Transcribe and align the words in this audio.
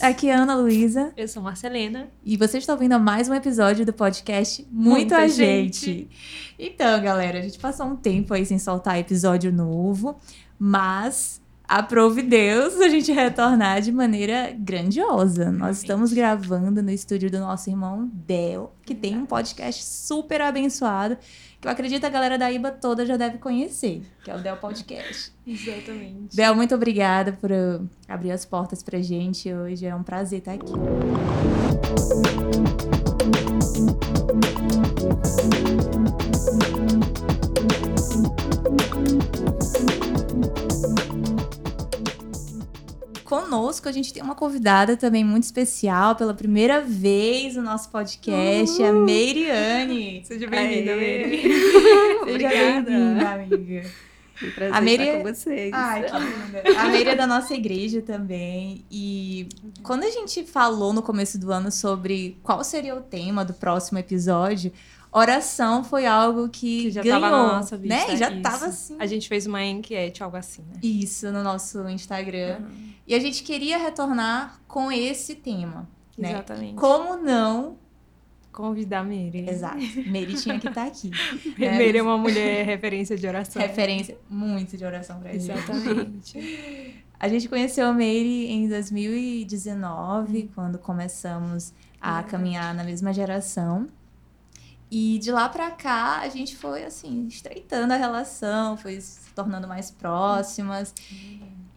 Aqui 0.00 0.30
é 0.30 0.34
Ana 0.34 0.54
Luísa. 0.56 1.12
Eu 1.14 1.28
sou 1.28 1.42
Marcelena. 1.42 2.08
E 2.24 2.34
você 2.34 2.56
está 2.56 2.72
ouvindo 2.72 2.98
mais 2.98 3.28
um 3.28 3.34
episódio 3.34 3.84
do 3.84 3.92
podcast 3.92 4.66
Muito 4.70 5.14
a 5.14 5.28
gente. 5.28 5.84
gente. 5.84 6.08
Então, 6.58 7.02
galera, 7.02 7.38
a 7.38 7.42
gente 7.42 7.58
passou 7.58 7.84
um 7.84 7.96
tempo 7.96 8.32
aí 8.32 8.46
sem 8.46 8.58
soltar 8.58 8.98
episódio 8.98 9.52
novo, 9.52 10.18
mas 10.58 11.42
aprove 11.70 12.20
Deus 12.22 12.80
a 12.80 12.88
gente 12.88 13.12
retornar 13.12 13.80
de 13.80 13.92
maneira 13.92 14.52
grandiosa. 14.58 15.52
Nós 15.52 15.78
estamos 15.78 16.12
gravando 16.12 16.82
no 16.82 16.90
estúdio 16.90 17.30
do 17.30 17.38
nosso 17.38 17.70
irmão 17.70 18.10
Del, 18.12 18.72
que 18.84 18.92
tem 18.92 19.16
um 19.16 19.24
podcast 19.24 19.84
super 19.84 20.42
abençoado 20.42 21.16
que 21.60 21.68
eu 21.68 21.70
acredito 21.70 22.04
a 22.04 22.08
galera 22.08 22.36
da 22.38 22.50
IBA 22.50 22.72
toda 22.72 23.04
já 23.04 23.18
deve 23.18 23.36
conhecer, 23.36 24.02
que 24.24 24.30
é 24.30 24.34
o 24.34 24.38
Del 24.38 24.56
Podcast. 24.56 25.30
Exatamente. 25.46 26.34
Del, 26.34 26.56
muito 26.56 26.74
obrigada 26.74 27.34
por 27.34 27.52
uh, 27.52 27.86
abrir 28.08 28.32
as 28.32 28.46
portas 28.46 28.82
pra 28.82 28.98
gente 29.00 29.52
hoje. 29.52 29.84
É 29.86 29.94
um 29.94 30.02
prazer 30.02 30.38
estar 30.38 30.54
aqui. 30.54 30.72
Conosco 43.30 43.88
a 43.88 43.92
gente 43.92 44.12
tem 44.12 44.20
uma 44.20 44.34
convidada 44.34 44.96
também 44.96 45.22
muito 45.22 45.44
especial, 45.44 46.16
pela 46.16 46.34
primeira 46.34 46.80
vez 46.80 47.54
no 47.54 47.62
nosso 47.62 47.88
podcast, 47.88 48.82
a 48.82 48.92
Meiriane. 48.92 50.24
Seja 50.24 50.48
bem-vinda, 50.48 50.96
Meire. 50.96 51.42
Seja 52.26 52.48
bem-vinda, 52.48 53.30
amiga. 53.30 53.90
Um 54.42 54.50
prazer 54.50 54.74
a 54.74 54.80
Meire... 54.80 55.12
com 55.12 55.22
vocês. 55.22 55.70
Ai, 55.72 56.02
que 56.02 56.18
linda. 56.18 56.80
A 56.80 56.88
Meire 56.88 57.10
é 57.10 57.14
da 57.14 57.24
nossa 57.24 57.54
igreja 57.54 58.02
também. 58.02 58.84
E 58.90 59.48
quando 59.84 60.02
a 60.02 60.10
gente 60.10 60.42
falou 60.42 60.92
no 60.92 61.00
começo 61.00 61.38
do 61.38 61.52
ano 61.52 61.70
sobre 61.70 62.36
qual 62.42 62.64
seria 62.64 62.96
o 62.96 63.00
tema 63.00 63.44
do 63.44 63.54
próximo 63.54 63.98
episódio, 64.00 64.72
oração 65.12 65.84
foi 65.84 66.04
algo 66.04 66.48
que, 66.48 66.82
que 66.82 66.90
já 66.90 67.02
ganhou, 67.02 67.20
tava 67.20 67.36
na 67.36 67.52
nossa 67.58 67.76
vista, 67.76 68.08
né? 68.08 68.16
Já 68.16 68.28
isso. 68.28 68.42
tava 68.42 68.66
assim. 68.66 68.96
A 68.98 69.06
gente 69.06 69.28
fez 69.28 69.46
uma 69.46 69.64
enquete, 69.64 70.20
algo 70.20 70.36
assim, 70.36 70.62
né? 70.62 70.80
Isso, 70.82 71.30
no 71.30 71.44
nosso 71.44 71.88
Instagram. 71.88 72.58
Uhum. 72.58 72.89
E 73.10 73.14
a 73.14 73.18
gente 73.18 73.42
queria 73.42 73.76
retornar 73.76 74.60
com 74.68 74.92
esse 74.92 75.34
tema. 75.34 75.88
Né? 76.16 76.30
Exatamente. 76.30 76.76
Como 76.76 77.16
não 77.16 77.76
convidar 78.52 79.02
Meire. 79.02 79.50
Exato. 79.50 79.78
Meire 80.06 80.34
tinha 80.34 80.60
que 80.60 80.68
estar 80.68 80.82
tá 80.82 80.86
aqui. 80.86 81.10
né? 81.58 81.76
Meire 81.76 81.98
é 81.98 82.02
uma 82.02 82.16
mulher 82.16 82.64
referência 82.64 83.16
de 83.16 83.26
oração. 83.26 83.60
Referência 83.60 84.16
muito 84.30 84.76
de 84.76 84.84
oração 84.84 85.18
pra 85.18 85.32
gente. 85.32 85.50
Exatamente. 85.50 87.02
A 87.18 87.28
gente 87.28 87.48
conheceu 87.48 87.86
a 87.86 87.92
Meire 87.92 88.46
em 88.46 88.66
2019, 88.66 90.48
quando 90.54 90.78
começamos 90.78 91.74
a 92.00 92.22
caminhar 92.22 92.72
na 92.74 92.82
mesma 92.82 93.12
geração. 93.12 93.90
E 94.90 95.18
de 95.18 95.30
lá 95.30 95.48
para 95.48 95.70
cá, 95.70 96.20
a 96.20 96.28
gente 96.30 96.56
foi, 96.56 96.82
assim, 96.82 97.26
estreitando 97.26 97.92
a 97.92 97.96
relação, 97.96 98.76
foi 98.76 99.00
se 99.00 99.30
tornando 99.34 99.68
mais 99.68 99.90
próximas. 99.90 100.94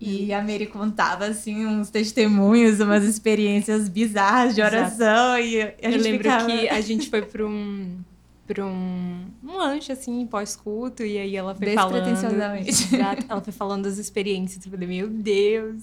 E 0.03 0.33
a 0.33 0.41
Mary 0.41 0.67
contava, 0.67 1.25
assim, 1.25 1.65
uns 1.65 1.89
testemunhos, 1.89 2.79
umas 2.79 3.03
experiências 3.03 3.87
bizarras 3.87 4.55
de 4.55 4.61
oração. 4.61 5.37
Exato. 5.37 5.41
E 5.41 5.61
a 5.61 5.65
gente 5.65 5.83
Eu 5.83 6.01
lembro 6.01 6.23
ficava... 6.23 6.45
que 6.45 6.69
a 6.69 6.81
gente 6.81 7.09
foi 7.09 7.21
para 7.25 7.45
um 7.45 8.03
para 8.45 8.65
um, 8.65 9.25
um 9.41 9.57
lanche, 9.57 9.91
assim, 9.91 10.27
pós-culto, 10.27 11.01
e 11.03 11.17
aí 11.17 11.35
ela 11.35 11.55
foi 11.55 11.73
falando... 11.73 12.09
Exato, 12.67 13.25
ela 13.29 13.41
foi 13.41 13.53
falando 13.53 13.83
das 13.83 13.97
experiências, 13.97 14.65
eu 14.65 14.71
falei, 14.71 14.85
meu 14.85 15.07
Deus, 15.07 15.81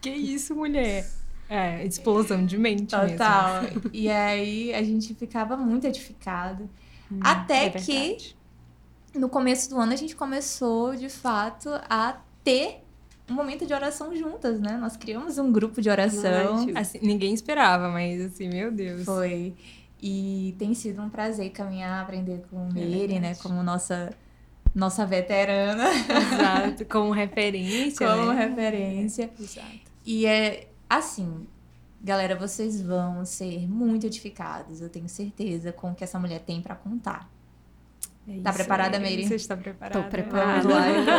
que 0.00 0.08
isso, 0.08 0.54
mulher? 0.54 1.06
É, 1.50 1.84
explosão 1.84 2.44
de 2.44 2.58
mente 2.58 2.96
Total. 2.96 3.62
mesmo. 3.62 3.82
E 3.92 4.10
aí 4.10 4.74
a 4.74 4.82
gente 4.82 5.14
ficava 5.14 5.56
muito 5.56 5.86
edificado. 5.86 6.68
Hum, 7.10 7.20
até 7.22 7.66
é 7.66 7.70
que 7.70 8.34
no 9.14 9.28
começo 9.28 9.70
do 9.70 9.78
ano 9.78 9.92
a 9.92 9.96
gente 9.96 10.14
começou, 10.14 10.94
de 10.94 11.08
fato, 11.08 11.70
a 11.88 12.20
ter 12.44 12.82
um 13.30 13.34
momento 13.34 13.66
de 13.66 13.74
oração 13.74 14.14
juntas, 14.16 14.60
né? 14.60 14.76
Nós 14.76 14.96
criamos 14.96 15.38
um 15.38 15.52
grupo 15.52 15.80
de 15.80 15.90
oração. 15.90 16.66
Assim, 16.74 16.98
ninguém 17.02 17.34
esperava, 17.34 17.88
mas 17.88 18.20
assim, 18.20 18.48
meu 18.48 18.70
Deus. 18.72 19.04
Foi. 19.04 19.54
E 20.00 20.54
tem 20.58 20.74
sido 20.74 21.02
um 21.02 21.10
prazer 21.10 21.50
caminhar, 21.50 22.02
aprender 22.02 22.44
com 22.50 22.56
Mary, 22.66 23.14
é 23.14 23.20
né? 23.20 23.34
Como 23.36 23.62
nossa 23.62 24.10
nossa 24.74 25.04
veterana. 25.04 25.88
Exato, 25.90 26.84
como 26.90 27.10
referência. 27.10 28.06
como 28.06 28.32
né? 28.32 28.46
referência. 28.46 29.30
Exato. 29.38 29.88
E 30.06 30.24
é 30.24 30.68
assim, 30.88 31.46
galera, 32.00 32.36
vocês 32.36 32.80
vão 32.80 33.24
ser 33.24 33.68
muito 33.68 34.06
edificados, 34.06 34.80
eu 34.80 34.88
tenho 34.88 35.08
certeza, 35.08 35.72
com 35.72 35.90
o 35.90 35.94
que 35.94 36.04
essa 36.04 36.18
mulher 36.18 36.40
tem 36.40 36.62
para 36.62 36.74
contar. 36.74 37.28
É 38.28 38.40
tá 38.40 38.52
preparada, 38.52 38.98
Meire? 39.00 39.26
Você 39.26 39.36
está 39.36 39.56
preparada? 39.56 40.02
Tô 40.02 40.08
preparada. 40.08 40.68
Então. 40.68 41.18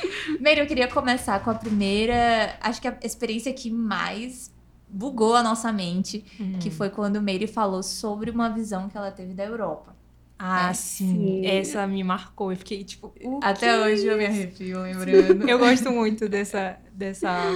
Meire, 0.40 0.60
eu 0.60 0.66
queria 0.66 0.88
começar 0.88 1.42
com 1.44 1.50
a 1.50 1.54
primeira, 1.54 2.56
acho 2.60 2.80
que 2.80 2.88
a 2.88 2.96
experiência 3.02 3.52
que 3.52 3.70
mais 3.70 4.50
bugou 4.88 5.36
a 5.36 5.42
nossa 5.42 5.72
mente, 5.72 6.24
uhum. 6.38 6.58
que 6.58 6.70
foi 6.70 6.90
quando 6.90 7.20
Meire 7.20 7.46
falou 7.46 7.82
sobre 7.82 8.30
uma 8.30 8.48
visão 8.48 8.88
que 8.88 8.96
ela 8.96 9.10
teve 9.10 9.34
da 9.34 9.44
Europa. 9.44 9.94
Ah, 10.38 10.70
é. 10.70 10.72
sim. 10.72 11.14
sim. 11.14 11.46
Essa 11.46 11.86
me 11.86 12.02
marcou. 12.02 12.50
Eu 12.50 12.56
fiquei 12.56 12.82
tipo. 12.82 13.12
Até 13.42 13.78
hoje 13.78 14.06
eu 14.06 14.16
me 14.16 14.24
arrepio 14.24 14.80
lembrando. 14.80 15.46
eu 15.48 15.58
gosto 15.58 15.92
muito 15.92 16.30
dessa, 16.30 16.78
dessa 16.92 17.52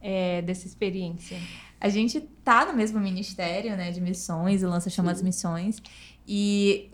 é, 0.00 0.40
dessa 0.42 0.66
experiência? 0.66 1.38
A 1.80 1.88
gente 1.88 2.20
tá 2.42 2.64
no 2.64 2.72
mesmo 2.72 2.98
ministério, 2.98 3.76
né, 3.76 3.90
de 3.90 4.00
missões, 4.00 4.62
o 4.62 4.68
Lança 4.68 4.90
Chama 4.90 5.12
as 5.12 5.22
Missões, 5.22 5.80
e 6.26 6.90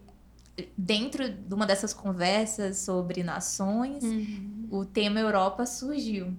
dentro 0.76 1.28
de 1.28 1.54
uma 1.54 1.66
dessas 1.66 1.92
conversas 1.92 2.78
sobre 2.78 3.22
nações, 3.22 4.04
uhum. 4.04 4.68
o 4.70 4.84
tema 4.84 5.20
Europa 5.20 5.66
surgiu. 5.66 6.34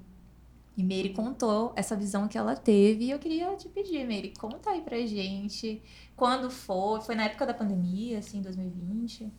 E 0.77 0.83
Mary 0.83 1.09
contou 1.09 1.71
essa 1.75 1.95
visão 1.95 2.27
que 2.27 2.37
ela 2.37 2.55
teve, 2.55 3.05
e 3.05 3.11
eu 3.11 3.19
queria 3.19 3.55
te 3.55 3.69
pedir, 3.69 4.05
Mary, 4.05 4.33
conta 4.37 4.71
aí 4.71 4.81
pra 4.81 4.97
gente 5.05 5.81
quando 6.15 6.49
foi, 6.49 7.01
foi 7.01 7.15
na 7.15 7.25
época 7.25 7.45
da 7.45 7.53
pandemia, 7.53 8.19
assim, 8.19 8.41
2020? 8.41 9.31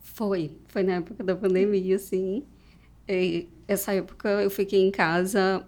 Foi, 0.00 0.56
foi 0.68 0.82
na 0.82 0.94
época 0.94 1.24
da 1.24 1.34
pandemia, 1.34 1.98
sim. 1.98 2.44
E 3.08 3.48
essa 3.66 3.92
época 3.94 4.28
eu 4.28 4.50
fiquei 4.50 4.80
em 4.80 4.90
casa 4.90 5.64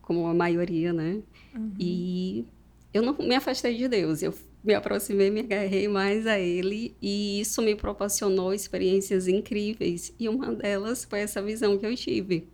como 0.00 0.26
a 0.26 0.34
maioria, 0.34 0.92
né? 0.92 1.20
Uhum. 1.54 1.72
E 1.78 2.46
eu 2.94 3.02
não 3.02 3.16
me 3.18 3.34
afastei 3.34 3.76
de 3.76 3.88
Deus, 3.88 4.22
eu 4.22 4.32
me 4.68 4.74
aproximei, 4.74 5.30
me 5.30 5.40
agarrei 5.40 5.88
mais 5.88 6.26
a 6.26 6.38
Ele 6.38 6.94
e 7.00 7.40
isso 7.40 7.62
me 7.62 7.74
proporcionou 7.74 8.52
experiências 8.52 9.26
incríveis 9.26 10.12
e 10.20 10.28
uma 10.28 10.54
delas 10.54 11.06
foi 11.06 11.20
essa 11.20 11.40
visão 11.40 11.78
que 11.78 11.86
eu 11.86 11.96
tive 11.96 12.46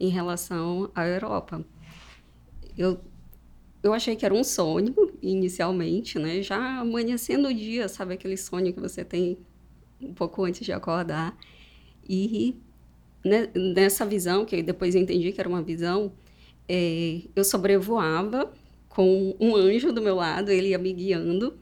em 0.00 0.08
relação 0.08 0.90
à 0.96 1.06
Europa. 1.06 1.64
Eu 2.76 3.00
eu 3.82 3.94
achei 3.94 4.14
que 4.16 4.26
era 4.26 4.34
um 4.34 4.44
sonho 4.44 4.94
inicialmente, 5.22 6.18
né? 6.18 6.42
Já 6.42 6.80
amanhecendo 6.80 7.48
o 7.48 7.54
dia, 7.54 7.88
sabe 7.88 8.14
aquele 8.14 8.36
sonho 8.36 8.74
que 8.74 8.80
você 8.80 9.02
tem 9.04 9.38
um 10.02 10.12
pouco 10.12 10.44
antes 10.44 10.66
de 10.66 10.72
acordar 10.72 11.38
e 12.06 12.56
né, 13.24 13.48
nessa 13.54 14.04
visão 14.04 14.44
que 14.44 14.60
depois 14.60 14.96
entendi 14.96 15.30
que 15.30 15.40
era 15.40 15.48
uma 15.48 15.62
visão 15.62 16.12
é, 16.68 17.22
eu 17.34 17.44
sobrevoava 17.44 18.52
com 18.90 19.34
um 19.40 19.56
anjo 19.56 19.92
do 19.92 20.02
meu 20.02 20.16
lado, 20.16 20.50
ele 20.50 20.68
ia 20.68 20.78
me 20.78 20.92
guiando. 20.92 21.56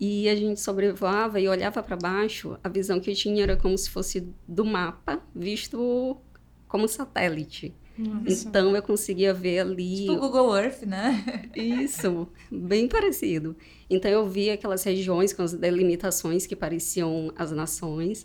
E 0.00 0.28
a 0.28 0.36
gente 0.36 0.60
sobrevoava 0.60 1.40
e 1.40 1.48
olhava 1.48 1.82
para 1.82 1.96
baixo, 1.96 2.56
a 2.62 2.68
visão 2.68 3.00
que 3.00 3.10
eu 3.10 3.14
tinha 3.14 3.42
era 3.42 3.56
como 3.56 3.76
se 3.76 3.88
fosse 3.88 4.28
do 4.46 4.64
mapa, 4.64 5.20
visto 5.34 6.16
como 6.68 6.86
satélite. 6.86 7.74
Nossa. 7.96 8.46
Então 8.46 8.76
eu 8.76 8.82
conseguia 8.82 9.34
ver 9.34 9.60
ali. 9.60 10.02
Tipo 10.02 10.12
o 10.12 10.20
Google 10.20 10.56
Earth, 10.56 10.82
né? 10.82 11.50
Isso, 11.56 12.28
bem 12.50 12.86
parecido. 12.86 13.56
Então 13.90 14.08
eu 14.08 14.28
via 14.28 14.54
aquelas 14.54 14.84
regiões 14.84 15.32
com 15.32 15.42
as 15.42 15.52
delimitações 15.52 16.46
que 16.46 16.54
pareciam 16.54 17.32
as 17.36 17.50
nações. 17.50 18.24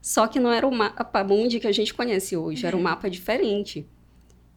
Sá 0.00 0.26
que 0.26 0.40
não 0.40 0.50
era 0.50 0.66
o 0.66 0.74
mapa 0.74 1.22
mundi 1.22 1.60
que 1.60 1.68
a 1.68 1.72
gente 1.72 1.94
conhece 1.94 2.36
hoje, 2.36 2.66
era 2.66 2.76
um 2.76 2.82
mapa 2.82 3.08
diferente. 3.08 3.86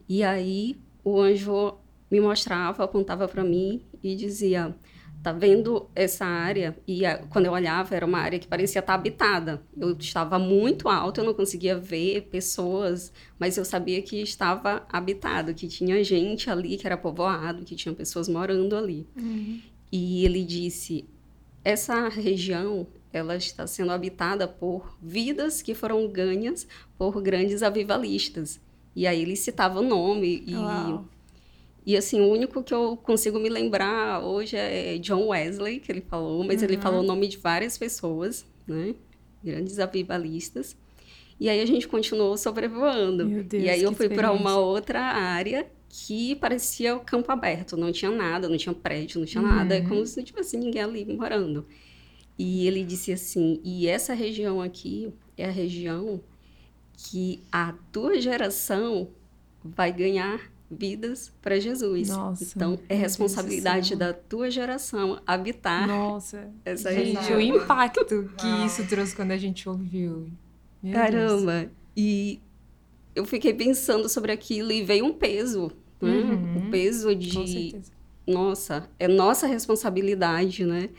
E 0.09 0.23
aí 0.23 0.79
o 1.03 1.19
anjo 1.19 1.77
me 2.09 2.19
mostrava, 2.19 2.83
apontava 2.83 3.27
para 3.27 3.43
mim 3.43 3.81
e 4.03 4.15
dizia: 4.15 4.75
"Tá 5.23 5.31
vendo 5.31 5.89
essa 5.95 6.25
área?" 6.25 6.77
E 6.87 7.05
a, 7.05 7.17
quando 7.27 7.45
eu 7.45 7.51
olhava, 7.51 7.95
era 7.95 8.05
uma 8.05 8.19
área 8.19 8.39
que 8.39 8.47
parecia 8.47 8.79
estar 8.79 8.93
habitada. 8.93 9.61
Eu 9.75 9.91
estava 9.97 10.37
muito 10.39 10.87
alto, 10.89 11.21
eu 11.21 11.25
não 11.25 11.33
conseguia 11.33 11.77
ver 11.77 12.23
pessoas, 12.31 13.11
mas 13.39 13.57
eu 13.57 13.65
sabia 13.65 14.01
que 14.01 14.21
estava 14.21 14.85
habitado, 14.89 15.53
que 15.53 15.67
tinha 15.67 16.03
gente 16.03 16.49
ali, 16.49 16.77
que 16.77 16.85
era 16.85 16.97
povoado, 16.97 17.63
que 17.65 17.75
tinha 17.75 17.93
pessoas 17.93 18.27
morando 18.27 18.75
ali. 18.75 19.07
Uhum. 19.15 19.61
E 19.91 20.25
ele 20.25 20.43
disse: 20.43 21.05
"Essa 21.63 22.09
região 22.09 22.87
ela 23.17 23.37
está 23.37 23.65
sendo 23.65 23.93
habitada 23.93 24.45
por 24.45 24.97
vidas 25.01 25.61
que 25.61 25.73
foram 25.73 26.05
ganhas 26.07 26.67
por 26.97 27.21
grandes 27.21 27.63
avivalistas. 27.63 28.59
E 28.93 29.07
aí 29.07 29.21
ele 29.21 29.37
citava 29.37 29.79
o 29.79 29.83
nome 29.83 30.43
e, 30.45 30.53
E 31.85 31.95
assim, 31.95 32.19
o 32.19 32.29
único 32.29 32.63
que 32.63 32.73
eu 32.73 32.97
consigo 32.97 33.39
me 33.39 33.47
lembrar 33.47 34.23
hoje 34.23 34.57
é 34.57 34.97
John 34.97 35.27
Wesley, 35.27 35.79
que 35.79 35.91
ele 35.91 36.01
falou, 36.01 36.43
mas 36.43 36.61
uhum. 36.61 36.67
ele 36.67 36.77
falou 36.77 37.01
o 37.01 37.05
nome 37.05 37.27
de 37.27 37.37
várias 37.37 37.77
pessoas, 37.77 38.45
né? 38.67 38.95
Grandes 39.43 39.77
avivalistas. 39.77 40.75
E 41.39 41.47
aí 41.47 41.61
a 41.61 41.65
gente 41.65 41.87
continuou 41.87 42.37
sobrevoando. 42.37 43.27
Meu 43.27 43.43
Deus, 43.43 43.63
e 43.63 43.69
aí 43.69 43.83
eu 43.83 43.93
fui 43.93 44.09
para 44.09 44.31
uma 44.31 44.57
outra 44.57 44.99
área 44.99 45.67
que 45.87 46.35
parecia 46.35 46.95
o 46.95 47.01
campo 47.01 47.31
aberto, 47.31 47.77
não 47.77 47.91
tinha 47.91 48.11
nada, 48.11 48.49
não 48.49 48.57
tinha 48.57 48.73
prédio, 48.73 49.19
não 49.19 49.27
tinha 49.27 49.43
uhum. 49.43 49.49
nada, 49.49 49.75
é 49.75 49.81
como 49.81 50.05
se 50.05 50.17
não 50.17 50.23
tivesse 50.23 50.57
ninguém 50.57 50.81
ali 50.81 51.05
morando. 51.05 51.67
E 52.37 52.65
ele 52.67 52.83
disse 52.83 53.11
assim: 53.11 53.61
e 53.63 53.87
essa 53.87 54.13
região 54.13 54.61
aqui 54.61 55.13
é 55.37 55.45
a 55.45 55.51
região 55.51 56.21
que 56.97 57.43
a 57.51 57.73
tua 57.91 58.19
geração 58.19 59.09
vai 59.63 59.91
ganhar 59.91 60.51
vidas 60.69 61.31
para 61.41 61.59
Jesus. 61.59 62.09
Nossa, 62.09 62.43
então 62.55 62.79
é 62.89 62.95
responsabilidade 62.95 63.95
da 63.95 64.13
tua 64.13 64.49
geração 64.49 65.21
habitar 65.25 65.87
Nossa, 65.87 66.49
essa 66.63 66.91
gente, 66.93 67.17
região. 67.17 67.37
o 67.37 67.41
impacto 67.41 68.29
que 68.37 68.47
isso 68.65 68.85
trouxe 68.87 69.15
quando 69.15 69.31
a 69.31 69.37
gente 69.37 69.67
ouviu. 69.69 70.29
Meu 70.81 70.93
Caramba! 70.93 71.59
Deus. 71.59 71.71
E 71.95 72.41
eu 73.15 73.25
fiquei 73.25 73.53
pensando 73.53 74.09
sobre 74.09 74.31
aquilo 74.31 74.71
e 74.71 74.83
veio 74.83 75.05
um 75.05 75.13
peso, 75.13 75.71
né? 76.01 76.11
Uhum, 76.11 76.67
o 76.67 76.71
peso 76.71 77.15
de 77.15 77.75
nossa, 78.27 78.89
é 78.99 79.07
nossa 79.07 79.47
responsabilidade, 79.47 80.65
né? 80.65 80.89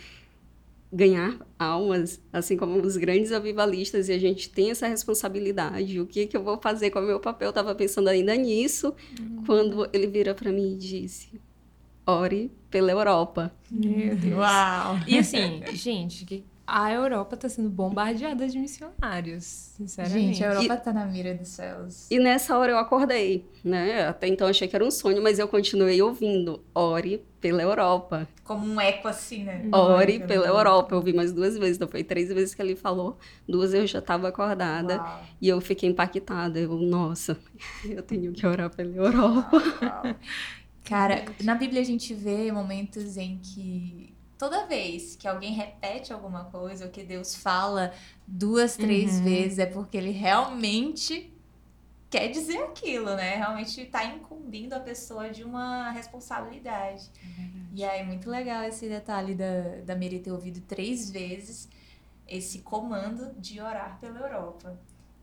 Ganhar 0.96 1.38
almas, 1.58 2.18
assim 2.32 2.56
como 2.56 2.80
os 2.80 2.96
grandes 2.96 3.30
avivalistas, 3.30 4.08
e 4.08 4.12
a 4.12 4.18
gente 4.18 4.48
tem 4.48 4.70
essa 4.70 4.86
responsabilidade. 4.86 6.00
O 6.00 6.06
que, 6.06 6.26
que 6.26 6.34
eu 6.34 6.42
vou 6.42 6.58
fazer 6.58 6.90
com 6.90 7.00
o 7.00 7.02
meu 7.02 7.20
papel? 7.20 7.48
Eu 7.48 7.50
estava 7.50 7.74
pensando 7.74 8.08
ainda 8.08 8.34
nisso, 8.34 8.94
uhum. 9.20 9.42
quando 9.44 9.88
ele 9.92 10.06
vira 10.06 10.34
para 10.34 10.50
mim 10.50 10.72
e 10.72 10.76
disse: 10.76 11.38
ore 12.06 12.50
pela 12.70 12.90
Europa. 12.90 13.52
Meu 13.70 14.16
Deus. 14.16 14.38
Uau! 14.38 14.98
E 15.06 15.18
assim, 15.18 15.62
gente, 15.74 16.24
que 16.24 16.42
a 16.66 16.92
Europa 16.92 17.36
está 17.36 17.48
sendo 17.48 17.70
bombardeada 17.70 18.48
de 18.48 18.58
missionários, 18.58 19.44
sinceramente. 19.44 20.34
Gente, 20.34 20.44
a 20.44 20.48
Europa 20.48 20.74
está 20.74 20.92
na 20.92 21.06
mira 21.06 21.32
dos 21.32 21.48
céus. 21.48 22.10
E 22.10 22.18
nessa 22.18 22.58
hora 22.58 22.72
eu 22.72 22.78
acordei, 22.78 23.48
né? 23.62 24.08
Até 24.08 24.26
então 24.26 24.48
achei 24.48 24.66
que 24.66 24.74
era 24.74 24.84
um 24.84 24.90
sonho, 24.90 25.22
mas 25.22 25.38
eu 25.38 25.46
continuei 25.46 26.02
ouvindo. 26.02 26.64
Ore 26.74 27.24
pela 27.40 27.62
Europa. 27.62 28.26
Como 28.42 28.66
um 28.66 28.80
eco 28.80 29.06
assim, 29.06 29.44
né? 29.44 29.68
Ore 29.70 30.18
pela, 30.18 30.26
pela 30.26 30.46
Europa. 30.48 30.94
Eu 30.94 30.98
ouvi 30.98 31.12
mais 31.12 31.32
duas 31.32 31.56
vezes, 31.56 31.76
então 31.76 31.86
foi 31.86 32.02
três 32.02 32.28
vezes 32.28 32.52
que 32.52 32.60
ele 32.60 32.74
falou. 32.74 33.16
Duas 33.48 33.72
eu 33.72 33.86
já 33.86 34.00
estava 34.00 34.28
acordada 34.28 34.96
Uau. 34.96 35.22
e 35.40 35.48
eu 35.48 35.60
fiquei 35.60 35.88
impactada. 35.88 36.58
Eu, 36.58 36.74
nossa, 36.74 37.38
eu 37.84 38.02
tenho 38.02 38.32
que 38.32 38.44
orar 38.44 38.74
pela 38.74 38.94
Europa. 38.94 39.62
Uau. 39.82 40.16
Cara, 40.82 41.24
na 41.42 41.54
Bíblia 41.54 41.80
a 41.80 41.84
gente 41.84 42.12
vê 42.14 42.50
momentos 42.50 43.16
em 43.16 43.38
que 43.38 44.15
toda 44.38 44.66
vez 44.66 45.16
que 45.16 45.26
alguém 45.26 45.52
repete 45.52 46.12
alguma 46.12 46.44
coisa 46.44 46.86
ou 46.86 46.90
que 46.90 47.02
Deus 47.02 47.34
fala 47.34 47.92
duas, 48.26 48.76
três 48.76 49.18
uhum. 49.18 49.24
vezes, 49.24 49.58
é 49.58 49.66
porque 49.66 49.96
ele 49.96 50.10
realmente 50.10 51.32
quer 52.10 52.28
dizer 52.28 52.58
aquilo, 52.62 53.14
né? 53.14 53.36
Realmente 53.36 53.80
está 53.80 54.04
incumbindo 54.04 54.72
a 54.74 54.80
pessoa 54.80 55.30
de 55.30 55.42
uma 55.42 55.90
responsabilidade. 55.90 57.10
É 57.22 57.56
e 57.74 57.84
aí, 57.84 58.04
muito 58.04 58.30
legal 58.30 58.64
esse 58.64 58.88
detalhe 58.88 59.34
da, 59.34 59.82
da 59.84 59.94
Miri 59.94 60.18
ter 60.18 60.32
ouvido 60.32 60.60
três 60.62 61.10
vezes 61.10 61.68
esse 62.26 62.60
comando 62.60 63.32
de 63.38 63.60
orar 63.60 63.98
pela 64.00 64.18
Europa. 64.18 64.78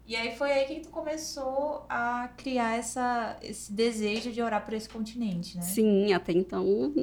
E 0.05 0.15
aí 0.15 0.35
foi 0.35 0.51
aí 0.51 0.65
que 0.65 0.81
tu 0.81 0.89
começou 0.89 1.85
a 1.89 2.29
criar 2.37 2.77
essa, 2.77 3.37
esse 3.41 3.71
desejo 3.71 4.31
de 4.31 4.41
orar 4.41 4.63
por 4.65 4.73
esse 4.73 4.89
continente, 4.89 5.57
né? 5.57 5.63
Sim, 5.63 6.13
até 6.13 6.33
então 6.33 6.93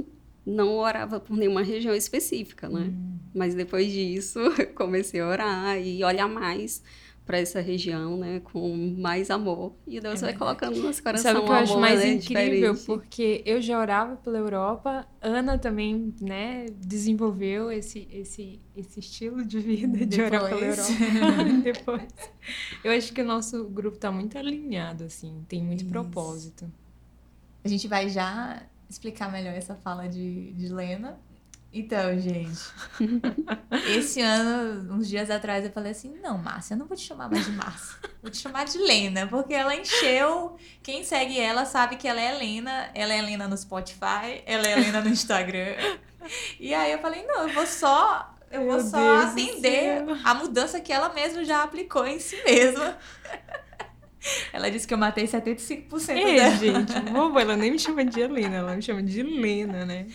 não 0.45 0.77
orava 0.79 1.21
por 1.21 1.37
nenhuma 1.37 1.63
região 1.63 1.95
específica, 1.95 2.69
né? 2.69 2.93
Hum. 2.93 3.19
Mas 3.35 3.55
depois 3.55 3.91
disso, 3.91 4.41
comecei 4.75 5.21
a 5.21 5.29
orar 5.29 5.79
e 5.79 6.03
olhar 6.03 6.29
mais 6.29 6.83
para 7.31 7.39
essa 7.39 7.61
região, 7.61 8.17
né, 8.17 8.41
com 8.41 8.77
mais 8.99 9.31
amor. 9.31 9.73
E 9.87 10.01
Deus 10.01 10.21
é 10.21 10.27
vai 10.27 10.37
colocando 10.37 10.77
no 10.77 10.83
nosso 10.83 11.01
coração 11.01 11.33
Sabe 11.33 11.39
o 11.39 11.45
que 11.45 11.51
eu 11.51 11.55
acho 11.55 11.73
amor, 11.75 11.81
mais 11.81 12.01
né, 12.01 12.13
incrível? 12.15 12.75
diferente. 12.75 12.87
Porque 12.87 13.43
eu 13.47 13.63
já 13.63 13.79
orava 13.79 14.17
pela 14.17 14.37
Europa, 14.37 15.07
Ana 15.23 15.57
também, 15.57 16.13
né, 16.21 16.67
desenvolveu 16.77 17.71
esse, 17.71 18.09
esse, 18.11 18.61
esse 18.77 18.99
estilo 18.99 19.45
de 19.45 19.61
vida 19.61 19.99
de 19.99 20.07
Depois. 20.07 20.33
orar 20.33 20.49
pela 20.49 20.61
Europa. 20.61 20.93
Depois. 21.63 22.09
Eu 22.83 22.91
acho 22.91 23.13
que 23.13 23.23
o 23.23 23.25
nosso 23.25 23.63
grupo 23.69 23.95
está 23.95 24.11
muito 24.11 24.37
alinhado, 24.37 25.05
assim, 25.05 25.45
tem 25.49 25.63
muito 25.63 25.83
Isso. 25.83 25.91
propósito. 25.91 26.69
A 27.63 27.69
gente 27.69 27.87
vai 27.87 28.09
já 28.09 28.61
explicar 28.91 29.31
melhor 29.31 29.55
essa 29.55 29.77
fala 29.77 30.09
de, 30.09 30.53
de 30.53 30.69
Lena. 30.69 31.19
Então, 31.73 32.19
gente, 32.19 32.61
esse 33.97 34.21
ano, 34.21 34.93
uns 34.93 35.09
dias 35.09 35.31
atrás, 35.31 35.65
eu 35.65 35.71
falei 35.71 35.93
assim: 35.93 36.19
não, 36.21 36.37
Márcia, 36.37 36.75
eu 36.75 36.79
não 36.79 36.87
vou 36.87 36.97
te 36.97 37.05
chamar 37.05 37.31
mais 37.31 37.47
de 37.47 37.53
Márcia, 37.53 37.97
vou 38.21 38.29
te 38.29 38.39
chamar 38.39 38.65
de 38.65 38.77
Lena, 38.77 39.29
porque 39.29 39.55
ela 39.55 39.77
encheu. 39.77 40.57
Quem 40.83 41.05
segue 41.05 41.39
ela 41.39 41.65
sabe 41.65 41.95
que 41.95 42.09
ela 42.09 42.21
é 42.21 42.33
Lena, 42.37 42.91
ela 42.93 43.15
é 43.15 43.23
Lena 43.23 43.47
no 43.47 43.57
Spotify, 43.57 44.43
ela 44.45 44.67
é 44.67 44.75
Lena 44.75 45.01
no 45.01 45.11
Instagram. 45.11 45.77
E 46.59 46.75
aí 46.75 46.91
eu 46.91 46.99
falei: 46.99 47.25
não, 47.25 47.47
eu 47.47 47.55
vou 47.55 47.67
só. 47.67 48.35
Eu 48.51 48.63
Meu 48.63 48.73
vou 48.73 48.81
só 48.81 49.21
Deus 49.21 49.25
atender 49.27 50.03
a 50.25 50.35
mudança 50.35 50.81
que 50.81 50.93
ela 50.93 51.15
mesma 51.15 51.45
já 51.45 51.63
aplicou 51.63 52.05
em 52.05 52.19
si 52.19 52.37
mesma. 52.43 52.99
Ela 54.53 54.71
disse 54.71 54.87
que 54.87 54.95
eu 54.95 54.99
matei 54.99 55.27
75% 55.27 56.11
Ei, 56.11 56.37
dela. 56.37 56.57
gente, 56.57 57.01
boba, 57.11 57.41
ela 57.41 57.57
nem 57.57 57.71
me 57.73 57.79
chama 57.79 58.05
de 58.05 58.21
Helena, 58.21 58.57
ela 58.57 58.77
me 58.77 58.83
chama 58.83 59.03
de 59.03 59.23
Lena, 59.23 59.85
né? 59.85 60.07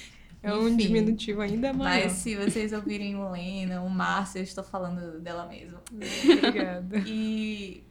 É 0.43 0.51
Enfim, 0.51 0.59
um 0.59 0.75
diminutivo 0.77 1.41
ainda 1.41 1.73
maior. 1.73 2.03
Mas 2.03 2.13
se 2.13 2.35
vocês 2.35 2.71
ouvirem 2.71 3.15
o 3.15 3.31
Lena, 3.31 3.81
o 3.81 3.89
Márcio, 3.89 4.39
eu 4.39 4.43
estou 4.43 4.63
falando 4.63 5.19
dela 5.19 5.47
mesmo. 5.47 5.79
Obrigada. 5.91 6.99
E, 7.07 7.83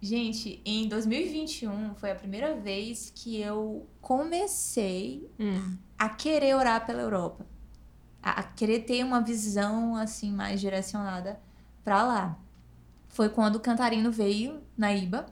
gente, 0.00 0.62
em 0.64 0.88
2021 0.88 1.94
foi 1.96 2.10
a 2.12 2.14
primeira 2.14 2.54
vez 2.54 3.12
que 3.14 3.38
eu 3.38 3.86
comecei 4.00 5.28
hum. 5.38 5.76
a 5.98 6.08
querer 6.08 6.56
orar 6.56 6.86
pela 6.86 7.02
Europa. 7.02 7.44
A 8.22 8.42
querer 8.42 8.84
ter 8.84 9.04
uma 9.04 9.20
visão, 9.20 9.96
assim, 9.96 10.32
mais 10.32 10.60
direcionada 10.62 11.38
para 11.84 12.02
lá. 12.04 12.38
Foi 13.08 13.28
quando 13.28 13.56
o 13.56 13.60
Cantarino 13.60 14.10
veio 14.10 14.62
na 14.78 14.94
IBA 14.94 15.26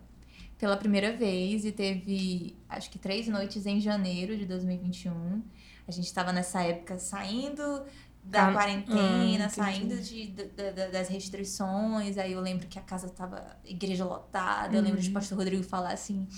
pela 0.60 0.76
primeira 0.76 1.16
vez 1.16 1.64
e 1.64 1.72
teve, 1.72 2.54
acho 2.68 2.90
que 2.90 2.98
três 2.98 3.26
noites 3.26 3.64
em 3.64 3.80
janeiro 3.80 4.36
de 4.36 4.44
2021. 4.44 5.42
A 5.88 5.90
gente 5.90 6.04
estava 6.04 6.32
nessa 6.32 6.62
época 6.62 6.98
saindo 6.98 7.82
da 8.22 8.48
ah, 8.48 8.52
quarentena, 8.52 9.46
hum, 9.46 9.48
saindo 9.48 9.96
de, 9.96 10.26
de, 10.26 10.44
de, 10.44 10.88
das 10.92 11.08
restrições. 11.08 12.18
Aí 12.18 12.32
eu 12.32 12.40
lembro 12.40 12.66
que 12.68 12.78
a 12.78 12.82
casa 12.82 13.08
tava 13.08 13.42
igreja 13.64 14.04
lotada. 14.04 14.68
Uhum. 14.68 14.76
Eu 14.76 14.82
lembro 14.82 15.00
de 15.00 15.08
uhum. 15.08 15.14
pastor 15.14 15.38
Rodrigo 15.38 15.62
falar 15.62 15.92
assim: 15.92 16.28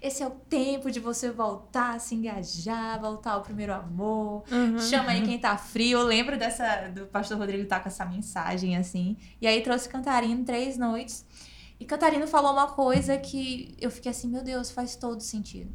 esse 0.00 0.22
é 0.22 0.26
o 0.26 0.30
tempo 0.30 0.90
de 0.90 0.98
você 0.98 1.30
voltar 1.30 1.96
a 1.96 1.98
se 1.98 2.14
engajar, 2.14 2.98
voltar 2.98 3.32
ao 3.32 3.42
primeiro 3.42 3.74
amor. 3.74 4.42
Uhum, 4.50 4.80
Chama 4.80 5.10
aí 5.10 5.22
quem 5.22 5.38
tá 5.38 5.58
frio. 5.58 5.98
Eu 5.98 6.06
lembro 6.06 6.38
dessa 6.38 6.88
do 6.88 7.06
pastor 7.06 7.36
Rodrigo 7.36 7.64
estar 7.64 7.76
tá 7.76 7.82
com 7.82 7.88
essa 7.88 8.06
mensagem 8.06 8.74
assim. 8.74 9.18
E 9.38 9.46
aí 9.46 9.60
trouxe 9.60 9.86
Cantarino 9.86 10.44
três 10.44 10.78
noites. 10.78 11.26
E 11.78 11.84
Catarino 11.84 12.26
falou 12.26 12.52
uma 12.52 12.68
coisa 12.68 13.18
que 13.18 13.76
eu 13.80 13.90
fiquei 13.90 14.10
assim, 14.10 14.28
meu 14.28 14.42
Deus, 14.42 14.70
faz 14.70 14.96
todo 14.96 15.20
sentido. 15.20 15.74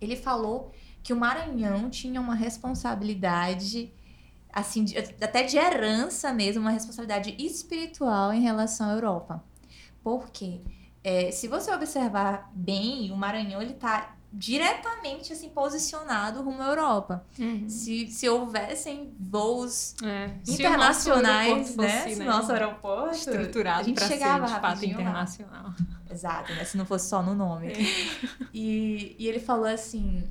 Ele 0.00 0.16
falou 0.16 0.72
que 1.02 1.12
o 1.12 1.16
Maranhão 1.16 1.88
tinha 1.88 2.20
uma 2.20 2.34
responsabilidade, 2.34 3.92
assim, 4.52 4.84
de, 4.84 4.98
até 4.98 5.42
de 5.42 5.56
herança 5.56 6.32
mesmo, 6.32 6.62
uma 6.62 6.70
responsabilidade 6.70 7.34
espiritual 7.38 8.32
em 8.32 8.42
relação 8.42 8.90
à 8.90 8.92
Europa. 8.92 9.42
Por 10.02 10.30
quê? 10.30 10.60
É, 11.02 11.30
se 11.30 11.48
você 11.48 11.72
observar 11.72 12.50
bem, 12.54 13.10
o 13.10 13.16
Maranhão 13.16 13.60
ele 13.60 13.72
está 13.72 14.13
diretamente 14.36 15.32
assim 15.32 15.48
posicionado 15.48 16.42
rumo 16.42 16.60
à 16.60 16.66
Europa. 16.66 17.24
Uhum. 17.38 17.68
Se, 17.68 18.08
se 18.08 18.28
houvessem 18.28 19.14
voos 19.18 19.94
é. 20.02 20.30
internacionais, 20.48 21.68
se 21.68 21.78
né? 21.78 22.02
Fosse, 22.02 22.16
né? 22.16 22.24
Nosso 22.24 22.52
aeroporto 22.52 23.14
estruturado 23.14 23.80
a 23.80 23.82
gente 23.84 24.02
chegava 24.02 24.48
ser, 24.48 24.54
de 24.54 24.60
fato 24.60 24.84
internacional. 24.84 25.64
Lá. 25.66 25.76
Exato, 26.10 26.52
né? 26.52 26.64
Se 26.64 26.76
não 26.76 26.84
fosse 26.84 27.08
só 27.08 27.22
no 27.22 27.34
nome. 27.34 27.68
É. 27.68 27.74
E, 28.56 29.16
e 29.18 29.26
ele 29.26 29.40
falou 29.40 29.66
assim, 29.66 30.22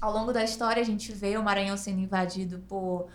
ao 0.00 0.12
longo 0.12 0.32
da 0.34 0.44
história 0.44 0.82
a 0.82 0.84
gente 0.84 1.12
vê 1.12 1.38
o 1.38 1.42
Maranhão 1.42 1.78
sendo 1.78 2.00
invadido 2.00 2.58
por 2.68 3.08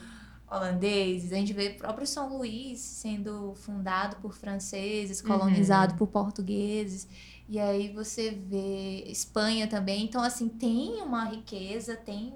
holandeses, 0.50 1.32
a 1.32 1.36
gente 1.36 1.53
vê 1.53 1.70
o 1.70 1.77
próprio 1.77 2.08
São 2.08 2.36
Luís 2.36 2.79
sendo 2.79 3.53
fundado 3.55 4.15
por 4.17 4.34
franceses, 4.34 5.22
colonizado 5.22 5.93
uhum. 5.93 5.98
por 6.00 6.08
portugueses. 6.08 7.08
E 7.53 7.60
aí 7.60 7.93
você 7.93 8.31
vê 8.31 9.03
Espanha 9.05 9.67
também. 9.67 10.03
Então, 10.03 10.24
assim, 10.24 10.50
tem 10.50 11.03
uma 11.03 11.25
riqueza, 11.25 11.95
tem 11.95 12.33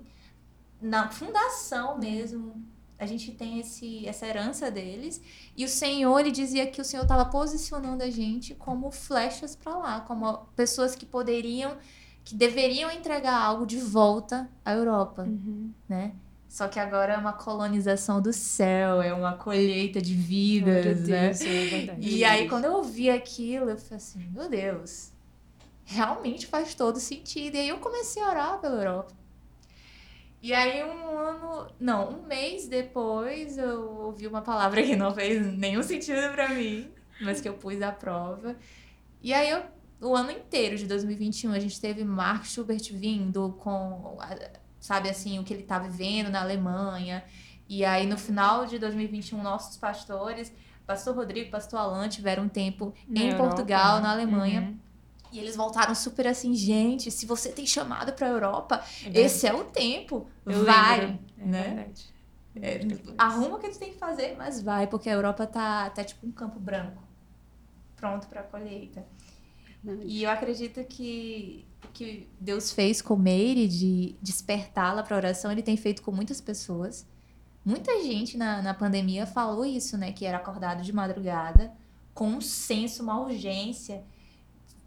na 0.79 1.09
fundação 1.09 1.97
mesmo. 1.97 2.63
A 2.99 3.05
gente 3.07 3.31
tem 3.31 3.59
esse, 3.59 4.07
essa 4.07 4.27
herança 4.27 4.69
deles. 4.69 5.19
E 5.55 5.65
o 5.65 5.67
Senhor, 5.67 6.19
ele 6.19 6.29
dizia 6.29 6.67
que 6.67 6.79
o 6.79 6.85
Senhor 6.85 7.01
estava 7.01 7.25
posicionando 7.25 8.03
a 8.03 8.11
gente 8.11 8.53
como 8.53 8.91
flechas 8.91 9.55
para 9.55 9.75
lá, 9.75 10.01
como 10.01 10.37
pessoas 10.55 10.95
que 10.95 11.05
poderiam 11.05 11.75
que 12.23 12.35
deveriam 12.35 12.91
entregar 12.91 13.41
algo 13.41 13.65
de 13.65 13.79
volta 13.79 14.47
à 14.63 14.73
Europa, 14.73 15.23
uhum. 15.23 15.73
né? 15.89 16.13
Só 16.47 16.67
que 16.67 16.79
agora 16.79 17.13
é 17.13 17.17
uma 17.17 17.33
colonização 17.33 18.21
do 18.21 18.31
céu, 18.31 19.01
é 19.01 19.13
uma 19.13 19.33
colheita 19.33 20.01
de 20.01 20.13
vidas, 20.13 21.07
né? 21.07 21.27
Deus, 21.29 21.41
é 21.41 21.97
e 21.99 22.23
aí, 22.23 22.47
quando 22.47 22.65
eu 22.65 22.73
ouvi 22.73 23.09
aquilo, 23.09 23.69
eu 23.69 23.77
falei 23.77 23.97
assim, 23.97 24.27
meu 24.31 24.49
Deus, 24.49 25.11
realmente 25.83 26.47
faz 26.47 26.73
todo 26.73 26.99
sentido. 26.99 27.55
E 27.55 27.59
aí 27.59 27.69
eu 27.69 27.77
comecei 27.79 28.23
a 28.23 28.29
orar 28.29 28.59
pela 28.59 28.75
Europa. 28.75 29.13
E 30.41 30.53
aí 30.53 30.83
um 30.83 31.17
ano, 31.17 31.67
não, 31.79 32.09
um 32.11 32.23
mês 32.23 32.67
depois 32.67 33.57
eu 33.57 33.97
ouvi 34.01 34.27
uma 34.27 34.41
palavra 34.41 34.83
que 34.83 34.95
não 34.95 35.13
fez 35.13 35.45
nenhum 35.57 35.81
sentido 35.81 36.31
para 36.31 36.49
mim, 36.49 36.89
mas 37.19 37.41
que 37.41 37.49
eu 37.49 37.55
pus 37.55 37.81
à 37.81 37.91
prova. 37.91 38.55
E 39.21 39.33
aí 39.33 39.49
eu, 39.49 39.63
o 39.99 40.15
ano 40.15 40.31
inteiro 40.31 40.77
de 40.77 40.85
2021 40.85 41.51
a 41.51 41.59
gente 41.59 41.81
teve 41.81 42.03
Mark 42.03 42.45
Schubert 42.45 42.93
vindo 42.93 43.57
com 43.59 44.17
sabe 44.87 45.09
assim, 45.09 45.37
o 45.37 45.43
que 45.43 45.53
ele 45.53 45.63
tá 45.63 45.77
vivendo 45.77 46.29
na 46.29 46.39
Alemanha. 46.39 47.21
E 47.67 47.83
aí 47.83 48.07
no 48.07 48.17
final 48.17 48.65
de 48.65 48.79
2021 48.79 49.43
nossos 49.43 49.75
pastores, 49.75 50.49
pastor 50.85 51.13
Rodrigo, 51.13 51.51
pastor 51.51 51.79
Alan 51.79 52.07
tiveram 52.07 52.43
um 52.43 52.47
tempo 52.47 52.93
na 53.05 53.19
em 53.19 53.31
Europa, 53.31 53.49
Portugal, 53.49 53.97
né? 53.97 54.03
na 54.03 54.11
Alemanha. 54.13 54.61
Uhum. 54.61 54.77
E 55.33 55.39
eles 55.39 55.57
voltaram 55.57 55.93
super 55.93 56.25
assim, 56.25 56.53
gente, 56.53 57.11
se 57.11 57.25
você 57.25 57.51
tem 57.51 57.65
chamado 57.65 58.13
para 58.13 58.27
a 58.27 58.29
Europa, 58.29 58.81
é 59.13 59.19
esse 59.19 59.45
é 59.45 59.53
o 59.53 59.65
tempo. 59.65 60.25
Eu 60.45 60.63
vai, 60.63 61.01
lembro. 61.01 61.19
É 61.37 61.45
né? 61.45 61.63
Verdade. 61.63 62.17
É, 62.55 63.13
arruma 63.17 63.57
o 63.57 63.59
que 63.59 63.69
tu 63.69 63.77
tem 63.77 63.91
que 63.91 63.99
fazer, 63.99 64.35
mas 64.37 64.61
vai, 64.61 64.87
porque 64.87 65.09
a 65.09 65.13
Europa 65.13 65.45
tá, 65.45 65.89
tá 65.89 66.01
tipo 66.01 66.25
um 66.25 66.31
campo 66.31 66.57
branco, 66.61 67.03
pronto 67.97 68.25
para 68.27 68.41
colheita. 68.41 69.05
E 70.03 70.23
eu 70.23 70.29
acredito 70.29 70.83
que 70.83 71.65
que 71.93 72.29
Deus 72.39 72.71
fez 72.71 73.01
com 73.01 73.15
Meire 73.15 73.67
de 73.67 74.15
despertá-la 74.21 75.03
para 75.03 75.15
oração, 75.15 75.51
ele 75.51 75.63
tem 75.63 75.77
feito 75.77 76.01
com 76.01 76.11
muitas 76.11 76.39
pessoas. 76.39 77.07
Muita 77.65 78.03
gente 78.03 78.37
na, 78.37 78.61
na 78.61 78.73
pandemia 78.73 79.25
falou 79.25 79.65
isso, 79.65 79.97
né? 79.97 80.11
Que 80.11 80.25
era 80.25 80.37
acordado 80.37 80.83
de 80.83 80.93
madrugada, 80.93 81.73
com 82.13 82.29
um 82.29 82.41
senso, 82.41 83.03
uma 83.03 83.19
urgência, 83.19 84.03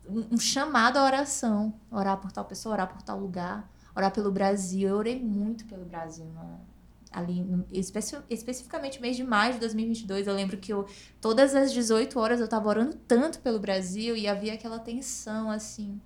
um, 0.08 0.34
um 0.34 0.38
chamado 0.38 0.98
à 0.98 1.04
oração. 1.04 1.74
Orar 1.90 2.16
por 2.18 2.32
tal 2.32 2.44
pessoa, 2.44 2.74
orar 2.74 2.88
por 2.88 3.02
tal 3.02 3.18
lugar, 3.18 3.68
orar 3.94 4.12
pelo 4.12 4.30
Brasil. 4.30 4.88
Eu 4.88 4.96
orei 4.96 5.20
muito 5.20 5.64
pelo 5.66 5.84
Brasil, 5.84 6.26
mano 6.26 6.69
ali, 7.12 7.44
especi 7.72 8.16
especificamente 8.28 9.00
mês 9.00 9.16
de 9.16 9.24
maio 9.24 9.54
de 9.54 9.60
2022, 9.60 10.26
eu 10.26 10.34
lembro 10.34 10.56
que 10.56 10.72
eu, 10.72 10.86
todas 11.20 11.54
as 11.54 11.72
18 11.72 12.18
horas 12.18 12.40
eu 12.40 12.48
tava 12.48 12.68
orando 12.68 12.96
tanto 13.08 13.40
pelo 13.40 13.58
Brasil 13.58 14.16
e 14.16 14.28
havia 14.28 14.54
aquela 14.54 14.78
tensão, 14.78 15.50
assim, 15.50 16.00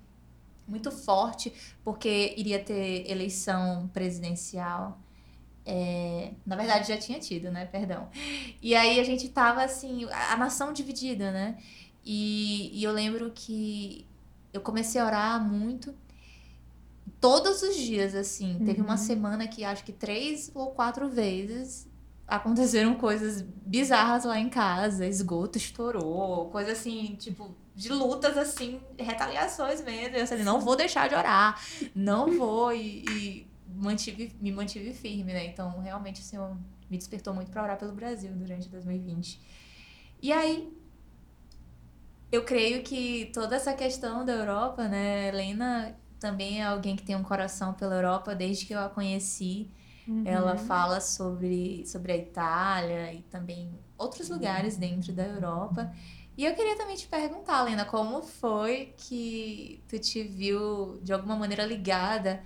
muito 0.67 0.91
forte, 0.91 1.53
porque 1.85 2.35
iria 2.37 2.59
ter 2.59 3.11
eleição 3.11 3.89
presidencial. 3.93 4.99
É, 5.67 6.33
na 6.45 6.57
verdade, 6.57 6.89
já 6.89 6.97
tinha 6.97 7.19
tido, 7.19 7.51
né? 7.51 7.67
Perdão. 7.67 8.09
E 8.63 8.75
aí 8.75 9.01
a 9.01 9.05
gente 9.05 9.29
tava 9.29 9.63
assim, 9.63 10.05
a, 10.11 10.33
a 10.35 10.37
nação 10.37 10.73
dividida, 10.73 11.31
né? 11.31 11.59
E, 12.05 12.71
e 12.79 12.85
eu 12.85 12.93
lembro 12.93 13.31
que 13.35 14.07
eu 14.53 14.61
comecei 14.61 15.01
a 15.01 15.07
orar 15.07 15.43
muito 15.43 15.95
todos 17.21 17.63
os 17.63 17.77
dias, 17.77 18.15
assim. 18.15 18.57
Uhum. 18.57 18.65
Teve 18.65 18.81
uma 18.81 18.93
uhum. 18.93 18.97
semana 18.97 19.47
que 19.49 19.65
acho 19.65 19.85
que 19.85 19.93
três 19.93 20.51
ou 20.55 20.71
quatro 20.71 21.09
vezes 21.09 21.89
aconteceram 22.27 22.95
coisas 23.01 23.43
bizarras 23.43 24.25
lá 24.25 24.39
em 24.39 24.49
casa, 24.49 25.07
esgoto 25.07 25.59
estourou, 25.59 26.51
coisa 26.51 26.73
assim, 26.73 27.17
tipo, 27.19 27.55
de 27.75 27.91
lutas 27.91 28.37
assim, 28.37 28.81
retaliações 28.99 29.83
mesmo. 29.83 30.17
Eu 30.17 30.27
falei, 30.27 30.45
não 30.45 30.61
vou 30.61 30.77
deixar 30.77 31.09
de 31.09 31.15
orar, 31.15 31.61
não 31.95 32.39
vou, 32.39 32.73
e, 32.73 33.05
e 33.11 33.47
mantive, 33.75 34.33
me 34.41 34.53
mantive 34.53 34.93
firme, 34.93 35.33
né? 35.33 35.47
Então, 35.47 35.81
realmente, 35.81 36.21
o 36.21 36.25
Senhor 36.25 36.57
me 36.91 36.97
despertou 36.97 37.35
muito 37.35 37.51
para 37.51 37.63
orar 37.63 37.79
pelo 37.79 37.93
Brasil 37.93 38.31
durante 38.35 38.69
2020. 38.69 39.41
E 40.23 40.33
aí, 40.33 40.73
eu 42.31 42.45
creio 42.45 42.83
que 42.83 43.31
toda 43.33 43.57
essa 43.57 43.73
questão 43.73 44.25
da 44.25 44.33
Europa, 44.33 44.89
né, 44.89 45.29
Helena 45.29 45.97
também 46.25 46.62
é 46.62 46.64
alguém 46.64 46.97
que 46.97 47.02
tem 47.02 47.14
um 47.14 47.23
coração 47.23 47.75
pela 47.75 47.97
Europa 47.97 48.35
desde 48.35 48.64
que 48.64 48.73
eu 48.73 48.81
a 48.81 48.88
conheci. 48.88 49.69
Uhum. 50.09 50.23
Ela 50.25 50.57
fala 50.57 50.99
sobre, 50.99 51.87
sobre 51.87 52.12
a 52.12 52.16
Itália 52.16 53.12
e 53.12 53.21
também 53.25 53.71
outros 53.99 54.31
lugares 54.31 54.78
dentro 54.78 55.12
da 55.12 55.23
Europa. 55.23 55.93
E 56.35 56.47
eu 56.47 56.54
queria 56.54 56.78
também 56.78 56.97
te 56.97 57.07
perguntar, 57.07 57.62
Lena, 57.62 57.85
como 57.85 58.23
foi 58.23 58.95
que 58.97 59.83
tu 59.87 59.99
te 59.99 60.23
viu 60.23 60.99
de 61.02 61.12
alguma 61.12 61.37
maneira 61.37 61.66
ligada 61.66 62.43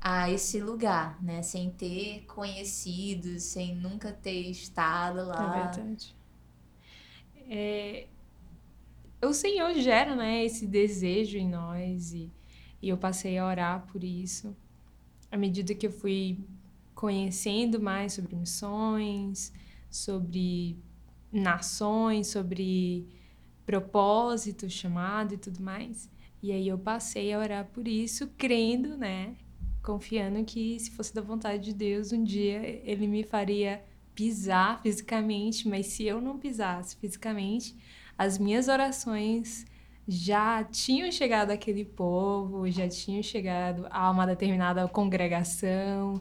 a 0.00 0.28
esse 0.28 0.60
lugar, 0.60 1.22
né? 1.22 1.42
Sem 1.42 1.70
ter 1.70 2.24
conhecido, 2.26 3.38
sem 3.38 3.72
nunca 3.76 4.10
ter 4.10 4.50
estado 4.50 5.24
lá. 5.24 5.44
É 5.44 5.76
verdade. 5.76 6.16
É, 7.48 8.06
o 9.22 9.32
Senhor 9.32 9.72
gera, 9.74 10.16
né, 10.16 10.44
esse 10.44 10.66
desejo 10.66 11.38
em 11.38 11.48
nós 11.48 12.12
e 12.12 12.28
e 12.82 12.88
eu 12.88 12.98
passei 12.98 13.38
a 13.38 13.46
orar 13.46 13.86
por 13.86 14.02
isso. 14.02 14.54
À 15.30 15.36
medida 15.36 15.74
que 15.74 15.86
eu 15.86 15.92
fui 15.92 16.44
conhecendo 16.94 17.80
mais 17.80 18.12
sobre 18.14 18.34
missões, 18.36 19.52
sobre 19.88 20.76
nações, 21.32 22.26
sobre 22.26 23.06
propósito, 23.64 24.68
chamado 24.68 25.34
e 25.34 25.38
tudo 25.38 25.62
mais. 25.62 26.10
E 26.42 26.50
aí 26.50 26.66
eu 26.66 26.78
passei 26.78 27.32
a 27.32 27.38
orar 27.38 27.66
por 27.66 27.86
isso, 27.86 28.26
crendo, 28.36 28.96
né? 28.96 29.36
Confiando 29.82 30.44
que 30.44 30.78
se 30.78 30.90
fosse 30.90 31.14
da 31.14 31.22
vontade 31.22 31.62
de 31.62 31.72
Deus, 31.72 32.12
um 32.12 32.22
dia 32.22 32.60
ele 32.84 33.06
me 33.06 33.22
faria 33.22 33.82
pisar 34.14 34.82
fisicamente, 34.82 35.68
mas 35.68 35.86
se 35.86 36.04
eu 36.04 36.20
não 36.20 36.38
pisasse 36.38 36.96
fisicamente, 36.96 37.76
as 38.18 38.38
minhas 38.38 38.68
orações 38.68 39.64
já 40.12 40.62
tinham 40.64 41.10
chegado 41.10 41.50
aquele 41.50 41.84
povo, 41.84 42.70
já 42.70 42.88
tinham 42.88 43.22
chegado 43.22 43.86
a 43.90 44.10
uma 44.10 44.26
determinada 44.26 44.86
congregação 44.86 46.20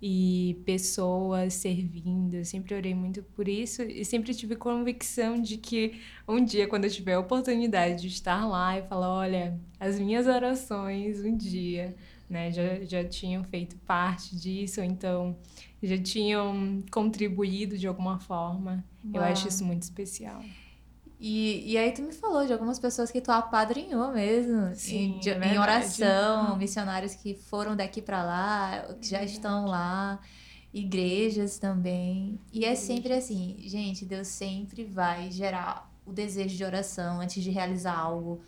e 0.00 0.60
pessoas 0.64 1.54
servindo. 1.54 2.34
Eu 2.34 2.44
sempre 2.44 2.74
orei 2.74 2.94
muito 2.94 3.22
por 3.22 3.48
isso 3.48 3.82
e 3.82 4.04
sempre 4.04 4.34
tive 4.34 4.54
convicção 4.54 5.40
de 5.40 5.56
que 5.56 6.00
um 6.28 6.44
dia, 6.44 6.68
quando 6.68 6.84
eu 6.84 6.90
tiver 6.90 7.14
a 7.14 7.20
oportunidade 7.20 8.02
de 8.02 8.08
estar 8.08 8.46
lá 8.46 8.78
e 8.78 8.82
falar, 8.82 9.10
olha, 9.10 9.58
as 9.80 9.98
minhas 9.98 10.26
orações 10.26 11.24
um 11.24 11.36
dia, 11.36 11.96
né, 12.28 12.50
já, 12.52 12.84
já 12.84 13.04
tinham 13.04 13.42
feito 13.44 13.76
parte 13.78 14.36
disso, 14.36 14.80
ou 14.80 14.86
então 14.86 15.36
já 15.82 15.98
tinham 15.98 16.82
contribuído 16.90 17.76
de 17.76 17.86
alguma 17.86 18.18
forma. 18.18 18.84
Uau. 19.04 19.14
Eu 19.14 19.22
acho 19.22 19.48
isso 19.48 19.64
muito 19.64 19.82
especial. 19.82 20.42
E, 21.26 21.72
e 21.72 21.78
aí 21.78 21.90
tu 21.90 22.02
me 22.02 22.12
falou 22.12 22.44
de 22.44 22.52
algumas 22.52 22.78
pessoas 22.78 23.10
que 23.10 23.18
tu 23.18 23.30
apadrinhou 23.30 24.12
mesmo, 24.12 24.74
Sim, 24.74 25.14
em, 25.16 25.18
de, 25.20 25.30
é 25.30 25.54
em 25.54 25.58
oração, 25.58 26.50
uhum. 26.50 26.58
missionários 26.58 27.14
que 27.14 27.34
foram 27.34 27.74
daqui 27.74 28.02
para 28.02 28.22
lá, 28.22 28.94
que 29.00 29.08
já 29.08 29.20
é 29.20 29.24
estão 29.24 29.64
lá, 29.64 30.20
igrejas 30.70 31.58
também. 31.58 32.38
E 32.52 32.66
é 32.66 32.74
sempre 32.74 33.14
assim, 33.14 33.56
gente, 33.60 34.04
Deus 34.04 34.28
sempre 34.28 34.84
vai 34.84 35.30
gerar 35.30 35.90
o 36.04 36.12
desejo 36.12 36.54
de 36.54 36.62
oração 36.62 37.22
antes 37.22 37.42
de 37.42 37.48
realizar 37.48 37.98
algo 37.98 38.42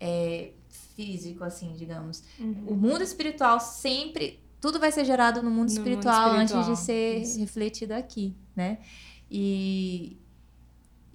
é, 0.00 0.52
físico, 0.96 1.44
assim, 1.44 1.74
digamos. 1.74 2.22
Uhum. 2.40 2.68
O 2.68 2.74
mundo 2.74 3.02
espiritual 3.02 3.60
sempre, 3.60 4.40
tudo 4.62 4.80
vai 4.80 4.90
ser 4.90 5.04
gerado 5.04 5.42
no 5.42 5.50
mundo, 5.50 5.68
no 5.68 5.74
espiritual, 5.74 6.30
mundo 6.30 6.42
espiritual, 6.44 6.62
antes 6.62 6.80
de 6.80 6.86
ser 6.86 7.18
Isso. 7.18 7.38
refletido 7.38 7.92
aqui, 7.92 8.34
né? 8.56 8.78
E, 9.30 10.16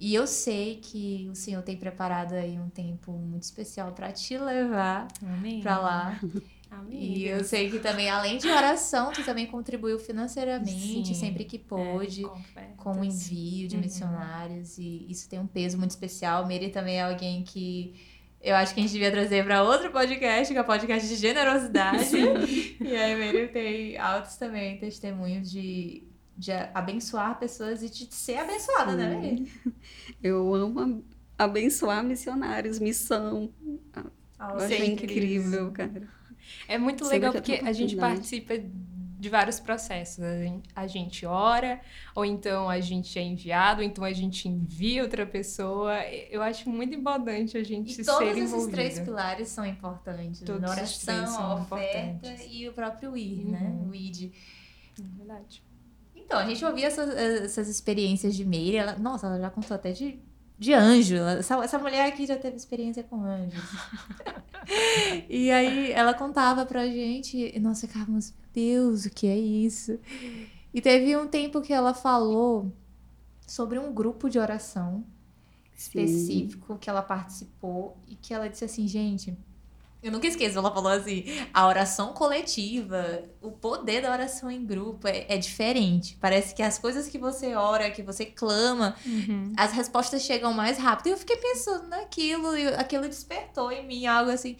e 0.00 0.14
eu 0.14 0.26
sei 0.26 0.76
que 0.76 1.28
o 1.30 1.34
Senhor 1.34 1.62
tem 1.62 1.76
preparado 1.76 2.32
aí 2.32 2.58
um 2.58 2.70
tempo 2.70 3.12
muito 3.12 3.42
especial 3.42 3.92
para 3.92 4.10
te 4.10 4.38
levar 4.38 5.06
para 5.62 5.78
lá. 5.78 6.20
Amém. 6.70 7.18
E 7.18 7.28
eu 7.28 7.44
sei 7.44 7.68
que 7.68 7.80
também, 7.80 8.08
além 8.08 8.38
de 8.38 8.48
oração, 8.48 9.12
tu 9.12 9.22
também 9.24 9.44
contribuiu 9.44 9.98
financeiramente, 9.98 11.08
Sim, 11.08 11.14
sempre 11.14 11.44
que 11.44 11.58
pôde, 11.58 12.24
é, 12.56 12.62
com 12.78 12.92
o 12.92 13.04
envio 13.04 13.68
de 13.68 13.76
uhum. 13.76 13.82
missionários. 13.82 14.78
E 14.78 15.04
isso 15.10 15.28
tem 15.28 15.38
um 15.38 15.46
peso 15.46 15.76
muito 15.76 15.90
especial. 15.90 16.44
Mary 16.44 16.70
também 16.70 16.96
é 16.96 17.02
alguém 17.02 17.42
que 17.42 17.94
eu 18.40 18.56
acho 18.56 18.72
que 18.72 18.80
a 18.80 18.82
gente 18.82 18.92
devia 18.92 19.10
trazer 19.10 19.44
para 19.44 19.62
outro 19.62 19.90
podcast, 19.90 20.50
que 20.50 20.58
é 20.58 20.62
o 20.62 20.64
podcast 20.64 21.06
de 21.06 21.16
generosidade. 21.16 22.16
e 22.80 22.96
aí, 22.96 23.16
Mary 23.16 23.48
tem 23.48 23.98
altos 23.98 24.36
também 24.36 24.78
testemunhos 24.78 25.50
de 25.50 26.09
de 26.40 26.52
abençoar 26.72 27.38
pessoas 27.38 27.82
e 27.82 27.90
de 27.90 28.12
ser 28.14 28.38
abençoada, 28.38 28.96
né, 28.96 29.20
Sim. 29.20 29.42
né? 29.64 29.72
Eu 30.22 30.54
amo 30.54 31.04
abençoar 31.36 32.02
missionários, 32.02 32.78
missão. 32.78 33.50
Oh, 33.94 34.42
eu 34.42 34.56
acho 34.56 34.84
incrível, 34.84 35.70
cara. 35.70 36.08
É 36.66 36.78
muito 36.78 37.06
legal 37.06 37.32
porque 37.32 37.60
a 37.62 37.72
gente 37.72 37.94
participa 37.96 38.54
de 38.58 39.28
vários 39.28 39.60
processos. 39.60 40.24
A 40.74 40.86
gente 40.86 41.26
ora, 41.26 41.80
ou 42.14 42.24
então 42.24 42.70
a 42.70 42.80
gente 42.80 43.18
é 43.18 43.22
enviado, 43.22 43.82
ou 43.82 43.86
então 43.86 44.02
a 44.02 44.12
gente 44.12 44.48
envia 44.48 45.02
outra 45.02 45.26
pessoa. 45.26 46.02
Eu 46.30 46.42
acho 46.42 46.70
muito 46.70 46.94
importante 46.94 47.56
a 47.56 47.62
gente 47.62 47.90
e 47.90 47.94
ser 47.96 48.04
todos 48.04 48.36
envolvido. 48.36 48.56
esses 48.56 48.70
três 48.70 49.00
pilares 49.00 49.48
são 49.48 49.64
importantes. 49.66 50.40
Todos 50.40 50.70
a 50.70 50.72
oração, 50.72 51.38
a 51.38 51.54
oferta 51.56 52.34
e 52.48 52.66
o 52.66 52.72
próprio 52.72 53.14
ir, 53.14 53.44
né? 53.44 53.60
uhum. 53.60 53.84
né? 53.84 53.90
O 53.90 53.94
id. 53.94 54.32
É 54.98 55.18
verdade. 55.18 55.69
Então, 56.30 56.38
a 56.38 56.46
gente 56.46 56.64
ouvia 56.64 56.86
essas, 56.86 57.10
essas 57.10 57.68
experiências 57.68 58.36
de 58.36 58.44
Meire. 58.44 58.76
Ela, 58.76 58.96
nossa, 58.96 59.26
ela 59.26 59.40
já 59.40 59.50
contou 59.50 59.74
até 59.74 59.90
de 59.90 60.16
de 60.56 60.74
anjo. 60.74 61.16
Essa, 61.16 61.56
essa 61.64 61.78
mulher 61.78 62.06
aqui 62.06 62.26
já 62.26 62.36
teve 62.36 62.54
experiência 62.54 63.02
com 63.02 63.24
anjos. 63.24 63.64
e 65.26 65.50
aí 65.50 65.90
ela 65.90 66.12
contava 66.12 66.66
pra 66.66 66.86
gente, 66.86 67.50
e 67.56 67.58
nós 67.58 67.80
ficávamos, 67.80 68.32
meu 68.32 68.48
Deus, 68.52 69.06
o 69.06 69.10
que 69.10 69.26
é 69.26 69.36
isso? 69.36 69.98
E 70.72 70.80
teve 70.82 71.16
um 71.16 71.26
tempo 71.26 71.62
que 71.62 71.72
ela 71.72 71.94
falou 71.94 72.70
sobre 73.46 73.78
um 73.78 73.90
grupo 73.90 74.28
de 74.28 74.38
oração 74.38 75.02
específico 75.74 76.74
Sim. 76.74 76.78
que 76.78 76.90
ela 76.90 77.00
participou 77.00 77.96
e 78.06 78.14
que 78.14 78.34
ela 78.34 78.46
disse 78.46 78.66
assim, 78.66 78.86
gente, 78.86 79.34
eu 80.02 80.10
nunca 80.10 80.26
esqueço, 80.26 80.58
ela 80.58 80.72
falou 80.72 80.90
assim: 80.90 81.24
a 81.52 81.66
oração 81.66 82.12
coletiva, 82.12 83.24
o 83.40 83.50
poder 83.50 84.00
da 84.00 84.10
oração 84.10 84.50
em 84.50 84.64
grupo 84.64 85.06
é, 85.06 85.26
é 85.28 85.36
diferente. 85.36 86.16
Parece 86.20 86.54
que 86.54 86.62
as 86.62 86.78
coisas 86.78 87.08
que 87.08 87.18
você 87.18 87.54
ora, 87.54 87.90
que 87.90 88.02
você 88.02 88.24
clama, 88.24 88.96
uhum. 89.04 89.52
as 89.56 89.72
respostas 89.72 90.22
chegam 90.22 90.52
mais 90.52 90.78
rápido. 90.78 91.08
E 91.08 91.10
eu 91.10 91.18
fiquei 91.18 91.36
pensando 91.36 91.88
naquilo, 91.88 92.56
e 92.56 92.68
aquilo 92.68 93.08
despertou 93.08 93.70
em 93.70 93.86
mim 93.86 94.06
algo 94.06 94.30
assim. 94.30 94.56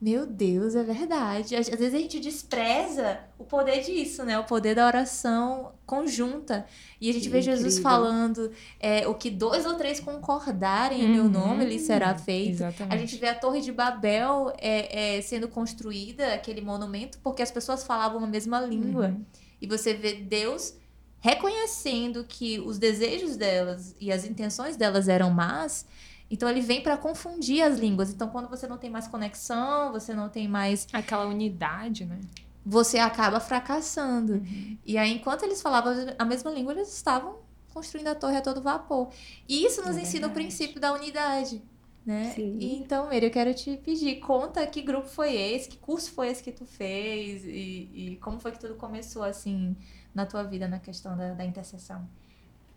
Meu 0.00 0.24
Deus, 0.24 0.74
é 0.74 0.82
verdade. 0.82 1.54
Às 1.54 1.68
vezes 1.68 1.92
a 1.92 1.98
gente 1.98 2.18
despreza 2.18 3.20
o 3.38 3.44
poder 3.44 3.82
disso, 3.82 4.24
né? 4.24 4.38
O 4.38 4.44
poder 4.44 4.74
da 4.74 4.86
oração 4.86 5.72
conjunta. 5.84 6.64
E 6.98 7.10
a 7.10 7.12
gente 7.12 7.28
vê 7.28 7.42
Jesus 7.42 7.78
falando 7.78 8.50
é, 8.78 9.06
o 9.06 9.14
que 9.14 9.30
dois 9.30 9.66
ou 9.66 9.74
três 9.74 10.00
concordarem 10.00 11.02
uhum. 11.02 11.04
em 11.04 11.12
meu 11.12 11.24
uhum. 11.24 11.30
nome, 11.30 11.64
ele 11.64 11.78
será 11.78 12.14
feito. 12.14 12.52
Exatamente. 12.52 12.94
A 12.94 12.96
gente 12.96 13.16
vê 13.16 13.28
a 13.28 13.34
Torre 13.34 13.60
de 13.60 13.72
Babel 13.72 14.50
é, 14.56 15.16
é, 15.18 15.20
sendo 15.20 15.48
construída, 15.48 16.32
aquele 16.32 16.62
monumento, 16.62 17.18
porque 17.22 17.42
as 17.42 17.50
pessoas 17.50 17.84
falavam 17.84 18.24
a 18.24 18.26
mesma 18.26 18.58
língua. 18.58 19.08
Uhum. 19.08 19.24
E 19.60 19.66
você 19.66 19.92
vê 19.92 20.14
Deus 20.14 20.74
reconhecendo 21.18 22.24
que 22.26 22.58
os 22.58 22.78
desejos 22.78 23.36
delas 23.36 23.94
e 24.00 24.10
as 24.10 24.24
intenções 24.24 24.78
delas 24.78 25.08
eram 25.08 25.30
más 25.30 25.84
então 26.30 26.48
ele 26.48 26.60
vem 26.60 26.82
para 26.82 26.96
confundir 26.96 27.62
as 27.62 27.78
línguas. 27.78 28.10
Então 28.10 28.28
quando 28.28 28.48
você 28.48 28.66
não 28.66 28.78
tem 28.78 28.88
mais 28.88 29.08
conexão, 29.08 29.90
você 29.92 30.14
não 30.14 30.28
tem 30.28 30.46
mais 30.46 30.86
aquela 30.92 31.26
unidade, 31.26 32.04
né? 32.04 32.20
Você 32.64 32.98
acaba 32.98 33.40
fracassando. 33.40 34.34
Uhum. 34.34 34.78
E 34.86 34.96
aí 34.96 35.12
enquanto 35.12 35.42
eles 35.42 35.60
falavam 35.60 35.92
a 36.18 36.24
mesma 36.24 36.50
língua, 36.50 36.72
eles 36.72 36.94
estavam 36.94 37.38
construindo 37.72 38.08
a 38.08 38.14
torre 38.14 38.36
a 38.36 38.42
todo 38.42 38.60
vapor. 38.62 39.10
E 39.48 39.64
isso 39.64 39.82
nos 39.82 39.96
é 39.96 40.02
ensina 40.02 40.28
o 40.28 40.30
princípio 40.30 40.80
da 40.80 40.92
unidade. 40.92 41.62
Né? 42.04 42.32
Sim. 42.34 42.56
E, 42.58 42.76
então, 42.76 43.08
Meire, 43.08 43.26
eu 43.26 43.30
quero 43.30 43.52
te 43.52 43.76
pedir, 43.76 44.20
conta 44.20 44.66
que 44.66 44.80
grupo 44.80 45.06
foi 45.06 45.36
esse, 45.36 45.68
que 45.68 45.76
curso 45.76 46.10
foi 46.12 46.28
esse 46.28 46.42
que 46.42 46.50
tu 46.50 46.64
fez 46.64 47.44
e, 47.44 47.90
e 47.92 48.18
como 48.22 48.40
foi 48.40 48.52
que 48.52 48.58
tudo 48.58 48.74
começou 48.74 49.22
assim 49.22 49.76
na 50.14 50.24
tua 50.24 50.42
vida 50.42 50.66
na 50.66 50.78
questão 50.78 51.16
da, 51.16 51.34
da 51.34 51.44
intercessão. 51.44 52.08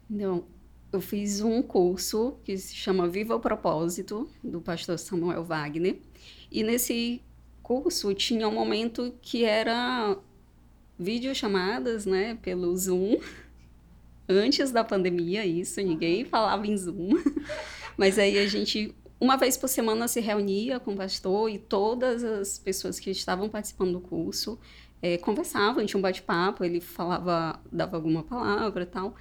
Não, 0.10 0.44
eu 0.94 1.02
fiz 1.02 1.42
um 1.42 1.62
curso 1.64 2.36
que 2.44 2.56
se 2.56 2.76
chama 2.76 3.08
Viva 3.08 3.36
o 3.36 3.40
Propósito, 3.40 4.30
do 4.44 4.62
pastor 4.62 5.00
Samuel 5.00 5.44
Wagner. 5.44 5.98
E 6.52 6.62
nesse 6.62 7.20
curso 7.64 8.14
tinha 8.14 8.48
um 8.48 8.54
momento 8.54 9.12
que 9.20 9.44
era 9.44 10.16
videochamadas, 10.98 12.06
né, 12.06 12.38
pelo 12.44 12.78
Zoom. 12.78 13.18
Antes 14.30 14.72
da 14.72 14.84
pandemia, 14.84 15.44
isso, 15.44 15.82
ninguém 15.82 16.26
falava 16.26 16.68
em 16.68 16.78
Zoom. 16.78 17.10
Mas 17.98 18.20
aí 18.20 18.38
a 18.38 18.46
gente, 18.46 18.94
uma 19.20 19.36
vez 19.36 19.58
por 19.58 19.70
semana, 19.70 20.08
se 20.08 20.20
reunia 20.20 20.80
com 20.80 20.94
o 20.94 20.98
pastor 20.98 21.50
e 21.50 21.58
todas 21.58 22.24
as 22.24 22.60
pessoas 22.60 23.00
que 23.00 23.10
estavam 23.10 23.50
participando 23.50 23.94
do 23.94 24.00
curso 24.00 24.60
é, 25.02 25.18
conversavam, 25.18 25.86
tinha 25.86 25.98
um 25.98 26.02
bate-papo, 26.02 26.64
ele 26.64 26.80
falava, 26.80 27.60
dava 27.72 27.98
alguma 27.98 28.24
palavra 28.24 28.84
e 28.84 28.86
tal. 28.86 29.16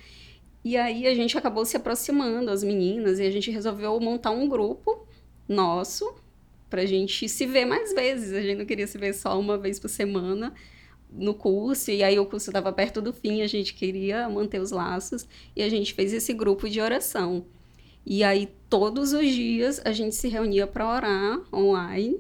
E 0.65 0.77
aí 0.77 1.07
a 1.07 1.15
gente 1.15 1.37
acabou 1.37 1.65
se 1.65 1.77
aproximando, 1.77 2.51
as 2.51 2.63
meninas, 2.63 3.19
e 3.19 3.23
a 3.23 3.31
gente 3.31 3.51
resolveu 3.51 3.99
montar 3.99 4.31
um 4.31 4.49
grupo 4.49 5.07
nosso 5.49 6.15
pra 6.71 6.87
gente 6.87 7.29
se 7.29 7.47
ver 7.47 7.65
mais 7.65 7.93
vezes. 7.93 8.33
A 8.33 8.41
gente 8.41 8.59
não 8.59 8.65
queria 8.65 8.87
se 8.87 8.97
ver 8.97 9.13
só 9.13 9.39
uma 9.39 9.59
vez 9.59 9.79
por 9.79 9.89
semana 9.89 10.55
no 11.11 11.35
curso, 11.35 11.91
e 11.91 12.03
aí 12.03 12.19
o 12.19 12.25
curso 12.25 12.49
estava 12.49 12.73
perto 12.73 13.03
do 13.03 13.13
fim, 13.13 13.43
a 13.43 13.47
gente 13.47 13.75
queria 13.75 14.29
manter 14.29 14.61
os 14.61 14.71
laços, 14.71 15.27
e 15.55 15.63
a 15.63 15.69
gente 15.69 15.93
fez 15.93 16.13
esse 16.13 16.33
grupo 16.33 16.69
de 16.71 16.81
oração. 16.81 17.45
E 18.05 18.25
aí 18.25 18.49
todos 18.71 19.13
os 19.13 19.29
dias 19.29 19.81
a 19.85 19.93
gente 19.93 20.15
se 20.15 20.29
reunia 20.29 20.67
para 20.67 20.89
orar 20.89 21.43
online. 21.53 22.19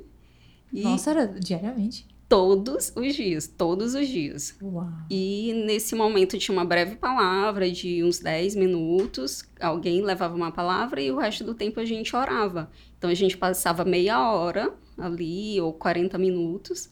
E... 0.72 0.82
Nossa, 0.82 1.10
era 1.10 1.26
diariamente? 1.26 2.06
Todos 2.32 2.90
os 2.96 3.14
dias, 3.14 3.46
todos 3.46 3.94
os 3.94 4.08
dias. 4.08 4.56
Uau. 4.62 4.88
E 5.10 5.52
nesse 5.66 5.94
momento 5.94 6.38
tinha 6.38 6.56
uma 6.56 6.64
breve 6.64 6.96
palavra 6.96 7.70
de 7.70 8.02
uns 8.02 8.20
10 8.20 8.56
minutos, 8.56 9.44
alguém 9.60 10.00
levava 10.00 10.34
uma 10.34 10.50
palavra 10.50 11.02
e 11.02 11.10
o 11.10 11.18
resto 11.18 11.44
do 11.44 11.52
tempo 11.52 11.78
a 11.78 11.84
gente 11.84 12.16
orava. 12.16 12.70
Então 12.96 13.10
a 13.10 13.14
gente 13.14 13.36
passava 13.36 13.84
meia 13.84 14.32
hora 14.32 14.72
ali 14.96 15.60
ou 15.60 15.74
40 15.74 16.16
minutos. 16.16 16.88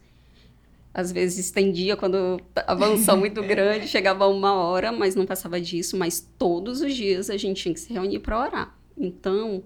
Às 0.93 1.11
vezes 1.11 1.47
estendia 1.47 1.97
quando 1.97 2.39
avançou 2.67 3.17
muito 3.17 3.43
grande, 3.43 3.89
chegava 3.89 4.27
uma 4.27 4.53
hora, 4.53 4.93
mas 4.93 5.15
não 5.15 5.25
passava 5.25 5.59
disso. 5.59 5.97
Mas 5.97 6.21
todos 6.37 6.83
os 6.83 6.95
dias 6.95 7.31
a 7.31 7.39
gente 7.39 7.63
tinha 7.63 7.73
que 7.73 7.81
se 7.81 7.91
reunir 7.91 8.19
para 8.19 8.39
orar. 8.39 8.79
Então, 8.95 9.63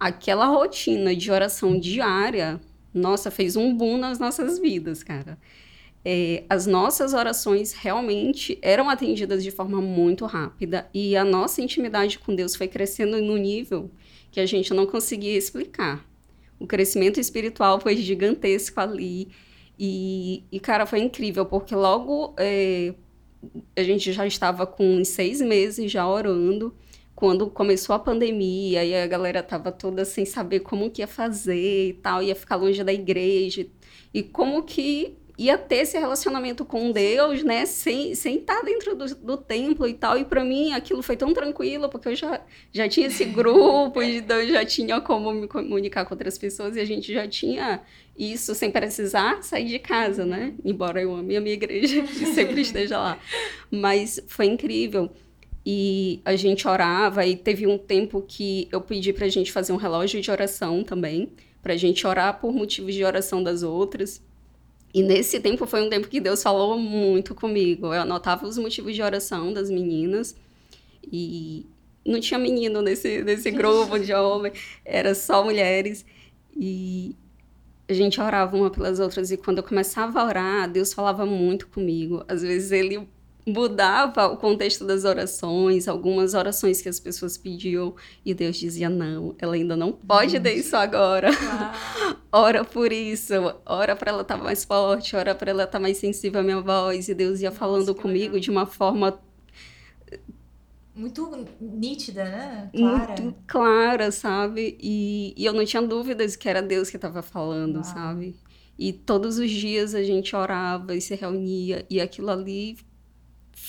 aquela 0.00 0.46
rotina 0.46 1.14
de 1.14 1.30
oração 1.30 1.78
diária 1.78 2.58
nossa, 2.92 3.30
fez 3.30 3.56
um 3.56 3.74
boom 3.74 3.98
nas 3.98 4.18
nossas 4.18 4.58
vidas, 4.58 5.02
cara. 5.02 5.38
É, 6.04 6.44
as 6.48 6.66
nossas 6.66 7.12
orações 7.12 7.72
realmente 7.72 8.58
eram 8.62 8.88
atendidas 8.88 9.42
de 9.42 9.50
forma 9.50 9.80
muito 9.80 10.24
rápida 10.26 10.88
e 10.94 11.16
a 11.16 11.24
nossa 11.24 11.60
intimidade 11.60 12.18
com 12.18 12.34
Deus 12.34 12.54
foi 12.54 12.68
crescendo 12.68 13.20
no 13.20 13.36
nível 13.36 13.90
que 14.30 14.40
a 14.40 14.46
gente 14.46 14.72
não 14.72 14.86
conseguia 14.86 15.36
explicar. 15.36 16.06
O 16.58 16.66
crescimento 16.66 17.18
espiritual 17.18 17.80
foi 17.80 17.96
gigantesco 17.96 18.80
ali 18.80 19.28
e, 19.78 20.44
e 20.50 20.58
cara, 20.58 20.86
foi 20.86 21.00
incrível, 21.00 21.44
porque 21.46 21.74
logo 21.74 22.34
é, 22.36 22.94
a 23.76 23.82
gente 23.82 24.12
já 24.12 24.26
estava 24.26 24.66
com 24.66 25.04
seis 25.04 25.40
meses 25.40 25.90
já 25.90 26.08
orando 26.08 26.74
quando 27.18 27.50
começou 27.50 27.96
a 27.96 27.98
pandemia 27.98 28.84
e 28.84 28.94
a 28.94 29.04
galera 29.04 29.42
tava 29.42 29.72
toda 29.72 30.04
sem 30.04 30.24
saber 30.24 30.60
como 30.60 30.88
que 30.88 31.02
ia 31.02 31.06
fazer 31.08 31.88
e 31.88 31.92
tal, 31.94 32.22
ia 32.22 32.36
ficar 32.36 32.54
longe 32.54 32.84
da 32.84 32.92
igreja 32.92 33.66
e 34.14 34.22
como 34.22 34.62
que 34.62 35.16
ia 35.36 35.58
ter 35.58 35.78
esse 35.78 35.98
relacionamento 35.98 36.64
com 36.64 36.92
Deus, 36.92 37.42
né, 37.42 37.66
sem, 37.66 38.14
sem 38.14 38.36
estar 38.36 38.62
dentro 38.62 38.94
do, 38.94 39.12
do 39.16 39.36
templo 39.36 39.88
e 39.88 39.94
tal, 39.94 40.16
e 40.16 40.24
para 40.24 40.44
mim 40.44 40.72
aquilo 40.72 41.02
foi 41.02 41.16
tão 41.16 41.34
tranquilo, 41.34 41.88
porque 41.88 42.06
eu 42.06 42.14
já, 42.14 42.40
já 42.70 42.88
tinha 42.88 43.08
esse 43.08 43.24
grupo, 43.34 44.00
então 44.00 44.40
eu 44.40 44.52
já 44.52 44.64
tinha 44.64 45.00
como 45.00 45.32
me 45.32 45.48
comunicar 45.48 46.04
com 46.04 46.14
outras 46.14 46.38
pessoas, 46.38 46.76
e 46.76 46.80
a 46.80 46.84
gente 46.84 47.12
já 47.12 47.26
tinha 47.26 47.82
isso 48.16 48.54
sem 48.54 48.70
precisar 48.70 49.42
sair 49.42 49.66
de 49.66 49.80
casa, 49.80 50.24
né, 50.24 50.54
embora 50.64 51.02
eu 51.02 51.12
ame 51.12 51.36
a 51.36 51.40
minha 51.40 51.54
igreja 51.54 51.98
e 52.22 52.26
sempre 52.26 52.60
esteja 52.60 52.96
lá, 52.96 53.18
mas 53.72 54.20
foi 54.28 54.46
incrível, 54.46 55.10
e 55.70 56.22
a 56.24 56.34
gente 56.34 56.66
orava 56.66 57.26
e 57.26 57.36
teve 57.36 57.66
um 57.66 57.76
tempo 57.76 58.24
que 58.26 58.66
eu 58.72 58.80
pedi 58.80 59.12
para 59.12 59.26
a 59.26 59.28
gente 59.28 59.52
fazer 59.52 59.70
um 59.70 59.76
relógio 59.76 60.18
de 60.18 60.30
oração 60.30 60.82
também, 60.82 61.30
para 61.62 61.74
a 61.74 61.76
gente 61.76 62.06
orar 62.06 62.40
por 62.40 62.54
motivos 62.54 62.94
de 62.94 63.04
oração 63.04 63.42
das 63.42 63.62
outras. 63.62 64.22
E 64.94 65.02
nesse 65.02 65.38
tempo 65.38 65.66
foi 65.66 65.82
um 65.82 65.90
tempo 65.90 66.08
que 66.08 66.20
Deus 66.20 66.42
falou 66.42 66.78
muito 66.78 67.34
comigo. 67.34 67.88
Eu 67.88 68.00
anotava 68.00 68.46
os 68.46 68.56
motivos 68.56 68.94
de 68.94 69.02
oração 69.02 69.52
das 69.52 69.68
meninas 69.68 70.34
e 71.12 71.66
não 72.02 72.18
tinha 72.18 72.38
menino 72.38 72.80
nesse, 72.80 73.22
nesse 73.22 73.50
grupo 73.50 73.98
de 73.98 74.14
homens, 74.14 74.58
era 74.86 75.14
só 75.14 75.44
mulheres. 75.44 76.06
E 76.56 77.14
a 77.86 77.92
gente 77.92 78.18
orava 78.18 78.56
uma 78.56 78.70
pelas 78.70 79.00
outras 79.00 79.30
e 79.30 79.36
quando 79.36 79.58
eu 79.58 79.64
começava 79.64 80.18
a 80.18 80.24
orar, 80.24 80.70
Deus 80.70 80.94
falava 80.94 81.26
muito 81.26 81.68
comigo. 81.68 82.24
Às 82.26 82.40
vezes 82.40 82.72
ele 82.72 83.06
mudava 83.48 84.26
o 84.26 84.36
contexto 84.36 84.84
das 84.84 85.04
orações, 85.04 85.88
algumas 85.88 86.34
orações 86.34 86.80
que 86.82 86.88
as 86.88 87.00
pessoas 87.00 87.36
pediam 87.36 87.94
e 88.24 88.34
Deus 88.34 88.56
dizia: 88.56 88.88
não, 88.88 89.34
ela 89.38 89.54
ainda 89.54 89.76
não 89.76 89.92
pode 89.92 90.38
ter 90.38 90.54
isso 90.54 90.76
agora. 90.76 91.30
ora 92.30 92.64
por 92.64 92.92
isso, 92.92 93.34
ora 93.64 93.96
para 93.96 94.10
ela 94.10 94.22
estar 94.22 94.36
tá 94.36 94.42
mais 94.42 94.64
forte, 94.64 95.16
ora 95.16 95.34
para 95.34 95.50
ela 95.50 95.64
estar 95.64 95.78
tá 95.78 95.80
mais 95.80 95.96
sensível 95.96 96.40
à 96.40 96.44
minha 96.44 96.60
voz. 96.60 97.08
E 97.08 97.14
Deus 97.14 97.40
ia 97.40 97.50
falando 97.50 97.88
Nossa, 97.88 98.00
comigo 98.00 98.34
legal. 98.34 98.40
de 98.40 98.50
uma 98.50 98.66
forma 98.66 99.18
muito 100.94 101.46
nítida, 101.60 102.24
né? 102.24 102.70
Clara. 102.74 103.22
Muito 103.22 103.38
clara, 103.46 104.10
sabe? 104.10 104.76
E, 104.80 105.32
e 105.36 105.44
eu 105.44 105.52
não 105.52 105.64
tinha 105.64 105.80
dúvidas 105.80 106.34
que 106.34 106.48
era 106.48 106.60
Deus 106.60 106.90
que 106.90 106.96
estava 106.96 107.22
falando, 107.22 107.76
Uau. 107.76 107.84
sabe? 107.84 108.34
E 108.76 108.92
todos 108.92 109.38
os 109.38 109.50
dias 109.50 109.94
a 109.94 110.02
gente 110.02 110.34
orava 110.34 110.96
e 110.96 111.00
se 111.00 111.14
reunia, 111.14 111.86
e 111.88 112.00
aquilo 112.00 112.30
ali 112.30 112.76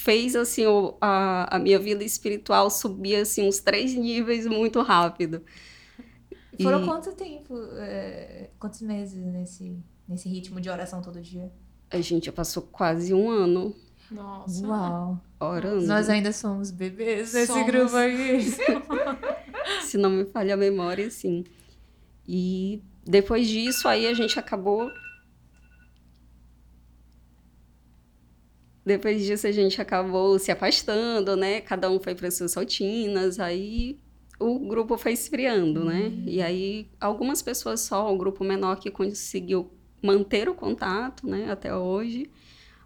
fez 0.09 0.35
assim 0.35 0.65
o, 0.65 0.97
a, 0.99 1.55
a 1.55 1.59
minha 1.59 1.77
vida 1.77 2.03
espiritual 2.03 2.71
subir 2.71 3.17
assim 3.17 3.47
uns 3.47 3.59
três 3.59 3.93
níveis 3.93 4.47
muito 4.47 4.81
rápido. 4.81 5.43
Foram 6.59 6.81
e... 6.81 6.85
quanto 6.87 7.11
tempo, 7.11 7.55
é, 7.73 8.49
quantos 8.57 8.81
meses 8.81 9.23
nesse, 9.23 9.77
nesse 10.07 10.27
ritmo 10.27 10.59
de 10.59 10.67
oração 10.67 10.99
todo 10.99 11.21
dia? 11.21 11.51
A 11.91 12.01
gente 12.01 12.25
já 12.25 12.31
passou 12.31 12.63
quase 12.63 13.13
um 13.13 13.29
ano. 13.29 13.75
Nossa. 14.09 14.65
Uau. 14.65 15.21
Orando. 15.39 15.85
Nós 15.85 16.09
ainda 16.09 16.33
somos 16.33 16.71
bebês 16.71 17.31
nesse 17.31 17.53
somos. 17.53 17.67
grupo 17.67 17.95
aqui. 17.95 18.39
Se 19.85 19.95
não 19.95 20.09
me 20.09 20.25
falha 20.25 20.55
a 20.55 20.57
memória, 20.57 21.11
sim. 21.11 21.43
E 22.27 22.81
depois 23.05 23.47
disso, 23.47 23.87
aí 23.87 24.07
a 24.07 24.13
gente 24.15 24.39
acabou 24.39 24.91
Depois 28.89 29.23
disso, 29.23 29.45
a 29.45 29.51
gente 29.51 29.79
acabou 29.79 30.39
se 30.39 30.51
afastando, 30.51 31.35
né? 31.35 31.61
Cada 31.61 31.91
um 31.91 31.99
foi 31.99 32.15
para 32.15 32.31
suas 32.31 32.55
rotinas, 32.55 33.39
aí 33.39 33.99
o 34.39 34.57
grupo 34.67 34.97
foi 34.97 35.11
esfriando, 35.11 35.85
né? 35.85 36.07
uhum. 36.07 36.23
E 36.25 36.41
aí, 36.41 36.89
algumas 36.99 37.39
pessoas 37.39 37.81
só, 37.81 38.11
o 38.11 38.17
grupo 38.17 38.43
menor 38.43 38.77
que 38.79 38.89
conseguiu 38.89 39.71
manter 40.01 40.49
o 40.49 40.55
contato, 40.55 41.27
né? 41.27 41.51
Até 41.51 41.75
hoje. 41.75 42.31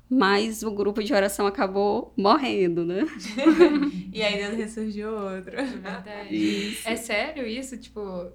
Mas 0.10 0.62
o 0.62 0.72
grupo 0.72 1.02
de 1.02 1.14
oração 1.14 1.48
acabou 1.48 2.14
morrendo, 2.18 2.84
né? 2.84 3.06
e 4.12 4.22
aí 4.22 4.44
Deus 4.44 4.58
ressurgiu 4.58 5.10
outro. 5.10 5.58
É 5.58 5.64
verdade. 5.64 6.36
Isso. 6.36 6.86
É 6.86 6.98
sério 6.98 7.48
isso? 7.48 7.78
Tipo, 7.78 8.30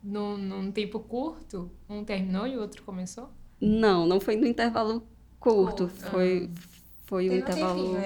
num, 0.00 0.36
num 0.36 0.70
tempo 0.70 1.00
curto, 1.00 1.72
um 1.88 2.04
terminou 2.04 2.46
e 2.46 2.56
o 2.56 2.60
outro 2.60 2.84
começou? 2.84 3.30
Não, 3.60 4.06
não 4.06 4.20
foi 4.20 4.36
no 4.36 4.46
intervalo 4.46 5.06
curto. 5.42 5.88
Foi, 5.88 6.48
foi 7.04 7.28
um 7.28 7.34
intervalo 7.34 7.96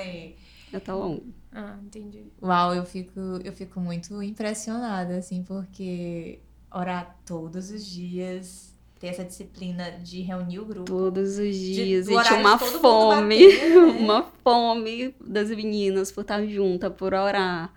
até 0.73 0.93
longo. 0.93 1.23
Ah, 1.53 1.77
entendi. 1.83 2.25
Uau, 2.43 2.75
eu 2.75 2.85
fico, 2.85 3.21
eu 3.45 3.53
fico 3.53 3.81
muito 3.81 4.23
impressionada, 4.23 5.17
assim, 5.17 5.43
porque 5.43 6.41
orar 6.73 7.17
todos 7.25 7.71
os 7.71 7.87
dias, 7.87 8.75
ter 8.99 9.09
essa 9.09 9.25
disciplina 9.25 9.91
de 9.93 10.21
reunir 10.23 10.59
o 10.59 10.65
grupo. 10.65 10.85
Todos 10.85 11.39
os 11.39 11.55
dias. 11.55 12.07
De, 12.07 12.15
e 12.15 12.23
tinha 12.23 12.41
uma 12.41 12.59
fome, 12.59 13.47
bater, 13.47 13.71
né? 13.71 13.77
uma 13.77 14.23
fome 14.43 15.15
das 15.21 15.51
meninas 15.51 16.11
por 16.11 16.23
estar 16.23 16.45
juntas, 16.47 16.93
por 16.93 17.15
orar. 17.15 17.73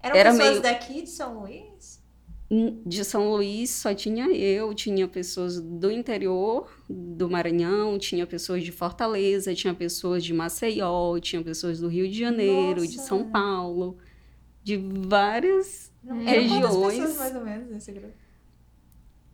Eram 0.00 0.16
Era 0.16 0.30
pessoas 0.32 0.50
meio... 0.50 0.62
daqui 0.62 1.02
de 1.02 1.10
São 1.10 1.40
Luís? 1.40 1.71
De 2.84 3.02
São 3.02 3.30
Luís 3.30 3.70
só 3.70 3.94
tinha 3.94 4.26
eu, 4.30 4.74
tinha 4.74 5.08
pessoas 5.08 5.58
do 5.58 5.90
interior 5.90 6.70
do 6.88 7.30
Maranhão, 7.30 7.98
tinha 7.98 8.26
pessoas 8.26 8.62
de 8.62 8.70
Fortaleza, 8.70 9.54
tinha 9.54 9.72
pessoas 9.72 10.22
de 10.22 10.34
Maceió, 10.34 11.18
tinha 11.18 11.42
pessoas 11.42 11.80
do 11.80 11.88
Rio 11.88 12.06
de 12.06 12.18
Janeiro, 12.18 12.80
Nossa. 12.82 12.92
de 12.92 13.00
São 13.00 13.30
Paulo, 13.30 13.96
de 14.62 14.76
várias 14.76 15.90
Não, 16.04 16.18
regiões. 16.22 16.98
pessoas 16.98 17.16
mais 17.16 17.34
ou 17.36 17.42
menos 17.42 17.70
nesse 17.70 17.90
grupo? 17.90 18.12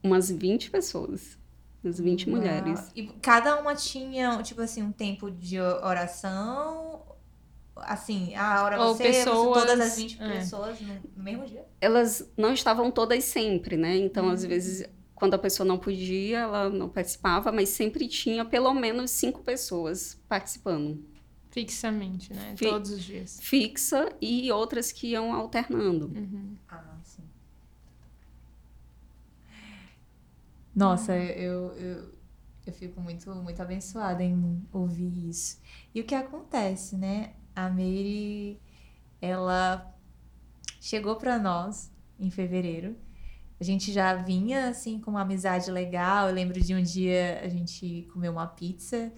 Umas 0.00 0.31
20 0.31 0.70
pessoas. 0.70 1.37
Umas 1.83 1.98
20 1.98 2.28
Uau. 2.31 2.37
mulheres. 2.37 2.92
E 2.94 3.09
cada 3.20 3.61
uma 3.61 3.74
tinha, 3.74 4.40
tipo 4.44 4.61
assim, 4.61 4.83
um 4.83 4.92
tempo 4.92 5.28
de 5.28 5.59
oração 5.61 7.02
assim, 7.82 8.34
a 8.34 8.62
hora 8.62 8.80
Ou 8.80 8.94
você, 8.94 9.04
pessoas, 9.04 9.62
todas 9.62 9.80
as 9.80 9.96
20 9.96 10.22
é. 10.22 10.28
pessoas 10.38 10.80
no, 10.80 10.94
no, 11.16 11.22
mesmo 11.22 11.46
dia? 11.46 11.64
Elas 11.80 12.30
não 12.36 12.52
estavam 12.52 12.90
todas 12.90 13.24
sempre, 13.24 13.76
né? 13.76 13.96
Então, 13.96 14.26
uhum. 14.26 14.32
às 14.32 14.44
vezes, 14.44 14.88
quando 15.14 15.34
a 15.34 15.38
pessoa 15.38 15.66
não 15.66 15.78
podia, 15.78 16.40
ela 16.40 16.68
não 16.70 16.88
participava, 16.88 17.50
mas 17.50 17.70
sempre 17.70 18.06
tinha 18.06 18.44
pelo 18.44 18.72
menos 18.74 19.10
cinco 19.10 19.42
pessoas 19.42 20.20
participando. 20.28 21.04
Fixamente, 21.50 22.32
né? 22.32 22.54
Fi 22.56 22.68
Todos 22.68 22.90
os 22.90 23.02
dias. 23.02 23.38
Fixa 23.40 24.12
e 24.20 24.50
outras 24.52 24.92
que 24.92 25.08
iam 25.08 25.32
alternando. 25.32 26.06
Uhum. 26.06 26.56
Ah, 26.68 26.98
sim. 27.02 27.24
Nossa, 30.74 31.16
eu, 31.16 31.72
eu, 31.72 32.14
eu 32.64 32.72
fico 32.72 33.00
muito, 33.00 33.34
muito 33.34 33.60
abençoada 33.60 34.22
em 34.22 34.62
ouvir 34.72 35.28
isso. 35.28 35.60
E 35.92 36.00
o 36.00 36.04
que 36.04 36.14
acontece, 36.14 36.96
né? 36.96 37.32
A 37.66 37.71
Meire, 37.71 38.61
ela 39.21 39.94
chegou 40.81 41.16
para 41.16 41.38
nós 41.38 41.90
em 42.18 42.31
fevereiro. 42.31 42.97
A 43.61 43.64
gente 43.64 43.92
já 43.92 44.14
vinha 44.14 44.68
assim 44.68 45.01
com 45.01 45.11
uma 45.11 45.23
amizade 45.23 45.71
legal. 45.71 46.29
Eu 46.29 46.35
lembro 46.35 46.61
de 46.61 46.75
um 46.75 46.83
dia 46.83 47.40
a 47.42 47.49
gente 47.49 48.09
comeu 48.12 48.31
uma 48.31 48.47
pizza. 48.47 49.12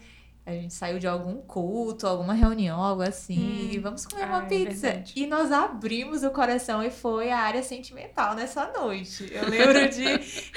A 0.51 0.55
gente 0.55 0.75
saiu 0.75 0.99
de 0.99 1.07
algum 1.07 1.37
culto, 1.43 2.07
alguma 2.07 2.35
reunião, 2.35 2.83
algo 2.83 3.03
assim. 3.03 3.77
Hum, 3.77 3.81
vamos 3.81 4.05
comer 4.05 4.25
uma 4.25 4.45
é 4.45 4.47
pizza. 4.47 5.03
E 5.15 5.27
nós 5.27 5.53
abrimos 5.53 6.23
o 6.23 6.31
coração 6.31 6.83
e 6.83 6.91
foi 6.91 7.31
a 7.31 7.39
área 7.39 7.63
sentimental 7.63 8.35
nessa 8.35 8.71
noite. 8.73 9.31
Eu 9.33 9.49
lembro 9.49 9.89
de 9.89 10.05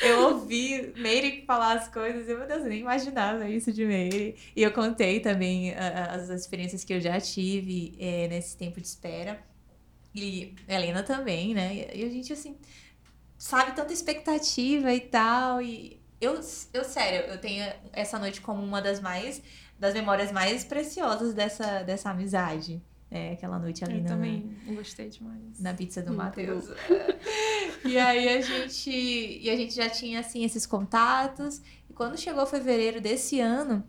eu 0.01 0.19
ouvir 0.29 0.93
Meire 0.97 1.43
falar 1.45 1.73
as 1.73 1.87
coisas. 1.87 2.27
Eu, 2.27 2.39
meu 2.39 2.47
Deus, 2.47 2.63
eu 2.63 2.69
nem 2.69 2.81
imaginava 2.81 3.47
isso 3.47 3.71
de 3.71 3.85
Meire. 3.85 4.35
E 4.55 4.63
eu 4.63 4.71
contei 4.71 5.19
também 5.19 5.73
as 5.75 6.29
experiências 6.29 6.83
que 6.83 6.93
eu 6.93 6.99
já 6.99 7.19
tive 7.19 7.95
é, 7.99 8.27
nesse 8.27 8.57
tempo 8.57 8.81
de 8.81 8.87
espera. 8.87 9.39
E 10.15 10.55
Helena 10.67 11.03
também, 11.03 11.53
né? 11.53 11.87
E 11.93 12.03
a 12.03 12.09
gente, 12.09 12.31
assim, 12.33 12.57
sabe, 13.37 13.75
tanta 13.75 13.93
expectativa 13.93 14.93
e 14.93 14.99
tal. 14.99 15.61
E 15.61 15.99
eu, 16.21 16.39
eu 16.73 16.83
sério, 16.83 17.31
eu 17.31 17.37
tenho 17.37 17.71
essa 17.91 18.17
noite 18.17 18.39
como 18.41 18.63
uma 18.63 18.81
das 18.81 19.01
mais 19.01 19.41
das 19.79 19.93
memórias 19.93 20.31
mais 20.31 20.63
preciosas 20.63 21.33
dessa, 21.33 21.83
dessa 21.83 22.09
amizade. 22.09 22.81
É, 23.09 23.33
aquela 23.33 23.59
noite 23.59 23.83
ali 23.83 23.97
eu 23.97 24.03
na. 24.03 24.09
também 24.09 24.57
gostei 24.65 25.07
demais. 25.07 25.59
Na 25.59 25.71
pizza 25.71 26.01
do 26.01 26.13
Matheus. 26.13 26.65
e 27.85 27.97
aí 27.99 28.27
a 28.27 28.41
gente. 28.41 28.89
E 28.89 29.49
a 29.51 29.55
gente 29.55 29.75
já 29.75 29.87
tinha, 29.87 30.19
assim, 30.19 30.43
esses 30.43 30.65
contatos. 30.65 31.61
E 31.87 31.93
quando 31.93 32.17
chegou 32.17 32.43
fevereiro 32.47 32.99
desse 32.99 33.39
ano, 33.39 33.83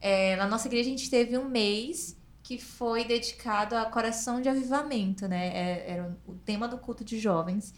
é, 0.00 0.34
na 0.36 0.46
nossa 0.46 0.66
igreja 0.66 0.88
a 0.88 0.92
gente 0.92 1.10
teve 1.10 1.36
um 1.36 1.46
mês 1.46 2.18
que 2.42 2.58
foi 2.58 3.04
dedicado 3.04 3.76
a 3.76 3.84
coração 3.84 4.40
de 4.40 4.48
avivamento, 4.48 5.28
né? 5.28 5.48
É, 5.48 5.90
era 5.92 6.18
o 6.26 6.34
tema 6.34 6.66
do 6.66 6.78
culto 6.78 7.04
de 7.04 7.18
jovens. 7.18 7.74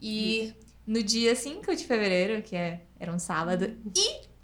E 0.00 0.46
Isso. 0.46 0.54
no 0.86 1.02
dia 1.02 1.36
5 1.36 1.76
de 1.76 1.86
fevereiro, 1.86 2.42
que 2.42 2.56
é, 2.56 2.82
era 3.00 3.10
um 3.10 3.18
sábado, 3.18 3.64
uhum. 3.64 3.92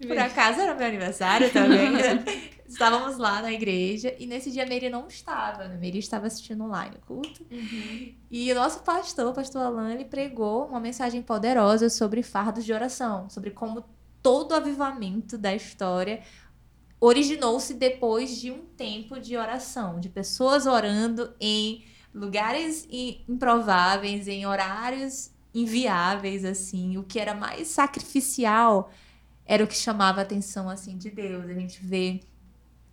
e 0.01 0.07
por 0.07 0.19
acaso 0.19 0.61
era 0.61 0.75
meu 0.75 0.87
aniversário 0.87 1.53
também. 1.53 1.93
Estávamos 2.67 3.17
lá 3.17 3.43
na 3.43 3.53
igreja 3.53 4.13
e 4.19 4.27
nesse 4.27 4.51
dia 4.51 4.65
a 4.65 4.67
Mary 4.67 4.91
não 4.91 5.07
estava. 5.07 5.69
Né? 5.69 5.75
A 5.75 5.79
Mary 5.79 5.99
estava 5.99 6.27
assistindo 6.27 6.65
online 6.65 6.97
o 6.97 7.07
culto. 7.07 7.47
Uhum. 7.49 8.15
E 8.29 8.51
o 8.51 8.55
nosso 8.57 8.81
pastor, 8.81 9.27
o 9.27 9.33
pastor 9.33 9.63
Alan, 9.63 9.93
ele 9.93 10.05
pregou 10.05 10.67
uma 10.67 10.81
mensagem 10.81 11.23
poderosa 11.23 11.89
sobre 11.89 12.25
fardos 12.25 12.65
de 12.65 12.73
oração, 12.73 13.31
sobre 13.31 13.51
como 13.53 13.85
todo 14.21 14.51
o 14.51 14.55
avivamento 14.55 15.39
da 15.39 15.55
história 15.55 16.23
originou-se 16.99 17.75
depois 17.75 18.37
de 18.41 18.51
um 18.51 18.65
tempo 18.77 19.21
de 19.21 19.37
oração, 19.37 20.01
de 20.01 20.09
pessoas 20.09 20.67
orando 20.67 21.35
em 21.39 21.85
lugares 22.13 22.89
improváveis, 22.91 24.27
em 24.27 24.47
horários 24.47 25.31
inviáveis, 25.61 26.45
assim, 26.45 26.99
o 26.99 27.03
que 27.03 27.19
era 27.19 27.35
mais 27.35 27.69
sacrificial 27.69 28.91
era 29.47 29.63
o 29.65 29.67
que 29.67 29.77
chamava 29.77 30.21
a 30.21 30.23
atenção 30.23 30.69
assim 30.69 30.99
de 30.99 31.11
Deus. 31.11 31.45
A 31.49 31.55
gente 31.55 31.83
vê 31.83 32.21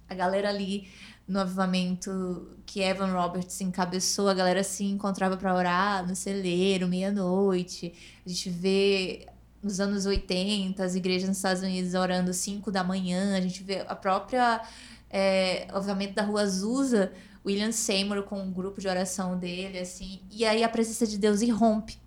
a 0.08 0.14
galera 0.14 0.50
ali 0.50 0.88
no 1.28 1.40
avivamento 1.40 2.58
que 2.66 2.82
Evan 2.82 3.12
Roberts 3.12 3.60
encabeçou, 3.62 4.30
a 4.30 4.34
galera 4.34 4.64
se 4.64 4.84
encontrava 4.84 5.36
para 5.36 5.54
orar 5.56 6.08
no 6.08 6.16
celeiro, 6.16 6.88
meia-noite. 6.88 7.94
A 8.26 8.30
gente 8.30 8.50
vê 8.50 9.28
nos 9.62 9.80
anos 9.80 10.06
80 10.06 10.84
as 10.84 10.96
igrejas 10.96 11.28
nos 11.28 11.38
Estados 11.38 11.64
Unidos 11.64 11.94
orando 11.96 12.34
5 12.34 12.72
da 12.72 12.84
manhã. 12.84 13.36
A 13.36 13.42
gente 13.42 13.64
vê 13.64 13.84
a 13.88 13.96
própria 13.96 14.62
é, 15.10 15.68
avivamento 15.72 16.14
da 16.14 16.24
Rua 16.24 16.42
Azusa, 16.42 17.12
William 17.46 17.72
Seymour 17.72 18.24
com 18.24 18.42
um 18.42 18.52
grupo 18.52 18.80
de 18.80 18.88
oração 18.88 19.38
dele, 19.38 19.80
assim. 19.80 20.22
E 20.32 20.46
aí 20.46 20.64
a 20.64 20.70
presença 20.70 21.08
de 21.08 21.18
Deus 21.18 21.42
irrompe. 21.42 22.03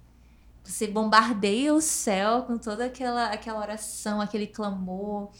Você 0.67 0.87
bombardeia 0.87 1.75
o 1.75 1.81
céu 1.81 2.43
com 2.43 2.59
toda 2.59 2.87
aquela, 2.87 3.27
aquela 3.27 3.61
oração, 3.61 4.21
aquele 4.21 4.47
clamor. 4.47 5.31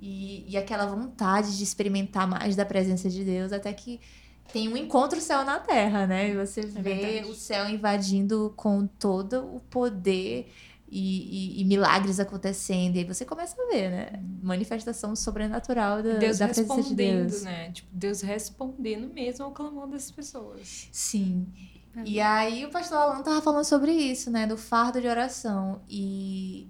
E, 0.00 0.44
e 0.50 0.56
aquela 0.56 0.84
vontade 0.86 1.56
de 1.56 1.64
experimentar 1.64 2.28
mais 2.28 2.54
da 2.54 2.66
presença 2.66 3.08
de 3.08 3.24
Deus, 3.24 3.52
até 3.52 3.72
que 3.72 4.00
tem 4.52 4.68
um 4.68 4.76
encontro 4.76 5.20
céu 5.20 5.44
na 5.44 5.58
terra, 5.58 6.06
né? 6.06 6.30
E 6.30 6.36
você 6.36 6.60
é 6.60 6.64
vê 6.64 7.24
o 7.26 7.34
céu 7.34 7.68
invadindo 7.68 8.52
com 8.56 8.86
todo 8.86 9.54
o 9.54 9.60
poder 9.60 10.50
e, 10.88 11.58
e, 11.58 11.60
e, 11.60 11.64
milagres 11.64 12.20
acontecendo. 12.20 12.96
E 12.96 12.98
aí 13.00 13.04
você 13.04 13.24
começa 13.24 13.60
a 13.60 13.66
ver, 13.66 13.90
né? 13.90 14.22
Manifestação 14.42 15.16
sobrenatural 15.16 16.02
da, 16.02 16.14
Deus 16.14 16.38
da 16.38 16.48
presença 16.48 16.82
de 16.82 16.94
Deus. 16.94 17.42
né? 17.42 17.72
Tipo, 17.72 17.88
Deus 17.92 18.20
respondendo 18.20 19.12
mesmo 19.12 19.44
ao 19.44 19.52
clamor 19.52 19.88
das 19.88 20.10
pessoas. 20.10 20.88
Sim. 20.92 21.46
É. 21.96 22.02
E 22.04 22.20
aí 22.20 22.64
o 22.64 22.70
pastor 22.70 22.98
Alan 22.98 23.22
tava 23.22 23.40
falando 23.40 23.64
sobre 23.64 23.92
isso, 23.92 24.30
né? 24.30 24.46
Do 24.46 24.56
fardo 24.56 25.00
de 25.00 25.06
oração. 25.06 25.82
E 25.88 26.68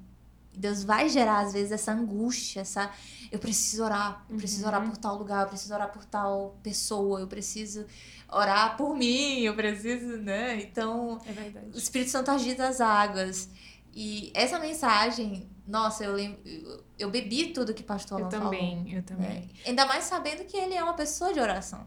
Deus 0.56 0.84
vai 0.84 1.08
gerar, 1.08 1.40
às 1.40 1.52
vezes, 1.52 1.72
essa 1.72 1.92
angústia, 1.92 2.60
essa. 2.60 2.90
Eu 3.32 3.38
preciso 3.38 3.82
orar, 3.82 4.24
eu 4.30 4.36
preciso 4.36 4.62
uhum. 4.62 4.68
orar 4.68 4.88
por 4.88 4.96
tal 4.96 5.18
lugar, 5.18 5.42
eu 5.42 5.48
preciso 5.48 5.74
orar 5.74 5.90
por 5.90 6.04
tal 6.04 6.56
pessoa, 6.62 7.20
eu 7.20 7.26
preciso 7.26 7.84
orar 8.30 8.76
por 8.76 8.96
mim, 8.96 9.40
eu 9.40 9.54
preciso, 9.54 10.18
né? 10.18 10.62
Então, 10.62 11.20
é 11.26 11.74
o 11.74 11.78
Espírito 11.78 12.10
Santo 12.10 12.30
agita 12.30 12.68
as 12.68 12.80
águas. 12.80 13.48
E 13.92 14.30
essa 14.34 14.58
mensagem, 14.58 15.48
nossa, 15.66 16.04
eu 16.04 16.12
lembro, 16.12 16.40
eu 16.98 17.10
bebi 17.10 17.52
tudo 17.52 17.74
que 17.74 17.82
o 17.82 17.84
pastor 17.84 18.20
Alan 18.20 18.30
falou. 18.30 18.52
Eu 18.52 18.60
também, 18.60 18.94
eu 18.94 19.02
também. 19.02 19.28
Né? 19.28 19.48
Ainda 19.66 19.86
mais 19.86 20.04
sabendo 20.04 20.44
que 20.44 20.56
ele 20.56 20.74
é 20.74 20.82
uma 20.82 20.94
pessoa 20.94 21.32
de 21.32 21.40
oração. 21.40 21.86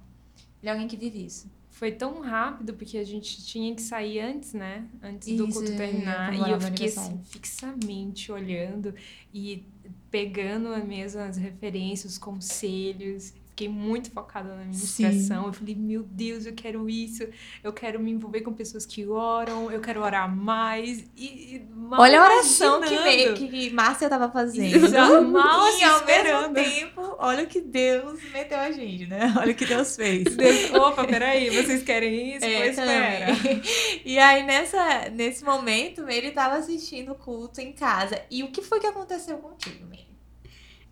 Ele 0.62 0.69
é 0.69 0.71
alguém 0.71 0.88
que 0.88 0.97
vive 0.97 1.26
isso 1.26 1.50
foi 1.78 1.92
tão 1.92 2.22
rápido 2.22 2.74
porque 2.74 2.98
a 2.98 3.04
gente 3.04 3.46
tinha 3.46 3.74
que 3.76 3.84
sair 3.84 4.20
antes, 4.20 4.52
né? 4.52 4.88
Antes 5.02 5.28
Isso, 5.28 5.38
do 5.38 5.54
culto 5.54 5.78
terminar. 5.78 6.34
E 6.34 6.52
eu 6.52 6.60
fiquei 6.60 6.88
assim, 6.88 7.20
fixamente 7.24 8.32
olhando 8.32 8.96
e 9.32 9.63
pegando 10.10 10.70
mesmo 10.84 11.22
as 11.22 11.38
referências, 11.38 12.13
os 12.13 12.18
conselhos 12.18 13.32
fiquei 13.58 13.67
muito 13.67 14.12
focada 14.12 14.56
na 14.56 14.65
ministração. 14.65 15.48
Eu 15.48 15.54
falei, 15.54 15.74
meu 15.74 16.04
Deus, 16.04 16.46
eu 16.46 16.54
quero 16.54 16.88
isso, 16.88 17.28
eu 17.63 17.74
quero 17.74 18.00
me 18.00 18.12
envolver 18.12 18.41
com 18.41 18.54
pessoas 18.54 18.86
que 18.86 19.08
oram, 19.08 19.72
eu 19.72 19.82
quero 19.82 20.04
orar 20.04 20.34
mais. 20.34 21.04
E, 21.17 21.26
e 21.56 21.67
Olha 21.91 22.22
a 22.22 22.24
oração 22.26 22.82
que, 22.82 23.00
me, 23.00 23.34
que 23.34 23.70
Márcia 23.72 24.08
tava 24.08 24.30
fazendo. 24.30 24.91
mal 25.32 25.67
e 25.76 25.84
ao 25.84 26.06
mesmo 26.06 26.54
tempo, 26.54 27.15
olha 27.17 27.43
o 27.46 27.48
que 27.48 27.60
Deus 27.60 28.20
meteu 28.32 28.60
a 28.60 28.72
gente, 28.72 29.08
né? 29.08 29.34
Olha 29.39 29.52
o 29.52 29.56
que 29.56 29.65
Deus 29.65 29.96
fez. 29.96 30.36
Deus, 30.36 30.72
opa, 30.74 31.06
peraí, 31.06 31.50
vocês 31.50 31.82
querem 31.82 32.36
isso? 32.36 32.46
É, 32.46 32.67
espera. 32.67 33.28
E 34.06 34.20
aí, 34.20 34.43
nessa, 34.43 35.10
nesse 35.10 35.43
momento, 35.43 36.08
ele 36.08 36.32
tava 36.32 36.56
assistindo 36.56 37.13
o 37.13 37.15
culto 37.15 37.60
em 37.60 37.72
casa. 37.72 38.22
E 38.30 38.43
o 38.43 38.52
que 38.52 38.62
foi 38.62 38.80
que 38.80 38.88
aconteceu 38.88 39.38
contigo, 39.38 39.86
Mary? 39.86 40.08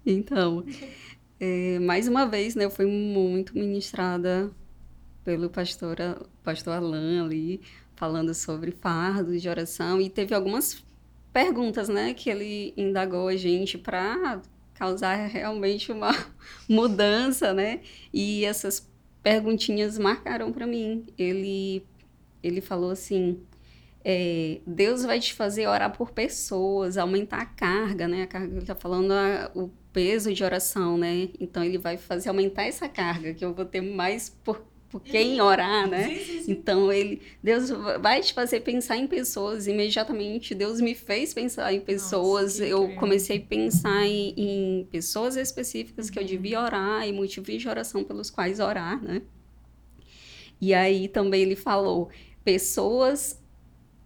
Então, 0.06 0.63
é, 1.45 1.79
mais 1.79 2.08
uma 2.08 2.25
vez, 2.25 2.55
né, 2.55 2.65
eu 2.65 2.71
fui 2.71 2.88
muito 2.88 3.53
ministrada 3.53 4.51
pelo 5.23 5.49
pastor, 5.49 5.97
pastor 6.43 6.73
Alain 6.73 7.19
ali, 7.19 7.62
falando 7.95 8.34
sobre 8.34 8.71
fardos 8.71 9.41
de 9.41 9.47
oração, 9.47 10.01
e 10.01 10.10
teve 10.10 10.34
algumas 10.34 10.84
perguntas, 11.31 11.88
né, 11.88 12.13
que 12.15 12.29
ele 12.29 12.73
indagou 12.75 13.27
a 13.27 13.36
gente 13.36 13.77
para 13.77 14.41
causar 14.73 15.15
realmente 15.27 15.91
uma 15.91 16.12
mudança, 16.67 17.53
né? 17.53 17.81
E 18.12 18.43
essas 18.43 18.89
perguntinhas 19.23 19.97
marcaram 19.97 20.51
para 20.51 20.67
mim. 20.67 21.05
Ele 21.17 21.84
ele 22.43 22.62
falou 22.62 22.91
assim: 22.91 23.39
é, 24.03 24.60
Deus 24.67 25.03
vai 25.03 25.19
te 25.19 25.34
fazer 25.34 25.67
orar 25.67 25.95
por 25.95 26.12
pessoas, 26.12 26.97
aumentar 26.97 27.41
a 27.41 27.45
carga, 27.45 28.08
né? 28.08 28.23
A 28.23 28.27
carga 28.27 28.47
que 28.47 28.53
ele 28.53 28.62
está 28.62 28.75
falando, 28.75 29.12
a, 29.12 29.51
o 29.55 29.71
peso 29.95 30.34
de 30.34 30.43
oração, 30.43 30.97
né? 30.97 31.29
Então 31.39 31.63
ele 31.63 31.77
vai 31.77 31.95
fazer 31.95 32.27
aumentar 32.27 32.63
essa 32.63 32.89
carga, 32.89 33.34
que 33.34 33.45
eu 33.45 33.53
vou 33.53 33.63
ter 33.63 33.79
mais 33.79 34.29
por, 34.43 34.62
por 34.89 34.99
quem 34.99 35.39
orar, 35.39 35.89
né? 35.89 36.19
Então 36.45 36.91
ele, 36.91 37.21
Deus 37.41 37.69
vai 38.01 38.19
te 38.19 38.34
fazer 38.34 38.60
pensar 38.60 38.97
em 38.97 39.08
pessoas. 39.08 39.67
Imediatamente 39.67 40.53
Deus 40.53 40.81
me 40.81 40.93
fez 40.93 41.34
pensar 41.34 41.73
em 41.73 41.79
pessoas. 41.79 42.60
Nossa, 42.60 42.65
eu 42.65 42.93
comecei 42.95 43.38
a 43.38 43.41
pensar 43.41 44.05
em, 44.05 44.34
em 44.36 44.84
pessoas 44.91 45.38
específicas 45.38 46.10
que 46.10 46.19
eu 46.19 46.25
devia 46.25 46.60
uhum. 46.60 46.65
orar 46.65 47.08
e 47.08 47.13
motivos 47.13 47.62
de 47.62 47.69
oração 47.69 48.03
pelos 48.03 48.29
quais 48.29 48.60
orar, 48.60 49.01
né? 49.01 49.21
E 50.60 50.73
aí 50.73 51.08
também 51.08 51.41
ele 51.41 51.55
falou 51.55 52.10
pessoas 52.43 53.41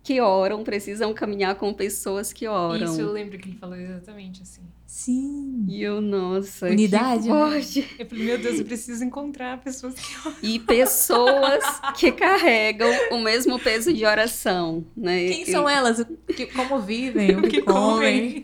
que 0.03 0.21
oram 0.21 0.63
precisam 0.63 1.15
caminhar 1.15 1.55
com 1.55 1.73
pessoas 1.73 2.31
que 2.31 2.47
oram. 2.47 2.85
Isso, 2.85 3.01
eu 3.01 3.11
lembro 3.11 3.39
que 3.39 3.49
ele 3.49 3.57
falou 3.57 3.75
exatamente 3.75 4.43
assim. 4.43 4.61
Sim. 4.89 5.65
E 5.67 5.83
eu, 5.83 6.01
nossa. 6.01 6.65
Unidade. 6.65 7.21
Que 7.21 7.29
forte. 7.29 7.95
Eu 7.99 8.07
falei, 8.07 8.25
meu 8.25 8.39
Deus, 8.39 8.57
eu 8.57 8.65
preciso 8.65 9.03
encontrar 9.03 9.61
pessoas 9.61 9.93
que 9.93 10.27
oram. 10.27 10.35
E 10.41 10.57
pessoas 10.57 11.63
que 11.95 12.11
carregam 12.11 12.89
o 13.11 13.19
mesmo 13.19 13.59
peso 13.59 13.93
de 13.93 14.03
oração, 14.03 14.83
né? 14.97 15.27
Quem 15.27 15.45
são 15.45 15.69
elas? 15.69 16.03
Que, 16.35 16.47
como 16.47 16.79
vivem? 16.79 17.35
O 17.37 17.43
que, 17.43 17.49
que 17.49 17.61
comem? 17.61 18.43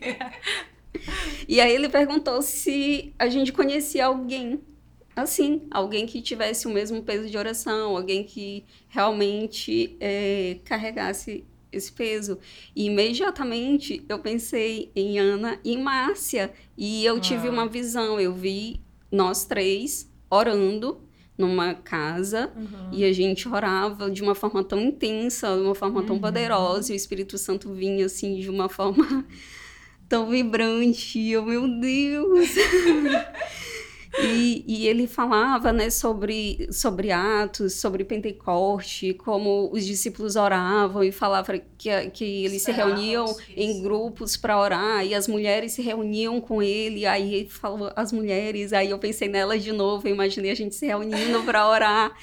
e 1.48 1.60
aí 1.60 1.74
ele 1.74 1.88
perguntou 1.88 2.40
se 2.40 3.12
a 3.18 3.28
gente 3.28 3.52
conhecia 3.52 4.06
alguém 4.06 4.60
assim, 5.16 5.62
alguém 5.68 6.06
que 6.06 6.22
tivesse 6.22 6.68
o 6.68 6.70
mesmo 6.70 7.02
peso 7.02 7.28
de 7.28 7.36
oração, 7.36 7.96
alguém 7.96 8.22
que 8.22 8.64
realmente 8.88 9.96
é, 9.98 10.58
carregasse 10.64 11.44
esse 11.76 11.92
peso. 11.92 12.38
E 12.74 12.86
imediatamente 12.86 14.04
eu 14.08 14.18
pensei 14.18 14.90
em 14.94 15.18
Ana 15.18 15.58
e 15.64 15.76
Márcia. 15.76 16.52
E 16.76 17.04
eu 17.04 17.16
ah. 17.16 17.20
tive 17.20 17.48
uma 17.48 17.66
visão. 17.66 18.20
Eu 18.20 18.34
vi 18.34 18.80
nós 19.10 19.44
três 19.44 20.10
orando 20.30 21.00
numa 21.36 21.74
casa 21.74 22.50
uhum. 22.56 22.90
e 22.92 23.04
a 23.04 23.12
gente 23.12 23.46
orava 23.46 24.10
de 24.10 24.22
uma 24.22 24.34
forma 24.34 24.64
tão 24.64 24.80
intensa, 24.80 25.54
de 25.54 25.62
uma 25.62 25.74
forma 25.74 26.00
uhum. 26.00 26.06
tão 26.06 26.18
poderosa, 26.18 26.92
e 26.92 26.94
o 26.94 26.96
Espírito 26.96 27.36
Santo 27.36 27.72
vinha 27.74 28.06
assim 28.06 28.40
de 28.40 28.48
uma 28.48 28.68
forma 28.68 29.24
tão 30.08 30.30
vibrante. 30.30 31.18
E 31.18 31.32
eu, 31.32 31.44
meu 31.44 31.68
Deus! 31.68 32.50
E, 34.22 34.64
e, 34.66 34.88
ele 34.88 35.06
falava 35.06 35.72
né, 35.72 35.90
sobre, 35.90 36.68
sobre 36.72 37.12
Atos, 37.12 37.74
sobre 37.74 38.02
Pentecoste, 38.02 39.12
como 39.12 39.70
os 39.72 39.84
discípulos 39.84 40.36
oravam 40.36 41.04
e 41.04 41.12
falava 41.12 41.58
que, 41.76 41.90
que 42.10 42.44
eles 42.44 42.62
se 42.62 42.72
reuniam 42.72 43.36
em 43.54 43.82
grupos 43.82 44.36
para 44.36 44.58
orar 44.58 45.04
e 45.04 45.14
as 45.14 45.28
mulheres 45.28 45.72
se 45.72 45.82
reuniam 45.82 46.40
com 46.40 46.62
ele. 46.62 47.04
Aí 47.04 47.34
ele 47.34 47.48
falou 47.50 47.92
as 47.94 48.10
mulheres, 48.10 48.72
aí 48.72 48.90
eu 48.90 48.98
pensei 48.98 49.28
nelas 49.28 49.62
de 49.62 49.72
novo, 49.72 50.08
eu 50.08 50.14
imaginei 50.14 50.50
a 50.50 50.56
gente 50.56 50.74
se 50.74 50.86
reunindo 50.86 51.42
para 51.44 51.68
orar. 51.68 52.16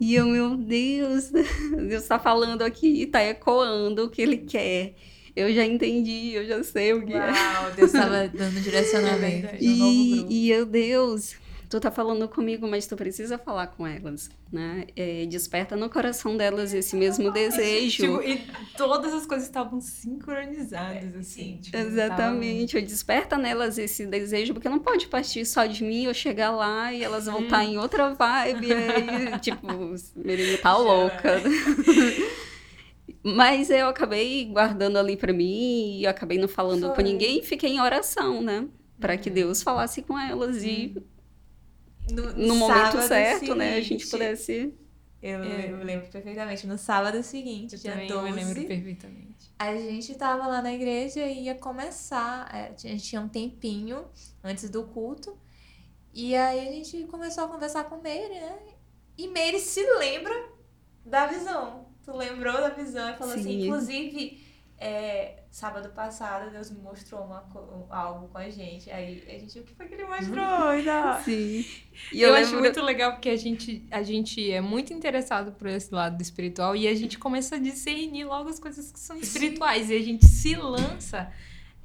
E 0.00 0.14
eu, 0.14 0.26
meu 0.26 0.56
Deus, 0.56 1.30
Deus 1.30 2.02
está 2.02 2.18
falando 2.18 2.62
aqui, 2.62 3.02
está 3.02 3.22
ecoando 3.22 4.06
o 4.06 4.10
que 4.10 4.22
ele 4.22 4.38
quer 4.38 4.94
eu 5.34 5.52
já 5.52 5.64
entendi, 5.64 6.32
eu 6.34 6.46
já 6.46 6.62
sei 6.62 6.92
o 6.92 7.04
que 7.04 7.14
Uau, 7.14 7.68
é. 7.68 7.70
Deus 7.76 7.92
estava 7.94 8.28
dando 8.28 8.60
direcionamento. 8.62 9.46
É 9.46 9.58
e, 9.60 10.26
e 10.28 10.50
eu, 10.50 10.66
Deus, 10.66 11.36
tu 11.70 11.78
tá 11.78 11.90
falando 11.90 12.28
comigo, 12.28 12.66
mas 12.66 12.88
tu 12.88 12.96
precisa 12.96 13.38
falar 13.38 13.68
com 13.68 13.86
elas, 13.86 14.28
né? 14.52 14.86
É, 14.96 15.24
desperta 15.26 15.76
no 15.76 15.88
coração 15.88 16.36
delas 16.36 16.74
esse 16.74 16.96
mesmo 16.96 17.30
desejo. 17.32 18.18
Tipo, 18.18 18.22
e 18.22 18.44
todas 18.76 19.14
as 19.14 19.24
coisas 19.24 19.46
estavam 19.46 19.80
sincronizadas, 19.80 21.14
assim. 21.14 21.60
Tipo, 21.62 21.76
Exatamente. 21.76 22.72
Tava... 22.72 22.84
Desperta 22.84 23.38
nelas 23.38 23.78
esse 23.78 24.04
desejo, 24.04 24.52
porque 24.52 24.68
não 24.68 24.80
pode 24.80 25.06
partir 25.06 25.46
só 25.46 25.64
de 25.64 25.84
mim, 25.84 26.06
eu 26.06 26.12
chegar 26.12 26.50
lá 26.50 26.92
e 26.92 27.04
elas 27.04 27.26
vão 27.26 27.44
estar 27.44 27.58
tá 27.58 27.64
em 27.64 27.78
outra 27.78 28.14
vibe. 28.14 28.72
aí, 28.72 29.38
tipo, 29.38 29.94
menina 30.16 30.58
tá 30.58 30.76
louca. 30.76 31.40
Mas 33.22 33.70
eu 33.70 33.88
acabei 33.88 34.44
guardando 34.46 34.98
ali 34.98 35.16
para 35.16 35.32
mim 35.32 35.98
e 35.98 36.06
acabei 36.06 36.38
não 36.38 36.48
falando 36.48 36.92
com 36.94 37.00
ninguém 37.00 37.38
e 37.38 37.42
fiquei 37.42 37.70
em 37.70 37.80
oração, 37.80 38.42
né? 38.42 38.68
Para 38.98 39.16
que 39.16 39.28
uhum. 39.28 39.34
Deus 39.34 39.62
falasse 39.62 40.02
com 40.02 40.18
elas 40.18 40.62
e 40.62 40.96
no, 42.10 42.32
no 42.34 42.54
momento 42.56 43.00
certo, 43.02 43.40
seguinte, 43.40 43.58
né, 43.58 43.76
a 43.76 43.80
gente 43.80 44.06
pudesse 44.08 44.74
eu, 45.22 45.42
é. 45.42 45.70
eu, 45.70 45.84
lembro 45.84 46.08
perfeitamente. 46.08 46.66
No 46.66 46.78
sábado 46.78 47.22
seguinte, 47.22 47.74
eu 47.74 47.78
dia 47.78 47.92
também 47.92 48.08
12, 48.08 48.28
eu 48.28 48.34
lembro 48.34 48.66
perfeitamente. 48.66 49.52
A 49.58 49.76
gente 49.76 50.14
tava 50.14 50.46
lá 50.46 50.62
na 50.62 50.72
igreja 50.72 51.26
e 51.26 51.44
ia 51.44 51.54
começar. 51.54 52.48
É, 52.54 52.72
a 52.74 52.76
gente 52.76 53.04
tinha 53.04 53.20
um 53.20 53.28
tempinho 53.28 54.06
antes 54.42 54.70
do 54.70 54.84
culto. 54.84 55.36
E 56.14 56.34
aí 56.34 56.68
a 56.68 56.72
gente 56.72 57.04
começou 57.04 57.44
a 57.44 57.48
conversar 57.48 57.84
com 57.84 58.00
Meire, 58.00 58.34
né? 58.34 58.58
E 59.16 59.28
Meire 59.28 59.60
se 59.60 59.82
lembra 59.98 60.34
da 61.04 61.26
visão. 61.26 61.89
Tu 62.04 62.16
lembrou 62.16 62.54
da 62.54 62.70
visão 62.70 63.10
e 63.10 63.14
falou 63.14 63.34
assim, 63.34 63.42
Sim. 63.42 63.56
assim, 63.56 63.66
inclusive, 63.66 64.40
é, 64.78 65.42
sábado 65.50 65.90
passado, 65.90 66.50
Deus 66.50 66.70
me 66.70 66.80
mostrou 66.80 67.22
uma, 67.22 67.44
algo 67.90 68.28
com 68.28 68.38
a 68.38 68.48
gente. 68.48 68.90
Aí 68.90 69.22
a 69.28 69.38
gente, 69.38 69.58
o 69.58 69.62
que 69.62 69.74
foi 69.74 69.86
que 69.86 69.94
ele 69.94 70.04
mostrou? 70.04 70.74
Então, 70.74 71.22
Sim. 71.22 71.66
E 72.12 72.22
eu, 72.22 72.30
eu 72.30 72.34
acho 72.34 72.58
muito 72.58 72.80
legal 72.80 73.12
porque 73.12 73.28
a 73.28 73.36
gente, 73.36 73.86
a 73.90 74.02
gente 74.02 74.50
é 74.50 74.62
muito 74.62 74.94
interessado 74.94 75.52
por 75.52 75.68
esse 75.68 75.94
lado 75.94 76.20
espiritual 76.22 76.74
e 76.74 76.88
a 76.88 76.94
gente 76.94 77.18
começa 77.18 77.56
a 77.56 77.58
discernir 77.58 78.24
logo 78.24 78.48
as 78.48 78.58
coisas 78.58 78.90
que 78.90 78.98
são 78.98 79.18
espirituais. 79.18 79.88
Sim. 79.88 79.92
E 79.92 79.96
a 79.96 80.02
gente 80.02 80.26
se 80.26 80.56
lança. 80.56 81.30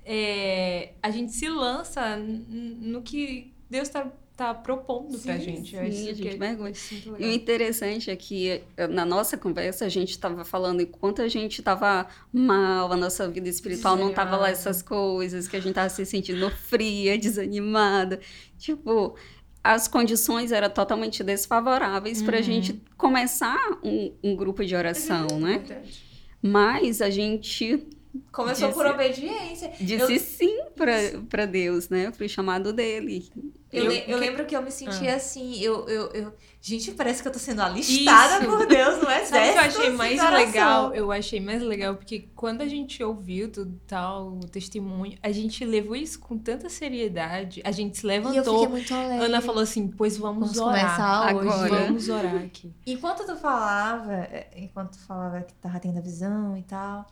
É, 0.06 0.94
a 1.04 1.10
gente 1.10 1.34
se 1.34 1.50
lança 1.50 2.16
no 2.16 3.02
que 3.02 3.54
Deus 3.70 3.90
está 3.90 4.10
tá 4.36 4.54
propondo 4.54 5.18
sim, 5.18 5.24
pra 5.24 5.38
gente. 5.38 5.72
Sim, 5.72 5.78
a 5.78 5.90
gente 6.14 6.38
mergulha. 6.38 6.74
E 7.18 7.26
o 7.26 7.32
interessante 7.32 8.12
é 8.12 8.16
que 8.16 8.62
eh, 8.76 8.88
na 8.88 9.06
nossa 9.06 9.38
conversa 9.38 9.86
a 9.86 9.90
gente 9.90 10.12
estava 10.12 10.44
falando 10.44 10.82
enquanto 10.82 11.22
a 11.22 11.28
gente 11.28 11.60
estava 11.60 12.08
mal, 12.34 12.92
a 12.92 12.98
nossa 12.98 13.28
vida 13.30 13.48
espiritual 13.48 13.96
não 13.96 14.14
tava 14.14 14.36
lá 14.36 14.50
essas 14.50 14.82
coisas, 14.82 15.48
que 15.48 15.56
a 15.56 15.60
gente 15.62 15.74
tava 15.74 15.90
se 15.90 16.06
sentindo 16.06 16.50
fria, 16.50 17.18
desanimada. 17.20 18.20
Tipo, 18.58 19.16
as 19.64 19.88
condições 19.88 20.52
eram 20.52 20.70
totalmente 20.70 21.24
desfavoráveis 21.24 22.20
uhum. 22.20 22.26
para 22.26 22.38
a 22.40 22.42
gente 22.42 22.82
começar 22.98 23.80
um, 23.84 24.14
um, 24.22 24.36
grupo 24.36 24.66
de 24.66 24.76
oração, 24.76 25.28
né? 25.40 25.60
Verdade. 25.60 26.04
Mas 26.42 27.02
a 27.02 27.10
gente 27.10 27.88
Começou 28.32 28.68
disse, 28.68 28.80
por 28.80 28.88
obediência. 28.88 29.72
Disse 29.80 30.14
eu... 30.14 30.20
sim 30.20 30.60
para 30.76 31.46
Deus, 31.46 31.90
né? 31.90 32.12
Foi 32.12 32.28
chamado 32.28 32.72
dele. 32.74 33.30
Eu, 33.72 33.92
eu, 33.92 33.92
eu, 33.92 34.18
lembro 34.18 34.46
que 34.46 34.56
eu 34.56 34.62
me 34.62 34.72
sentia 34.72 35.14
ah. 35.14 35.18
assim, 35.18 35.60
eu, 35.62 35.88
eu, 35.90 36.08
eu, 36.12 36.34
Gente, 36.68 36.94
parece 36.94 37.22
que 37.22 37.28
eu 37.28 37.32
tô 37.32 37.38
sendo 37.38 37.62
alistada 37.62 38.44
Isso. 38.44 38.50
por 38.50 38.66
Deus 38.66 38.98
no 38.98 39.08
exército. 39.08 39.30
Sabe 39.30 39.50
o 39.50 39.52
que 39.52 39.58
eu 39.58 39.62
achei 39.62 39.90
mais 39.92 40.32
legal? 40.32 40.96
Eu 40.96 41.12
achei 41.12 41.40
mais 41.40 41.62
legal, 41.62 41.96
porque 41.96 42.28
quando 42.36 42.62
a 42.62 42.68
gente 42.68 43.04
ouviu 43.04 43.52
tudo 43.52 43.80
tal, 43.86 44.30
o 44.30 44.40
testemunho, 44.48 45.16
a 45.22 45.32
gente 45.32 45.64
levou 45.64 45.96
isso 45.96 46.20
com 46.20 46.40
tanta 46.40 46.68
seriedade. 46.68 47.62
A 47.64 47.72
gente 47.72 48.00
se 48.00 48.08
levantou. 48.08 48.36
Eu 48.36 48.44
fiquei 48.44 48.68
muito 48.68 48.94
alegre. 48.96 49.26
Ana 49.28 49.42
falou 49.42 49.62
assim, 49.62 49.88
pois 49.88 50.18
vamos, 50.18 50.54
vamos 50.54 50.58
orar. 50.58 50.96
Começar 50.96 51.36
hoje. 51.36 51.50
Agora. 51.50 51.86
Vamos 51.86 52.10
orar 52.10 52.36
aqui. 52.38 52.74
Enquanto 52.88 53.28
tu 53.28 53.36
falava, 53.36 54.14
é, 54.14 54.50
enquanto 54.56 54.94
tu 54.94 55.06
falava 55.06 55.44
que 55.44 55.54
tava 55.54 55.80
tendo 55.80 56.00
a 56.00 56.02
visão 56.02 56.58
e 56.58 56.64
tal, 56.64 57.06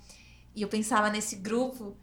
e 0.55 0.61
eu 0.61 0.67
pensava 0.67 1.09
nesse 1.09 1.37
grupo, 1.37 1.97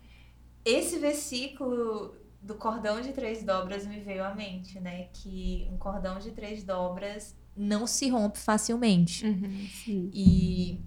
esse 0.64 0.98
versículo 0.98 2.14
do 2.42 2.54
cordão 2.54 3.00
de 3.00 3.12
três 3.12 3.42
dobras 3.44 3.86
me 3.86 4.00
veio 4.00 4.24
à 4.24 4.34
mente, 4.34 4.80
né? 4.80 5.08
Que 5.12 5.68
um 5.70 5.76
cordão 5.76 6.18
de 6.18 6.32
três 6.32 6.62
dobras 6.62 7.36
não 7.56 7.86
se 7.86 8.08
rompe 8.08 8.38
facilmente. 8.38 9.26
Uhum, 9.26 9.68
e, 9.86 10.80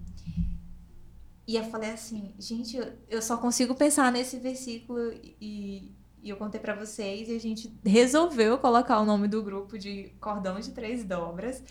e 1.47 1.56
eu 1.56 1.63
falei 1.65 1.91
assim, 1.91 2.34
gente, 2.39 2.80
eu 3.08 3.21
só 3.21 3.38
consigo 3.38 3.76
pensar 3.76 4.12
nesse 4.12 4.38
versículo 4.39 5.13
e, 5.39 5.93
e 6.21 6.30
eu 6.30 6.38
contei 6.38 6.60
para 6.60 6.73
vocês 6.73 7.30
e 7.30 7.36
a 7.36 7.39
gente 7.39 7.71
resolveu 7.86 8.58
colocar 8.58 8.99
o 8.99 9.06
nome 9.06 9.28
do 9.28 9.43
grupo 9.43 9.78
de 9.78 10.12
cordão 10.19 10.60
de 10.60 10.71
três 10.71 11.04
dobras. 11.04 11.63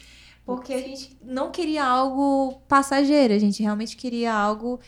Porque 0.44 0.72
a 0.72 0.80
gente 0.80 1.16
não 1.22 1.52
queria 1.52 1.84
algo 1.84 2.60
passageiro, 2.66 3.32
a 3.32 3.38
gente 3.38 3.62
realmente 3.62 3.96
queria 3.96 4.34
algo 4.34 4.80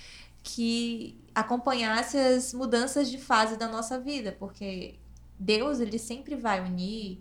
que 0.44 1.18
acompanhasse 1.34 2.16
as 2.18 2.52
mudanças 2.52 3.10
de 3.10 3.18
fase 3.18 3.56
da 3.56 3.66
nossa 3.66 3.98
vida, 3.98 4.36
porque 4.38 4.94
Deus 5.38 5.80
ele 5.80 5.98
sempre 5.98 6.36
vai 6.36 6.60
unir 6.60 7.18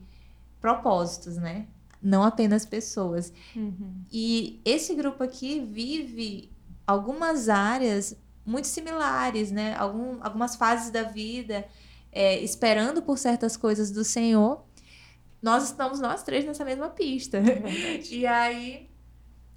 propósitos, 0.59 1.37
né? 1.37 1.65
Não 2.01 2.21
apenas 2.21 2.65
pessoas. 2.65 3.33
Uhum. 3.55 4.03
E 4.11 4.61
esse 4.65 4.93
grupo 4.93 5.23
aqui 5.23 5.61
vive 5.61 6.51
algumas 6.85 7.47
áreas 7.47 8.15
muito 8.45 8.67
similares, 8.67 9.51
né? 9.51 9.73
Algum, 9.77 10.17
algumas 10.21 10.57
fases 10.57 10.91
da 10.91 11.03
vida, 11.03 11.65
é, 12.11 12.39
esperando 12.41 13.01
por 13.01 13.17
certas 13.17 13.55
coisas 13.55 13.89
do 13.89 14.03
Senhor. 14.03 14.63
Nós 15.41 15.63
estamos 15.63 15.99
nós 15.99 16.23
três 16.23 16.45
nessa 16.45 16.65
mesma 16.65 16.89
pista. 16.89 17.37
É 17.37 18.01
e 18.11 18.27
aí 18.27 18.89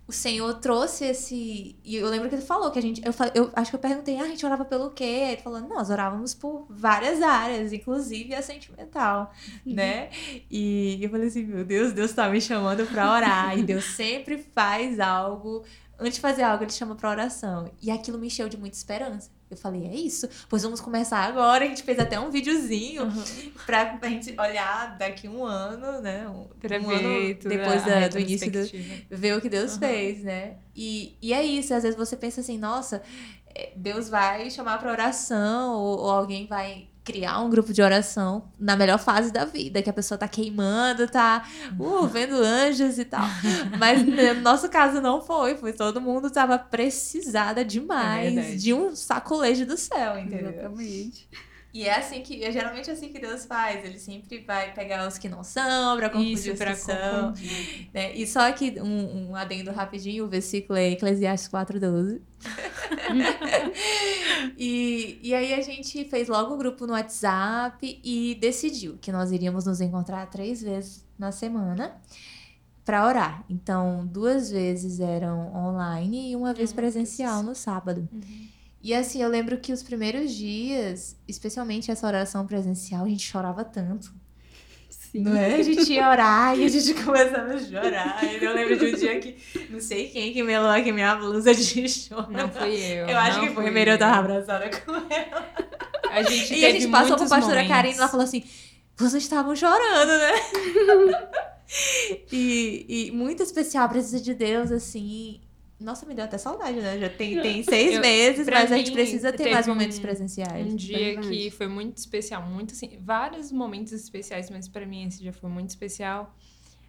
o 0.09 0.13
Senhor 0.13 0.55
trouxe 0.55 1.05
esse. 1.07 1.77
E 1.85 1.97
eu 1.97 2.09
lembro 2.09 2.29
que 2.29 2.35
ele 2.37 2.43
falou 2.43 2.71
que 2.71 2.79
a 2.79 2.83
gente. 2.83 3.03
Eu, 3.05 3.13
eu 3.35 3.51
acho 3.55 3.71
que 3.71 3.77
eu 3.77 3.81
perguntei, 3.81 4.17
ah, 4.19 4.23
a 4.23 4.27
gente 4.29 4.47
orava 4.47 4.65
pelo 4.65 4.91
quê? 4.91 5.05
Ele 5.05 5.43
falou, 5.43 5.61
nós 5.61 5.91
orávamos 5.91 6.33
por 6.33 6.67
várias 6.71 7.21
áreas, 7.21 7.73
inclusive 7.73 8.35
a 8.35 8.41
sentimental, 8.41 9.33
uhum. 9.67 9.75
né? 9.75 10.11
E 10.51 10.99
eu 11.03 11.11
falei 11.11 11.27
assim, 11.27 11.45
meu 11.45 11.65
Deus, 11.65 11.93
Deus 11.93 12.13
tá 12.13 12.29
me 12.29 12.41
chamando 12.41 12.87
para 12.87 13.13
orar. 13.13 13.59
e 13.59 13.63
Deus 13.65 13.85
sempre 13.85 14.39
faz 14.39 15.01
algo. 15.01 15.65
Antes 15.99 16.15
de 16.15 16.21
fazer 16.21 16.43
algo, 16.43 16.63
ele 16.63 16.73
chama 16.73 16.95
para 16.95 17.11
oração. 17.11 17.71
E 17.83 17.91
aquilo 17.91 18.19
me 18.19 18.29
encheu 18.29 18.49
de 18.49 18.57
muita 18.57 18.77
esperança. 18.77 19.31
Eu 19.49 19.57
falei, 19.57 19.87
é 19.87 19.95
isso? 19.95 20.29
Pois 20.49 20.63
vamos 20.65 20.81
começar 20.81 21.19
agora. 21.21 21.65
A 21.65 21.69
gente 21.69 21.85
fez 21.85 21.99
até 21.99 22.19
um 22.19 22.31
videozinho 22.31 23.05
uhum. 23.05 23.53
pra, 23.65 23.87
pra 23.97 24.09
gente 24.09 24.35
olhar 24.39 24.99
daqui 24.99 25.29
um 25.29 25.45
ano, 25.45 26.01
né? 26.01 26.29
Um, 26.29 26.49
um 26.85 26.91
ano 26.91 27.35
depois 27.35 27.85
da, 27.85 28.09
do 28.09 28.19
início 28.19 28.51
do, 28.51 28.69
ver 29.09 29.37
o 29.37 29.41
que 29.41 29.49
Deus 29.49 29.75
uhum. 29.75 29.79
fez, 29.79 30.25
né? 30.25 30.57
E, 30.75 31.17
e 31.23 31.33
é 31.33 31.45
isso, 31.45 31.73
às 31.73 31.85
vezes 31.85 31.97
você 31.97 32.17
pensa 32.17 32.41
assim, 32.41 32.59
nossa, 32.59 33.03
é, 33.55 33.73
Deus 33.77 34.09
vai 34.09 34.51
chamar 34.51 34.79
para 34.79 34.91
oração, 34.91 35.75
ou, 35.75 36.01
ou 36.01 36.11
alguém 36.11 36.47
vai 36.47 36.89
criar 37.07 37.41
um 37.41 37.49
grupo 37.49 37.73
de 37.73 37.81
oração 37.81 38.51
na 38.59 38.77
melhor 38.77 38.99
fase 38.99 39.33
da 39.33 39.45
vida, 39.45 39.81
que 39.81 39.89
a 39.89 39.93
pessoa 39.93 40.19
tá 40.19 40.27
queimando, 40.27 41.07
tá 41.07 41.49
uh, 41.79 42.05
vendo 42.09 42.35
anjos 42.35 42.99
e 42.99 43.05
tal. 43.05 43.25
Mas 43.79 44.03
no 44.03 44.41
nosso 44.43 44.69
caso 44.69 45.01
não 45.01 45.23
foi, 45.23 45.57
foi 45.57 45.73
todo 45.73 46.01
mundo 46.01 46.29
tava 46.29 46.59
precisada 46.59 47.65
demais 47.65 48.37
é 48.37 48.57
de 48.57 48.75
um 48.75 48.97
sacolejo 48.97 49.65
do 49.65 49.77
céu, 49.77 50.19
entendeu? 50.19 50.51
Exatamente. 50.51 51.29
E 51.77 51.85
é 51.85 51.95
assim 51.95 52.23
que, 52.23 52.43
é 52.43 52.51
geralmente 52.51 52.91
assim 52.91 53.13
que 53.13 53.19
Deus 53.19 53.45
faz. 53.45 53.85
Ele 53.85 53.99
sempre 53.99 54.39
vai 54.39 54.73
pegar 54.73 55.07
os 55.07 55.19
que 55.19 55.29
não 55.29 55.45
são, 55.45 55.95
pra 55.99 56.09
confundir 56.09 56.33
Isso, 56.33 56.53
os 56.53 56.59
pra 56.59 56.71
que 56.71 56.77
são. 56.77 57.35
Né? 57.93 58.15
E 58.15 58.27
só 58.27 58.51
que 58.51 58.81
um, 58.81 59.29
um 59.29 59.37
adendo 59.37 59.71
rapidinho, 59.71 60.25
o 60.25 60.27
versículo 60.27 60.79
é 60.79 60.93
Eclesiastes 60.93 61.51
4,12. 61.51 62.23
e, 64.57 65.21
e 65.23 65.35
aí 65.35 65.53
a 65.53 65.61
gente 65.61 66.03
fez 66.07 66.29
logo 66.29 66.53
o 66.53 66.55
um 66.55 66.59
grupo 66.59 66.87
no 66.87 66.95
WhatsApp 66.95 68.01
e 68.03 68.39
decidiu 68.41 68.97
que 68.99 69.13
nós 69.13 69.31
iríamos 69.31 69.67
nos 69.67 69.83
encontrar 69.83 70.25
três 70.31 70.63
vezes 70.63 71.05
na 71.19 71.31
semana 71.31 72.01
para 72.87 73.07
orar. 73.07 73.45
Então, 73.51 74.07
duas 74.07 74.51
vezes 74.51 74.99
eram 74.99 75.55
online 75.55 76.31
e 76.31 76.37
uma 76.37 76.55
vez 76.55 76.73
presencial 76.73 77.43
no 77.43 77.55
sábado. 77.55 78.09
Uhum. 78.11 78.56
E 78.87 78.95
assim, 78.95 79.21
eu 79.21 79.29
lembro 79.29 79.59
que 79.59 79.73
os 79.73 79.83
primeiros 79.83 80.33
dias, 80.33 81.17
especialmente 81.27 81.91
essa 81.91 82.07
oração 82.07 82.47
presencial, 82.47 83.05
a 83.05 83.09
gente 83.09 83.27
chorava 83.27 83.65
tanto. 83.65 84.15
Sim. 84.89 85.23
Não 85.23 85.37
é? 85.37 85.57
A 85.57 85.63
gente 85.65 85.93
ia 85.93 86.09
orar 86.09 86.57
e 86.57 86.65
a 86.65 86.69
gente 86.69 86.95
começava 87.03 87.53
a 87.53 87.59
chorar. 87.59 88.23
Eu 88.41 88.55
lembro 88.55 88.79
de 88.79 88.85
um 88.85 88.97
dia 88.97 89.19
que 89.19 89.37
não 89.71 89.81
sei 89.81 90.09
quem 90.11 90.33
que 90.33 90.41
melou 90.41 90.71
aqui 90.71 90.93
minha 90.93 91.17
blusa 91.17 91.53
de 91.53 91.89
choro. 91.89 92.31
Não 92.31 92.49
fui 92.49 92.77
eu. 92.77 93.09
Eu 93.09 93.19
acho 93.19 93.41
que 93.41 93.49
foi, 93.49 93.65
primeiro 93.65 93.91
eu 93.91 93.99
tava 93.99 94.21
abraçada 94.21 94.71
com 94.71 94.93
ela. 95.13 95.53
A 96.09 96.23
gente 96.23 96.55
e 96.55 96.65
a 96.65 96.71
gente 96.71 96.87
passou 96.87 97.17
por 97.17 97.29
pastora 97.29 97.67
Karine 97.67 97.97
e 97.97 97.99
ela 97.99 98.07
falou 98.07 98.23
assim: 98.23 98.45
vocês 98.97 99.21
estavam 99.21 99.57
chorando, 99.57 100.13
né? 100.17 100.33
e, 102.31 102.87
e 102.89 103.11
muito 103.11 103.43
especial 103.43 103.87
a 103.87 103.89
presença 103.89 104.23
de 104.23 104.33
Deus, 104.33 104.71
assim. 104.71 105.41
Nossa, 105.79 106.07
me 106.07 106.15
deu 106.15 106.25
até 106.25 106.39
saudade, 106.39 106.81
né? 106.81 106.99
Já 106.99 107.09
tem, 107.09 107.41
tem 107.43 107.63
seis 107.63 107.95
eu, 107.95 108.01
meses, 108.01 108.49
mas 108.49 108.73
a 108.73 108.77
gente 108.77 108.93
precisa 108.93 109.33
ter 109.33 109.53
mais 109.53 109.67
momentos 109.67 109.99
um, 109.99 110.03
presenciais. 110.03 110.73
Um 110.73 110.77
dia 110.77 111.21
que 111.21 111.51
foi 111.51 111.69
muito 111.69 111.99
especial, 111.99 112.43
muito 112.43 112.73
assim, 112.73 112.99
vários 113.01 113.53
momentos 113.53 113.93
especiais, 113.93 114.49
mas 114.49 114.69
para 114.69 114.87
mim 114.87 115.07
esse 115.07 115.21
dia 115.21 115.33
foi 115.33 115.51
muito 115.51 115.71
especial. 115.71 116.35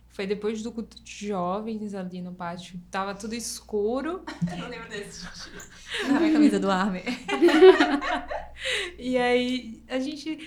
Foi 0.10 0.26
depois 0.26 0.64
do 0.64 0.72
culto 0.72 1.00
de 1.04 1.28
jovens 1.28 1.94
ali 1.94 2.22
no 2.22 2.34
pátio. 2.34 2.80
Tava 2.90 3.14
tudo 3.14 3.36
escuro. 3.36 4.24
Eu 4.50 4.58
não 4.58 4.68
lembro 4.68 4.90
desse 4.90 5.22
dia. 5.22 6.12
Na 6.12 6.20
minha 6.20 6.34
camisa 6.34 6.60
do 6.60 6.72
Army. 6.72 7.04
e 8.98 9.16
aí, 9.16 9.84
a 9.88 10.00
gente. 10.00 10.40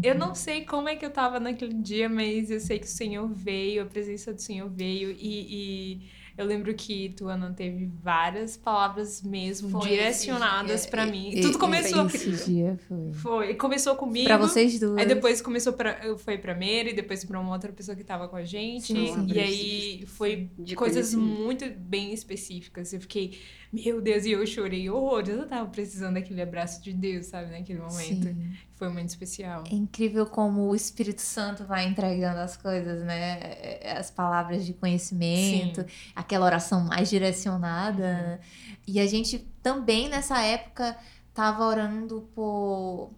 Eu 0.00 0.14
não 0.14 0.32
sei 0.34 0.64
como 0.64 0.88
é 0.90 0.94
que 0.94 1.06
eu 1.06 1.10
tava 1.10 1.40
naquele 1.40 1.72
dia, 1.72 2.06
mas 2.06 2.50
eu 2.50 2.60
sei 2.60 2.78
que 2.78 2.84
o 2.84 2.88
Senhor 2.88 3.26
veio, 3.32 3.82
a 3.82 3.86
presença 3.86 4.30
do 4.30 4.40
Senhor 4.40 4.68
veio 4.68 5.10
e, 5.10 5.96
e 5.98 6.10
eu 6.36 6.44
lembro 6.44 6.74
que 6.74 7.14
Tuana 7.16 7.52
teve 7.56 7.90
várias 8.02 8.56
palavras 8.56 9.22
mesmo 9.22 9.70
foi 9.70 9.88
direcionadas 9.88 10.84
para 10.84 11.06
mim. 11.06 11.30
E, 11.32 11.40
Tudo 11.40 11.58
começou. 11.58 12.06
Esse 12.06 12.30
dia 12.44 12.78
foi. 12.86 13.12
Foi. 13.14 13.54
Começou 13.54 13.96
comigo. 13.96 14.26
Pra 14.26 14.36
vocês 14.36 14.78
duas. 14.78 14.98
Aí 14.98 15.06
depois 15.06 15.40
começou 15.40 15.72
para 15.72 16.16
foi 16.18 16.36
pra 16.36 16.54
Mary, 16.54 16.92
depois 16.92 17.24
pra 17.24 17.40
uma 17.40 17.52
outra 17.52 17.72
pessoa 17.72 17.96
que 17.96 18.04
tava 18.04 18.28
com 18.28 18.36
a 18.36 18.44
gente. 18.44 18.88
Sim, 18.88 19.26
e 19.32 19.38
aí 19.38 20.04
foi 20.06 20.50
coisas 20.74 21.14
muito 21.14 21.64
bem 21.78 22.12
específicas. 22.12 22.92
Eu 22.92 23.00
fiquei, 23.00 23.38
meu 23.72 24.00
Deus, 24.00 24.24
e 24.24 24.32
eu 24.32 24.46
chorei 24.46 24.88
horrores. 24.88 25.28
Eu 25.28 25.46
tava 25.46 25.68
precisando 25.68 26.14
daquele 26.14 26.42
abraço 26.42 26.82
de 26.82 26.92
Deus, 26.92 27.26
sabe, 27.26 27.50
naquele 27.50 27.80
momento. 27.80 28.28
Sim. 28.28 28.52
Foi 28.74 28.88
muito 28.88 29.08
especial. 29.08 29.64
É 29.70 29.74
incrível 29.74 30.26
como 30.26 30.68
o 30.68 30.74
Espírito 30.74 31.20
Santo 31.20 31.64
vai 31.64 31.86
entregando 31.86 32.40
as 32.40 32.56
coisas, 32.56 33.02
né? 33.04 33.78
As 33.96 34.10
palavras 34.10 34.64
de 34.64 34.72
conhecimento, 34.74 35.80
Sim. 35.80 36.10
aquela 36.14 36.44
oração 36.46 36.84
mais 36.84 37.08
direcionada. 37.08 38.40
E 38.86 39.00
a 39.00 39.06
gente 39.06 39.38
também, 39.62 40.08
nessa 40.08 40.40
época, 40.42 40.96
estava 41.28 41.64
orando 41.64 42.28
por, 42.34 43.10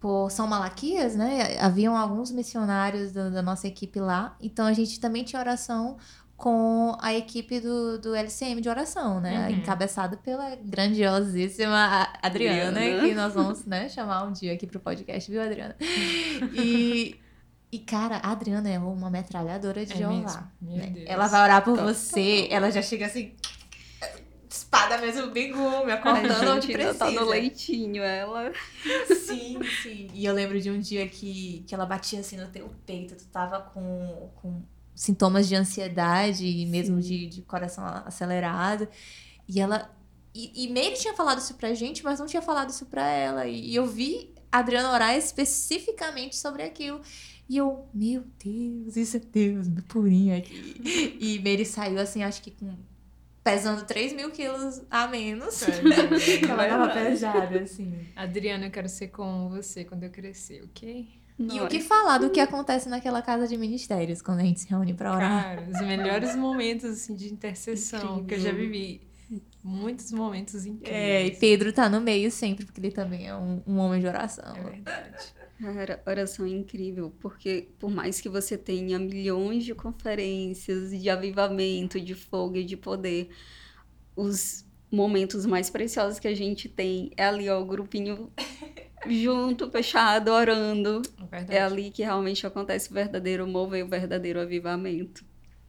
por 0.00 0.30
São 0.30 0.46
Malaquias, 0.46 1.14
né? 1.14 1.58
Haviam 1.58 1.96
alguns 1.96 2.30
missionários 2.30 3.12
da, 3.12 3.30
da 3.30 3.42
nossa 3.42 3.66
equipe 3.66 4.00
lá. 4.00 4.36
Então 4.40 4.66
a 4.66 4.72
gente 4.72 5.00
também 5.00 5.24
tinha 5.24 5.40
oração 5.40 5.96
com 6.44 6.94
a 7.00 7.14
equipe 7.14 7.58
do, 7.58 7.98
do 7.98 8.14
LCM 8.14 8.60
de 8.60 8.68
oração, 8.68 9.18
né? 9.18 9.48
Uhum. 9.48 9.56
Encabeçado 9.56 10.18
pela 10.18 10.54
grandiosíssima 10.56 12.06
Adriana, 12.20 12.80
Adriana, 12.80 13.00
que 13.00 13.14
nós 13.14 13.32
vamos 13.32 13.64
né, 13.64 13.88
chamar 13.88 14.24
um 14.24 14.32
dia 14.32 14.52
aqui 14.52 14.66
pro 14.66 14.78
podcast, 14.78 15.30
viu, 15.30 15.40
Adriana? 15.40 15.74
E, 16.52 17.18
e 17.72 17.78
cara, 17.78 18.16
a 18.16 18.32
Adriana 18.32 18.68
é 18.68 18.78
uma 18.78 19.08
metralhadora 19.08 19.86
de 19.86 20.02
é 20.02 20.06
orar. 20.06 20.52
Né? 20.60 21.04
Ela 21.06 21.28
vai 21.28 21.44
orar 21.44 21.64
por 21.64 21.78
você, 21.78 22.46
ela 22.50 22.70
já 22.70 22.82
chega 22.82 23.06
assim 23.06 23.34
espada 24.50 24.98
mesmo, 24.98 25.30
bigume, 25.30 25.96
cortando 25.96 26.56
onde 26.56 26.70
precisa. 26.70 26.98
Tá 26.98 27.10
no 27.10 27.24
leitinho, 27.24 28.02
ela. 28.02 28.52
Sim, 29.06 29.58
sim. 29.82 30.08
E 30.12 30.26
eu 30.26 30.34
lembro 30.34 30.60
de 30.60 30.70
um 30.70 30.78
dia 30.78 31.08
que, 31.08 31.64
que 31.66 31.74
ela 31.74 31.86
batia 31.86 32.20
assim 32.20 32.36
no 32.36 32.48
teu 32.48 32.70
peito, 32.84 33.16
tu 33.16 33.24
tava 33.28 33.60
com, 33.60 34.30
com 34.36 34.62
sintomas 34.94 35.48
de 35.48 35.54
ansiedade 35.54 36.46
e 36.46 36.66
mesmo 36.66 37.00
de, 37.00 37.26
de 37.26 37.42
coração 37.42 37.84
acelerado. 38.04 38.88
E 39.48 39.60
ela 39.60 39.90
E, 40.34 40.64
e 40.64 40.68
Meire 40.72 40.96
tinha 40.96 41.14
falado 41.14 41.38
isso 41.38 41.54
pra 41.54 41.74
gente, 41.74 42.02
mas 42.04 42.18
não 42.18 42.26
tinha 42.26 42.42
falado 42.42 42.70
isso 42.70 42.86
pra 42.86 43.06
ela. 43.08 43.46
E, 43.46 43.70
e 43.70 43.74
eu 43.74 43.86
vi 43.86 44.32
a 44.50 44.58
Adriana 44.58 44.92
orar 44.92 45.16
especificamente 45.16 46.36
sobre 46.36 46.62
aquilo. 46.62 47.00
E 47.48 47.56
eu, 47.56 47.86
meu 47.92 48.24
Deus, 48.42 48.96
isso 48.96 49.16
é 49.16 49.20
Deus, 49.20 49.68
purinho 49.88 50.36
aqui. 50.36 50.80
E 51.20 51.38
Meire 51.40 51.64
saiu 51.66 52.00
assim, 52.00 52.22
acho 52.22 52.40
que 52.42 52.50
com 52.50 52.74
pesando 53.44 53.84
3 53.84 54.14
mil 54.14 54.30
quilos 54.30 54.80
a 54.90 55.06
menos. 55.06 55.62
É, 55.62 55.80
ela 56.48 56.66
tava 56.66 56.88
pesada, 56.94 57.60
assim. 57.60 57.94
Adriana, 58.16 58.66
eu 58.66 58.70
quero 58.70 58.88
ser 58.88 59.08
como 59.08 59.50
você 59.50 59.84
quando 59.84 60.04
eu 60.04 60.10
crescer, 60.10 60.62
ok? 60.64 61.06
E 61.38 61.60
o 61.60 61.68
que 61.68 61.80
falar 61.80 62.18
do 62.18 62.30
que 62.30 62.38
acontece 62.38 62.88
naquela 62.88 63.20
casa 63.20 63.48
de 63.48 63.56
ministérios 63.56 64.22
quando 64.22 64.40
a 64.40 64.42
gente 64.44 64.60
se 64.60 64.68
reúne 64.68 64.94
para 64.94 65.12
orar? 65.14 65.42
Cara, 65.42 65.68
os 65.68 65.80
melhores 65.80 66.34
momentos 66.36 66.84
assim, 66.84 67.14
de 67.14 67.32
intercessão 67.32 68.20
Incrível. 68.20 68.26
que 68.26 68.34
eu 68.34 68.40
já 68.40 68.52
vivi. 68.52 69.00
Muitos 69.62 70.12
momentos 70.12 70.66
incríveis. 70.66 70.94
É, 70.94 71.26
e 71.26 71.30
Pedro 71.32 71.72
tá 71.72 71.88
no 71.88 72.00
meio 72.00 72.30
sempre, 72.30 72.64
porque 72.64 72.78
ele 72.78 72.92
também 72.92 73.26
é 73.26 73.34
um, 73.34 73.62
um 73.66 73.78
homem 73.78 74.00
de 74.00 74.06
oração. 74.06 74.54
É 74.54 74.62
verdade. 74.62 75.34
Cara, 75.58 76.02
oração 76.06 76.44
é 76.44 76.50
incrível, 76.50 77.12
porque 77.20 77.68
por 77.78 77.90
mais 77.90 78.20
que 78.20 78.28
você 78.28 78.58
tenha 78.58 78.98
milhões 78.98 79.64
de 79.64 79.74
conferências 79.74 80.90
de 80.90 81.08
avivamento, 81.08 82.00
de 82.00 82.14
fogo 82.14 82.56
e 82.56 82.64
de 82.64 82.76
poder, 82.76 83.30
os 84.14 84.64
momentos 84.90 85.46
mais 85.46 85.70
preciosos 85.70 86.18
que 86.18 86.28
a 86.28 86.34
gente 86.34 86.68
tem 86.68 87.10
é 87.16 87.24
ali, 87.24 87.48
ó, 87.48 87.60
o 87.60 87.64
grupinho 87.64 88.30
junto, 89.08 89.70
fechado, 89.70 90.30
orando. 90.30 91.02
É, 91.48 91.56
é 91.56 91.62
ali 91.62 91.90
que 91.90 92.02
realmente 92.02 92.46
acontece 92.46 92.90
o 92.90 92.94
verdadeiro 92.94 93.46
mover, 93.46 93.84
o 93.84 93.88
verdadeiro 93.88 94.40
avivamento. 94.40 95.24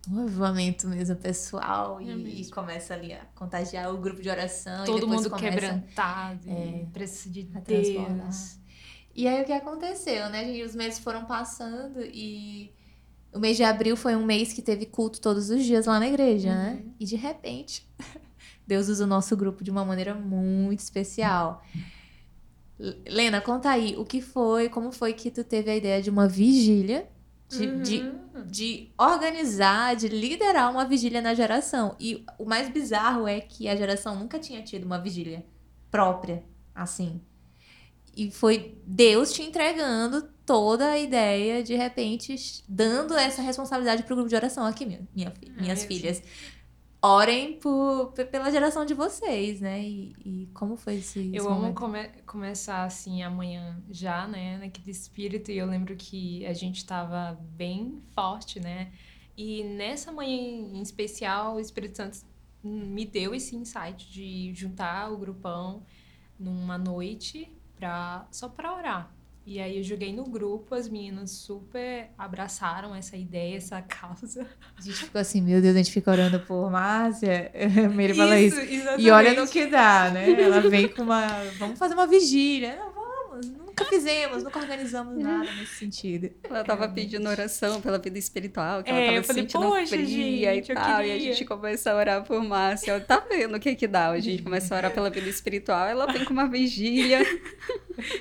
Um 0.09 0.21
avivamento 0.21 0.87
mesmo 0.87 1.15
pessoal 1.15 1.99
é 1.99 2.03
e, 2.03 2.15
mesmo. 2.15 2.53
começa 2.53 2.93
ali 2.93 3.11
a 3.13 3.25
contagiar 3.33 3.93
o 3.93 3.97
grupo 3.97 4.21
de 4.21 4.29
oração. 4.29 4.85
Todo 4.85 5.07
mundo 5.07 5.29
começa, 5.29 5.49
quebrantado, 5.49 6.47
é, 6.47 6.85
precisa 6.93 7.29
de 7.29 7.43
Deus. 7.43 8.59
E 9.15 9.27
aí 9.27 9.41
o 9.41 9.45
que 9.45 9.53
aconteceu, 9.53 10.29
né? 10.29 10.61
Os 10.63 10.75
meses 10.75 10.99
foram 10.99 11.25
passando 11.25 12.01
e 12.01 12.71
o 13.33 13.39
mês 13.39 13.57
de 13.57 13.63
abril 13.63 13.97
foi 13.97 14.15
um 14.15 14.25
mês 14.25 14.53
que 14.53 14.61
teve 14.61 14.85
culto 14.85 15.19
todos 15.19 15.49
os 15.49 15.63
dias 15.63 15.85
lá 15.85 15.99
na 15.99 16.07
igreja, 16.07 16.53
né? 16.53 16.69
uhum. 16.69 16.75
né? 16.75 16.93
E 16.99 17.05
de 17.05 17.15
repente, 17.15 17.87
Deus 18.67 18.89
usa 18.89 19.05
o 19.05 19.07
nosso 19.07 19.35
grupo 19.35 19.63
de 19.63 19.71
uma 19.71 19.83
maneira 19.83 20.13
muito 20.13 20.79
especial. 20.79 21.63
Lena, 22.77 23.39
conta 23.39 23.69
aí, 23.69 23.95
o 23.97 24.03
que 24.03 24.21
foi, 24.21 24.67
como 24.67 24.91
foi 24.91 25.13
que 25.13 25.31
tu 25.31 25.43
teve 25.43 25.71
a 25.71 25.75
ideia 25.75 26.01
de 26.01 26.09
uma 26.09 26.27
vigília, 26.27 27.07
de, 27.47 27.67
uhum. 27.67 27.81
de, 27.81 28.13
de, 28.47 28.89
organizar, 28.97 29.95
de 29.95 30.07
liderar 30.09 30.69
uma 30.71 30.85
vigília 30.85 31.21
na 31.21 31.33
geração. 31.33 31.95
E 31.99 32.25
o 32.37 32.45
mais 32.45 32.69
bizarro 32.69 33.27
é 33.27 33.39
que 33.39 33.69
a 33.69 33.75
geração 33.75 34.15
nunca 34.15 34.37
tinha 34.39 34.61
tido 34.61 34.83
uma 34.83 34.99
vigília 34.99 35.45
própria, 35.89 36.43
assim. 36.73 37.21
E 38.15 38.29
foi 38.31 38.77
Deus 38.85 39.31
te 39.31 39.41
entregando 39.41 40.23
toda 40.45 40.89
a 40.89 40.99
ideia, 40.99 41.63
de 41.63 41.75
repente, 41.75 42.63
dando 42.67 43.15
essa 43.15 43.41
responsabilidade 43.41 44.03
para 44.03 44.13
o 44.13 44.15
grupo 44.15 44.29
de 44.29 44.35
oração. 44.35 44.65
Aqui, 44.65 44.85
minha, 44.85 45.07
minha, 45.13 45.33
minhas 45.59 45.83
é 45.83 45.87
filhas 45.87 46.21
orem 47.05 47.59
por, 47.59 48.11
pela 48.13 48.49
geração 48.51 48.85
de 48.85 48.93
vocês, 48.93 49.61
né? 49.61 49.81
E, 49.81 50.15
e 50.25 50.49
como 50.53 50.75
foi 50.75 50.95
esse, 50.95 51.31
Eu 51.33 51.49
amo 51.49 51.73
come, 51.73 52.07
começar 52.25 52.83
assim 52.83 53.23
amanhã 53.23 53.81
já, 53.89 54.27
né? 54.27 54.57
Naquele 54.57 54.91
espírito. 54.91 55.51
E 55.51 55.57
eu 55.57 55.65
lembro 55.65 55.95
que 55.95 56.45
a 56.45 56.53
gente 56.53 56.77
estava 56.77 57.39
bem 57.55 58.01
forte, 58.13 58.59
né? 58.59 58.91
E 59.37 59.63
nessa 59.63 60.11
manhã 60.11 60.35
em 60.35 60.81
especial, 60.81 61.55
o 61.55 61.59
Espírito 61.59 61.97
Santo 61.97 62.19
me 62.63 63.05
deu 63.05 63.35
esse 63.35 63.55
insight 63.55 64.09
de 64.11 64.53
juntar 64.53 65.11
o 65.11 65.17
grupão 65.17 65.83
numa 66.39 66.77
noite 66.77 67.55
pra, 67.75 68.27
só 68.31 68.49
para 68.49 68.75
orar. 68.75 69.14
E 69.45 69.59
aí 69.59 69.77
eu 69.77 69.83
joguei 69.83 70.11
no 70.11 70.23
grupo, 70.23 70.73
as 70.73 70.89
meninas 70.89 71.29
super 71.29 72.09
abraçaram 72.17 72.95
essa 72.95 73.15
ideia, 73.15 73.57
essa 73.57 73.79
causa. 73.81 74.47
A 74.75 74.81
gente 74.81 74.97
ficou 74.97 75.21
assim, 75.21 75.39
meu 75.39 75.61
Deus, 75.61 75.75
a 75.75 75.77
gente 75.77 75.91
fica 75.91 76.09
orando 76.09 76.39
por 76.39 76.71
Márcia. 76.71 77.51
Meire 77.93 78.15
fala 78.15 78.39
isso. 78.39 78.59
Exatamente. 78.59 79.05
E 79.05 79.11
olha 79.11 79.33
no 79.39 79.47
que 79.47 79.67
dá, 79.67 80.09
né? 80.09 80.31
Ela 80.41 80.61
vem 80.61 80.87
com 80.87 81.03
uma. 81.03 81.27
Vamos 81.59 81.77
fazer 81.77 81.93
uma 81.93 82.07
vigília. 82.07 82.75
Não, 82.75 82.94
nunca 83.75 83.85
fizemos, 83.85 84.43
nunca 84.43 84.59
organizamos 84.59 85.17
nada 85.17 85.51
nesse 85.53 85.75
sentido. 85.75 86.31
Ela 86.43 86.63
tava 86.63 86.87
pedindo 86.87 87.27
oração 87.27 87.81
pela 87.81 87.99
vida 87.99 88.17
espiritual, 88.17 88.81
que 88.81 88.89
é, 88.89 89.07
ela 89.07 89.21
tava 89.21 89.33
se 89.33 89.33
sentindo 89.33 89.71
fria 89.87 90.55
gente, 90.55 90.71
e 90.71 90.75
tal. 90.75 91.03
E 91.03 91.11
a 91.11 91.19
gente 91.19 91.43
começa 91.43 91.91
a 91.91 91.95
orar 91.95 92.23
por 92.23 92.41
Márcia. 92.41 92.99
Tá 93.01 93.19
vendo 93.19 93.57
o 93.57 93.59
que 93.59 93.75
que 93.75 93.87
dá? 93.87 94.09
A 94.09 94.19
gente 94.19 94.41
começa 94.43 94.73
a 94.73 94.77
orar 94.77 94.93
pela 94.93 95.09
vida 95.09 95.27
espiritual, 95.27 95.87
ela 95.87 96.11
vem 96.11 96.23
com 96.23 96.31
uma 96.31 96.47
vigília. 96.47 97.21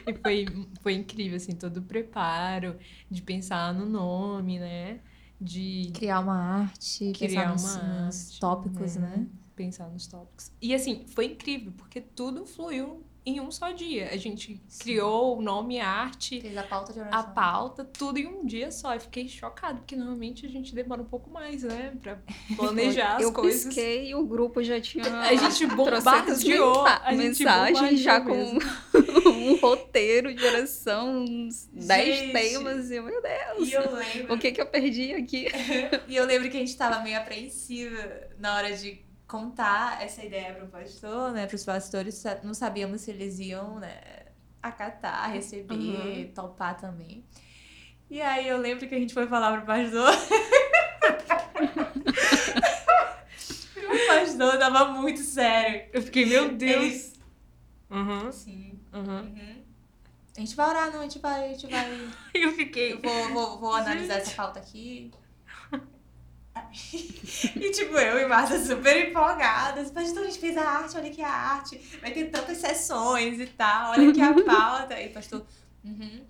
e 0.06 0.14
foi, 0.22 0.46
foi 0.82 0.94
incrível, 0.94 1.36
assim, 1.36 1.54
todo 1.54 1.76
o 1.78 1.82
preparo 1.82 2.76
de 3.08 3.22
pensar 3.22 3.72
no 3.72 3.86
nome, 3.86 4.58
né? 4.58 4.98
De 5.40 5.90
criar 5.94 6.20
uma 6.20 6.36
arte, 6.36 7.12
criar 7.12 7.50
pensar 7.52 7.76
uma 7.76 8.04
nos 8.06 8.24
arte, 8.26 8.40
tópicos, 8.40 8.96
né? 8.96 9.14
né? 9.16 9.26
Pensar 9.54 9.88
nos 9.88 10.06
tópicos. 10.06 10.50
E 10.60 10.74
assim, 10.74 11.04
foi 11.08 11.26
incrível, 11.26 11.72
porque 11.76 12.00
tudo 12.00 12.44
fluiu 12.44 13.04
em 13.26 13.40
um 13.40 13.50
só 13.50 13.70
dia. 13.70 14.10
A 14.12 14.16
gente 14.16 14.60
Sim. 14.68 14.82
criou 14.82 15.38
o 15.38 15.42
nome, 15.42 15.80
a 15.80 15.88
arte, 15.88 16.40
Fez 16.40 16.56
a 16.56 16.62
pauta 16.62 16.92
de 16.92 17.00
oração. 17.00 17.18
A 17.18 17.22
pauta, 17.22 17.84
tudo 17.84 18.18
em 18.18 18.26
um 18.26 18.44
dia 18.44 18.70
só. 18.70 18.94
Eu 18.94 19.00
fiquei 19.00 19.28
chocada, 19.28 19.78
porque 19.78 19.96
normalmente 19.96 20.44
a 20.44 20.48
gente 20.48 20.74
demora 20.74 21.00
um 21.00 21.06
pouco 21.06 21.30
mais, 21.30 21.62
né? 21.62 21.94
Pra 22.02 22.18
planejar 22.56 23.20
eu 23.20 23.28
as 23.28 23.34
coisas. 23.34 23.62
Eu 23.62 23.68
pisquei 23.68 24.10
e 24.10 24.14
o 24.14 24.26
grupo 24.26 24.62
já 24.62 24.80
tinha 24.80 25.04
A 25.20 25.34
gente 25.34 25.66
bombardeou 25.74 26.86
a 26.86 27.12
mensagem 27.12 27.96
já 27.96 28.20
com 28.20 28.58
um 29.28 29.56
roteiro 29.56 30.34
de 30.34 30.44
oração, 30.44 31.24
uns 31.24 31.68
10 31.72 32.32
temas. 32.32 32.90
E, 32.90 33.00
meu 33.00 33.22
Deus, 33.22 33.68
e 33.68 33.72
eu 33.72 33.94
lembro... 33.94 34.34
o 34.34 34.38
que 34.38 34.52
que 34.52 34.60
eu 34.60 34.66
perdi 34.66 35.14
aqui? 35.14 35.48
e 36.08 36.16
eu 36.16 36.26
lembro 36.26 36.50
que 36.50 36.56
a 36.56 36.60
gente 36.60 36.76
tava 36.76 37.02
meio 37.02 37.18
apreensiva 37.18 38.28
na 38.38 38.56
hora 38.56 38.76
de 38.76 39.03
contar 39.34 40.00
essa 40.00 40.24
ideia 40.24 40.54
para 40.54 40.64
o 40.64 40.68
pastor, 40.68 41.32
né, 41.32 41.44
para 41.48 41.56
os 41.56 41.64
pastores, 41.64 42.22
não 42.44 42.54
sabíamos 42.54 43.00
se 43.00 43.10
eles 43.10 43.40
iam, 43.40 43.80
né, 43.80 44.00
acatar, 44.62 45.32
receber, 45.32 45.74
uhum. 45.74 46.30
topar 46.32 46.76
também. 46.76 47.24
E 48.08 48.22
aí 48.22 48.46
eu 48.46 48.58
lembro 48.58 48.86
que 48.86 48.94
a 48.94 48.98
gente 48.98 49.12
foi 49.12 49.26
falar 49.26 49.56
pro 49.56 49.66
pastor. 49.66 50.08
o 53.90 54.06
pastor 54.06 54.56
tava 54.56 54.92
muito 54.92 55.18
sério. 55.18 55.88
Eu 55.92 56.00
fiquei, 56.00 56.26
meu 56.26 56.54
Deus. 56.54 57.14
Uhum. 57.90 58.30
Sim. 58.30 58.78
Uhum. 58.92 59.02
uhum. 59.02 59.64
A 60.36 60.40
gente 60.40 60.54
vai 60.54 60.68
orar, 60.68 60.92
não, 60.92 61.00
a 61.00 61.02
gente 61.02 61.18
vai, 61.18 61.44
a 61.44 61.48
gente 61.48 61.66
vai. 61.66 62.08
Eu 62.34 62.52
fiquei. 62.52 62.92
Eu 62.92 63.00
vou, 63.00 63.28
vou, 63.32 63.58
vou 63.58 63.74
analisar 63.74 64.18
essa 64.18 64.34
pauta 64.34 64.60
aqui. 64.60 65.12
e 67.56 67.70
tipo, 67.70 67.96
eu 67.96 68.18
e 68.18 68.26
Marta 68.26 68.58
super 68.58 69.08
empolgadas. 69.08 69.92
Mas 69.92 70.10
então 70.10 70.22
a 70.22 70.26
gente 70.26 70.38
fez 70.38 70.56
a 70.56 70.68
arte, 70.68 70.96
olha 70.96 71.08
aqui 71.08 71.22
a 71.22 71.30
arte. 71.30 71.80
Vai 72.00 72.10
ter 72.10 72.30
tantas 72.30 72.58
sessões 72.58 73.38
e 73.40 73.46
tal, 73.46 73.92
olha 73.92 74.10
aqui 74.10 74.20
a 74.20 74.34
pauta. 74.44 75.00
E 75.00 75.08
pastor, 75.08 75.46
uhum. 75.84 76.24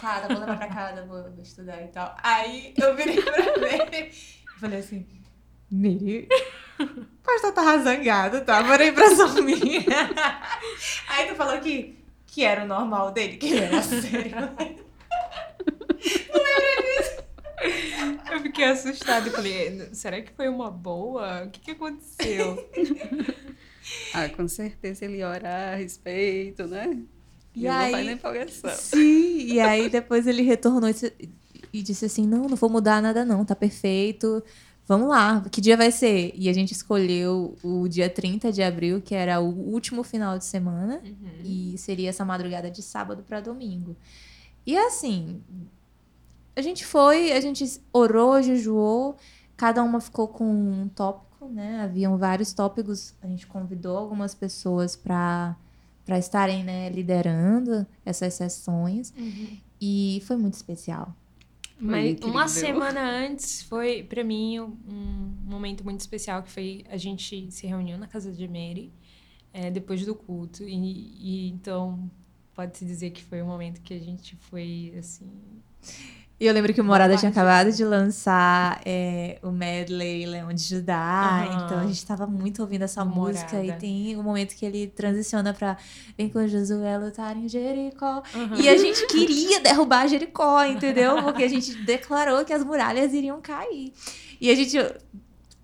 Tá, 0.00 0.26
vou 0.28 0.38
levar 0.38 0.58
pra 0.58 0.68
casa, 0.68 1.06
vou, 1.06 1.22
vou 1.22 1.42
estudar 1.42 1.82
e 1.82 1.88
tal. 1.88 2.14
Aí 2.22 2.74
eu 2.76 2.94
virei 2.94 3.20
pra 3.20 3.38
e 3.98 4.12
falei 4.60 4.78
assim, 4.78 5.06
Miri, 5.70 6.28
o 6.78 7.06
pastor 7.22 7.52
tava 7.52 7.82
zangado, 7.82 8.44
tá? 8.44 8.62
Por 8.62 8.80
impressão 8.80 9.42
minha. 9.42 9.82
Aí 11.08 11.28
tu 11.28 11.34
falou 11.34 11.58
que, 11.60 11.98
que 12.26 12.44
era 12.44 12.64
o 12.64 12.66
normal 12.66 13.10
dele, 13.10 13.38
que 13.38 13.46
ele 13.46 13.64
era 13.64 13.82
sério. 13.82 14.36
Não 16.28 16.42
lembra 16.42 16.82
disso? 16.82 17.20
Eu 18.30 18.40
fiquei 18.40 18.64
assustada 18.64 19.28
e 19.28 19.32
falei, 19.32 19.88
será 19.92 20.20
que 20.20 20.32
foi 20.32 20.48
uma 20.48 20.70
boa? 20.70 21.44
O 21.44 21.50
que, 21.50 21.60
que 21.60 21.70
aconteceu? 21.72 22.68
ah, 24.14 24.28
com 24.28 24.46
certeza 24.48 25.04
ele 25.04 25.22
ora 25.22 25.72
a 25.72 25.74
respeito, 25.76 26.66
né? 26.66 26.98
E, 27.54 27.62
e 27.62 27.68
aí, 27.68 27.92
vai 27.92 28.04
na 28.04 28.12
empolgação. 28.12 28.70
Sim, 28.70 29.46
e 29.46 29.60
aí 29.60 29.88
depois 29.88 30.26
ele 30.26 30.42
retornou 30.42 30.90
e 31.72 31.82
disse 31.82 32.04
assim, 32.04 32.26
não, 32.26 32.44
não 32.48 32.56
vou 32.56 32.70
mudar 32.70 33.02
nada 33.02 33.24
não, 33.24 33.44
tá 33.44 33.56
perfeito. 33.56 34.42
Vamos 34.86 35.08
lá, 35.08 35.44
que 35.52 35.60
dia 35.60 35.76
vai 35.76 35.92
ser? 35.92 36.32
E 36.34 36.48
a 36.48 36.52
gente 36.52 36.72
escolheu 36.72 37.56
o 37.62 37.86
dia 37.86 38.10
30 38.10 38.50
de 38.50 38.60
abril, 38.60 39.00
que 39.00 39.14
era 39.14 39.40
o 39.40 39.46
último 39.48 40.02
final 40.02 40.36
de 40.36 40.44
semana, 40.44 41.00
uhum. 41.04 41.30
e 41.44 41.78
seria 41.78 42.08
essa 42.08 42.24
madrugada 42.24 42.68
de 42.68 42.82
sábado 42.82 43.22
para 43.22 43.40
domingo. 43.40 43.96
E 44.66 44.76
assim, 44.76 45.40
a 46.54 46.60
gente 46.60 46.84
foi, 46.84 47.32
a 47.32 47.40
gente 47.40 47.80
orou, 47.92 48.42
jejuou, 48.42 49.16
cada 49.56 49.82
uma 49.82 50.00
ficou 50.00 50.28
com 50.28 50.44
um 50.44 50.88
tópico, 50.88 51.48
né? 51.48 51.82
Haviam 51.82 52.16
vários 52.16 52.52
tópicos, 52.52 53.14
a 53.22 53.26
gente 53.26 53.46
convidou 53.46 53.96
algumas 53.96 54.34
pessoas 54.34 54.96
para 54.96 55.56
para 56.04 56.18
estarem 56.18 56.64
né, 56.64 56.88
liderando 56.88 57.86
essas 58.04 58.34
sessões 58.34 59.14
uhum. 59.16 59.58
e 59.80 60.20
foi 60.26 60.36
muito 60.36 60.54
especial. 60.54 61.14
Mas 61.78 62.18
uma 62.22 62.48
semana 62.48 63.00
antes 63.00 63.62
foi 63.62 64.02
para 64.02 64.24
mim 64.24 64.58
um 64.58 65.36
momento 65.44 65.84
muito 65.84 66.00
especial 66.00 66.42
que 66.42 66.50
foi 66.50 66.84
a 66.90 66.96
gente 66.96 67.50
se 67.52 67.66
reuniu 67.66 67.96
na 67.96 68.06
casa 68.06 68.32
de 68.32 68.48
Mary 68.48 68.92
é, 69.52 69.70
depois 69.70 70.04
do 70.04 70.14
culto. 70.14 70.62
E, 70.64 70.74
e 70.74 71.48
então 71.48 72.10
pode-se 72.54 72.84
dizer 72.84 73.10
que 73.10 73.22
foi 73.22 73.40
um 73.42 73.46
momento 73.46 73.80
que 73.80 73.94
a 73.94 73.98
gente 73.98 74.36
foi 74.36 74.94
assim. 74.98 75.30
E 76.40 76.46
eu 76.46 76.54
lembro 76.54 76.72
que 76.72 76.80
o 76.80 76.84
Morada 76.84 77.18
tinha 77.18 77.30
acabado 77.30 77.70
de 77.70 77.84
lançar 77.84 78.80
é, 78.86 79.38
o 79.42 79.50
medley 79.50 80.24
Leão 80.24 80.50
de 80.54 80.62
Judá, 80.62 81.44
uhum. 81.46 81.66
então 81.66 81.78
a 81.80 81.82
gente 81.82 81.98
estava 81.98 82.26
muito 82.26 82.62
ouvindo 82.62 82.80
essa 82.80 83.04
Morada. 83.04 83.40
música 83.40 83.62
e 83.62 83.70
tem 83.72 84.16
um 84.16 84.22
momento 84.22 84.56
que 84.56 84.64
ele 84.64 84.86
transiciona 84.86 85.52
para 85.52 85.76
Vem 86.16 86.30
com 86.30 86.48
Josué 86.48 86.96
lutar 86.96 87.36
em 87.36 87.46
Jericó. 87.46 88.22
Uhum. 88.34 88.54
E 88.58 88.70
a 88.70 88.76
gente 88.78 89.06
queria 89.06 89.60
derrubar 89.60 90.08
Jericó, 90.08 90.64
entendeu? 90.64 91.22
Porque 91.22 91.44
a 91.44 91.48
gente 91.48 91.74
declarou 91.84 92.42
que 92.42 92.54
as 92.54 92.64
muralhas 92.64 93.12
iriam 93.12 93.38
cair. 93.42 93.92
E 94.40 94.50
a 94.50 94.54
gente 94.54 94.78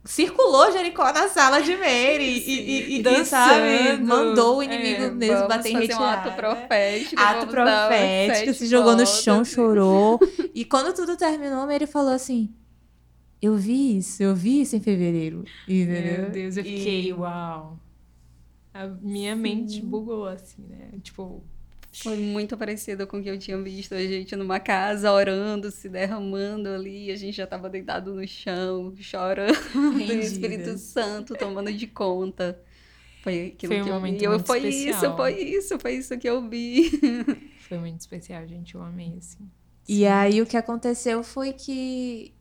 circulou 0.07 0.73
Jericó 0.73 1.13
na 1.13 1.29
sala 1.29 1.61
de 1.61 1.77
Mary 1.77 2.43
e, 2.47 2.99
e, 2.99 3.03
e, 3.03 3.25
sabe, 3.25 4.03
mandou 4.03 4.59
o 4.59 4.63
inimigo 4.63 5.03
é, 5.03 5.11
mesmo 5.11 5.49
bater 5.49 5.71
em 5.71 5.79
retirada. 5.79 6.03
um 6.03 6.07
ato 6.07 6.33
profético. 6.33 7.21
Ato 7.21 7.47
profético, 7.49 8.55
se 8.55 8.67
jogou 8.67 8.97
no 8.97 9.07
chão, 9.07 9.45
chorou. 9.45 10.19
e 10.55 10.65
quando 10.65 10.95
tudo 10.95 11.17
terminou, 11.17 11.67
Mary 11.67 11.87
falou 11.87 12.13
assim, 12.13 12.55
eu 13.43 13.57
vi 13.57 13.99
isso, 13.99 14.23
eu 14.23 14.35
vi 14.35 14.63
isso 14.63 14.77
em 14.77 14.81
fevereiro. 14.81 15.45
Entendeu? 15.69 16.23
Meu 16.23 16.31
Deus, 16.31 16.57
eu 16.57 16.65
fiquei, 16.65 17.13
uau. 17.13 17.79
A 18.73 18.87
minha 18.87 19.35
Sim. 19.35 19.41
mente 19.41 19.83
bugou, 19.83 20.27
assim, 20.27 20.63
né? 20.69 20.91
Tipo, 21.03 21.43
foi 22.03 22.17
muito 22.17 22.57
parecido 22.57 23.07
com 23.07 23.19
o 23.19 23.23
que 23.23 23.29
eu 23.29 23.39
tinha 23.39 23.61
visto 23.61 23.95
a 23.95 24.01
gente 24.01 24.37
numa 24.37 24.61
casa 24.61 25.11
orando, 25.11 25.71
se 25.71 25.89
derramando 25.89 26.69
ali, 26.69 27.11
a 27.11 27.17
gente 27.17 27.37
já 27.37 27.45
estava 27.45 27.71
deitado 27.71 28.15
no 28.15 28.27
chão, 28.27 28.95
chorando, 28.99 29.53
o 29.75 30.01
Espírito 30.01 30.77
Santo 30.79 31.35
tomando 31.35 31.73
de 31.73 31.87
conta. 31.87 32.61
Foi 33.23 33.49
aquilo 33.49 33.73
foi 33.73 33.83
um 33.83 33.85
que 33.85 33.91
momento 33.91 34.23
eu 34.23 34.39
vi. 34.39 34.47
Foi 34.47 34.69
especial. 34.69 34.95
isso, 34.95 35.17
foi 35.17 35.43
isso, 35.43 35.79
foi 35.79 35.93
isso 35.95 36.19
que 36.19 36.29
eu 36.29 36.49
vi. 36.49 36.91
Foi 37.67 37.79
muito 37.79 37.99
especial, 37.99 38.47
gente, 38.47 38.77
eu 38.77 38.83
amei 38.83 39.17
assim. 39.19 39.51
E 39.89 39.97
Sim. 39.97 40.07
aí 40.07 40.41
o 40.41 40.47
que 40.47 40.57
aconteceu 40.57 41.25
foi 41.25 41.53
que 41.53 42.33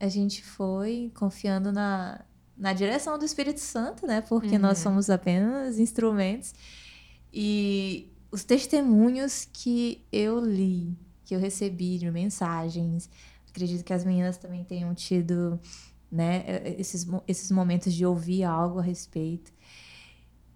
a 0.00 0.08
gente 0.08 0.42
foi 0.42 1.12
confiando 1.14 1.70
na, 1.70 2.24
na 2.56 2.72
direção 2.72 3.18
do 3.18 3.26
Espírito 3.26 3.60
Santo, 3.60 4.06
né? 4.06 4.22
Porque 4.22 4.54
uhum. 4.54 4.62
nós 4.62 4.78
somos 4.78 5.10
apenas 5.10 5.78
instrumentos. 5.78 6.54
E 7.30 8.13
os 8.34 8.42
testemunhos 8.42 9.48
que 9.52 10.04
eu 10.10 10.40
li, 10.40 10.98
que 11.24 11.36
eu 11.36 11.38
recebi 11.38 11.98
de 11.98 12.10
mensagens, 12.10 13.08
acredito 13.48 13.84
que 13.84 13.92
as 13.92 14.04
meninas 14.04 14.36
também 14.36 14.64
tenham 14.64 14.92
tido 14.92 15.60
né, 16.10 16.44
esses, 16.76 17.06
esses 17.28 17.52
momentos 17.52 17.94
de 17.94 18.04
ouvir 18.04 18.42
algo 18.42 18.80
a 18.80 18.82
respeito. 18.82 19.52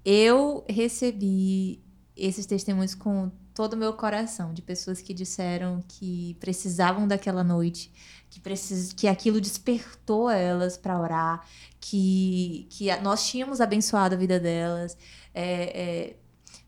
Eu 0.05 0.64
recebi 0.68 1.81
esses 2.16 2.47
testemunhos 2.47 2.97
com 2.97 3.31
todo 3.55 3.74
o 3.74 3.76
meu 3.76 3.93
coração, 3.93 4.53
de 4.53 4.61
pessoas 4.61 5.01
que 5.01 5.14
disseram 5.14 5.81
que 5.87 6.37
precisavam 6.41 7.07
daquela 7.07 7.45
noite, 7.45 7.93
que, 8.29 8.41
precis... 8.41 8.93
que 8.93 9.07
aquilo 9.07 9.41
despertou 9.41 10.29
elas 10.29 10.76
para 10.76 11.01
orar, 11.01 11.47
que, 11.81 12.66
que 12.70 12.93
nós 13.03 13.24
tínhamos 13.29 13.61
abençoado 13.61 14.16
a 14.16 14.18
vida 14.18 14.41
delas. 14.41 14.97
É, 15.33 15.81
é, 15.81 16.16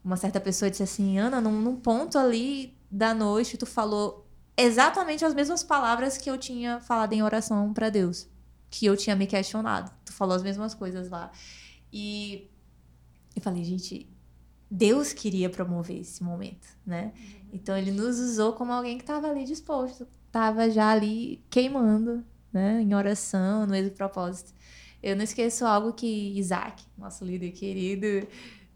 uma 0.03 0.16
certa 0.16 0.40
pessoa 0.40 0.70
disse 0.70 0.82
assim, 0.82 1.18
Ana, 1.18 1.40
num, 1.40 1.61
num 1.61 1.76
ponto 1.76 2.18
ali 2.18 2.76
da 2.90 3.14
noite, 3.14 3.57
tu 3.57 3.66
falou 3.66 4.26
exatamente 4.57 5.24
as 5.24 5.34
mesmas 5.34 5.62
palavras 5.62 6.18
que 6.18 6.30
eu 6.30 6.36
tinha 6.36 6.80
falado 6.80 7.12
em 7.12 7.22
oração 7.22 7.72
para 7.72 7.90
Deus, 7.90 8.28
que 8.70 8.86
eu 8.86 8.96
tinha 8.96 9.16
me 9.16 9.26
questionado. 9.26 9.90
Tu 10.05 10.12
falou 10.12 10.34
as 10.34 10.42
mesmas 10.42 10.74
coisas 10.74 11.09
lá. 11.09 11.30
E 11.92 12.51
eu 13.34 13.42
falei, 13.42 13.64
gente, 13.64 14.09
Deus 14.70 15.12
queria 15.12 15.51
promover 15.51 16.01
esse 16.01 16.22
momento, 16.22 16.68
né? 16.86 17.12
Uhum. 17.16 17.48
Então 17.53 17.76
ele 17.76 17.90
nos 17.90 18.18
usou 18.18 18.53
como 18.53 18.72
alguém 18.72 18.96
que 18.96 19.03
estava 19.03 19.28
ali 19.28 19.44
disposto, 19.44 20.07
estava 20.26 20.70
já 20.70 20.90
ali 20.90 21.44
queimando, 21.51 22.24
né, 22.53 22.80
em 22.80 22.94
oração, 22.94 23.66
no 23.66 23.72
mesmo 23.72 23.90
propósito. 23.92 24.53
Eu 25.03 25.16
não 25.16 25.24
esqueço 25.24 25.64
algo 25.64 25.92
que 25.92 26.38
Isaac, 26.38 26.84
nosso 26.96 27.24
líder 27.24 27.53
querido, 27.53 28.28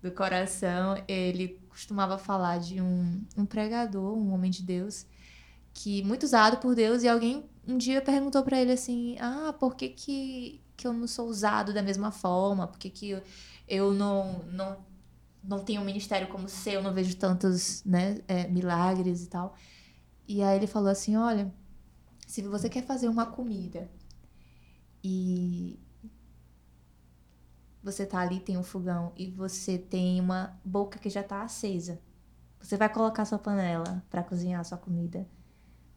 do 0.04 0.12
coração, 0.12 1.02
ele 1.08 1.58
costumava 1.70 2.18
falar 2.18 2.58
de 2.58 2.78
um, 2.78 3.24
um 3.38 3.46
pregador, 3.46 4.14
um 4.14 4.34
homem 4.34 4.50
de 4.50 4.62
Deus, 4.62 5.06
que 5.72 6.02
muito 6.02 6.24
usado 6.24 6.58
por 6.58 6.74
Deus, 6.74 7.02
e 7.02 7.08
alguém 7.08 7.48
um 7.66 7.78
dia 7.78 8.02
perguntou 8.02 8.42
para 8.42 8.60
ele 8.60 8.72
assim: 8.72 9.16
Ah, 9.18 9.54
por 9.58 9.74
que, 9.74 9.88
que, 9.88 10.60
que 10.76 10.86
eu 10.86 10.92
não 10.92 11.06
sou 11.06 11.26
usado 11.26 11.72
da 11.72 11.82
mesma 11.82 12.10
forma? 12.12 12.66
Por 12.68 12.78
que, 12.78 12.90
que 12.90 13.10
eu, 13.10 13.22
eu 13.66 13.94
não, 13.94 14.44
não, 14.52 14.76
não 15.42 15.64
tenho 15.64 15.80
um 15.80 15.86
ministério 15.86 16.28
como 16.28 16.44
o 16.44 16.50
seu, 16.50 16.82
não 16.82 16.92
vejo 16.92 17.16
tantos 17.16 17.82
né, 17.82 18.20
é, 18.28 18.46
milagres 18.46 19.24
e 19.24 19.28
tal? 19.28 19.54
E 20.28 20.42
aí 20.42 20.58
ele 20.58 20.66
falou 20.66 20.90
assim: 20.90 21.16
Olha, 21.16 21.50
se 22.26 22.42
você 22.42 22.68
quer 22.68 22.84
fazer 22.84 23.08
uma 23.08 23.24
comida 23.24 23.90
e 25.02 25.78
você 27.84 28.06
tá 28.06 28.18
ali, 28.18 28.40
tem 28.40 28.56
um 28.56 28.62
fogão 28.62 29.12
e 29.14 29.30
você 29.30 29.76
tem 29.76 30.18
uma 30.18 30.58
boca 30.64 30.98
que 30.98 31.10
já 31.10 31.22
tá 31.22 31.42
acesa. 31.42 32.00
Você 32.58 32.78
vai 32.78 32.88
colocar 32.88 33.26
sua 33.26 33.38
panela 33.38 34.02
para 34.08 34.22
cozinhar 34.22 34.62
a 34.62 34.64
sua 34.64 34.78
comida 34.78 35.28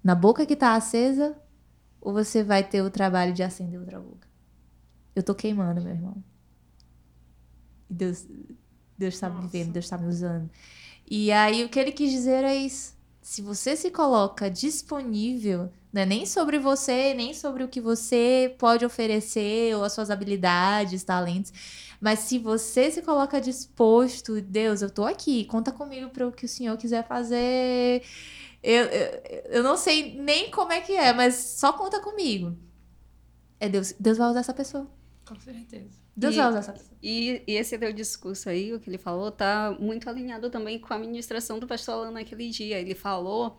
na 0.04 0.14
boca 0.14 0.46
que 0.46 0.56
tá 0.56 0.76
acesa 0.76 1.42
ou 2.02 2.12
você 2.12 2.44
vai 2.44 2.62
ter 2.62 2.82
o 2.82 2.92
trabalho 2.92 3.34
de 3.34 3.42
acender 3.42 3.80
outra 3.80 4.02
boca? 4.02 4.28
Eu 5.16 5.24
tô 5.24 5.34
queimando, 5.34 5.82
meu 5.82 5.94
irmão. 5.94 6.22
E 7.90 7.94
Deus, 7.94 8.28
Deus 8.98 9.14
está 9.14 9.30
me 9.30 9.48
vendo, 9.48 9.72
Deus 9.72 9.86
está 9.86 9.98
me 9.98 10.08
usando. 10.08 10.50
E 11.10 11.32
aí 11.32 11.64
o 11.64 11.70
que 11.70 11.80
ele 11.80 11.94
quis 11.94 12.12
dizer 12.12 12.44
é 12.44 12.54
isso. 12.54 12.97
Se 13.28 13.42
você 13.42 13.76
se 13.76 13.92
coloca 13.92 14.50
disponível 14.50 15.70
não 15.92 16.04
é 16.04 16.06
nem 16.06 16.26
sobre 16.26 16.58
você, 16.58 17.14
nem 17.14 17.34
sobre 17.34 17.62
o 17.62 17.68
que 17.68 17.82
você 17.82 18.56
pode 18.58 18.86
oferecer, 18.86 19.76
ou 19.76 19.84
as 19.84 19.92
suas 19.92 20.10
habilidades, 20.10 21.04
talentos. 21.04 21.52
Mas 22.00 22.20
se 22.20 22.40
você 22.40 22.90
se 22.90 23.02
coloca 23.02 23.42
disposto, 23.42 24.42
Deus, 24.42 24.82
eu 24.82 24.90
tô 24.90 25.04
aqui, 25.04 25.44
conta 25.44 25.74
comigo 25.74 26.10
para 26.10 26.26
o 26.26 26.32
que 26.32 26.46
o 26.46 26.48
Senhor 26.48 26.78
quiser 26.78 27.06
fazer. 27.06 28.02
Eu, 28.64 28.86
eu, 28.86 29.22
eu 29.50 29.64
não 29.64 29.76
sei 29.76 30.18
nem 30.22 30.50
como 30.50 30.72
é 30.72 30.80
que 30.80 30.94
é, 30.94 31.12
mas 31.12 31.36
só 31.36 31.74
conta 31.74 32.00
comigo. 32.00 32.58
É 33.60 33.68
Deus, 33.68 33.94
Deus 34.00 34.18
vai 34.18 34.30
usar 34.30 34.40
essa 34.40 34.54
pessoa. 34.54 34.90
Com 35.26 35.38
certeza. 35.38 36.07
E, 36.56 36.58
essa 36.58 36.72
pessoa. 36.72 36.98
E, 37.02 37.44
e 37.48 37.54
esse 37.54 37.78
teu 37.78 37.94
discurso 37.94 38.50
aí, 38.50 38.74
o 38.74 38.80
que 38.80 38.90
ele 38.90 38.98
falou, 38.98 39.32
tá 39.32 39.76
muito 39.80 40.10
alinhado 40.10 40.50
também 40.50 40.80
com 40.80 40.92
a 40.94 40.98
ministração 40.98 41.60
do 41.60 41.68
pastor 41.68 41.94
Alan 41.94 42.12
naquele 42.12 42.50
dia. 42.50 42.80
Ele 42.80 42.96
falou 42.96 43.58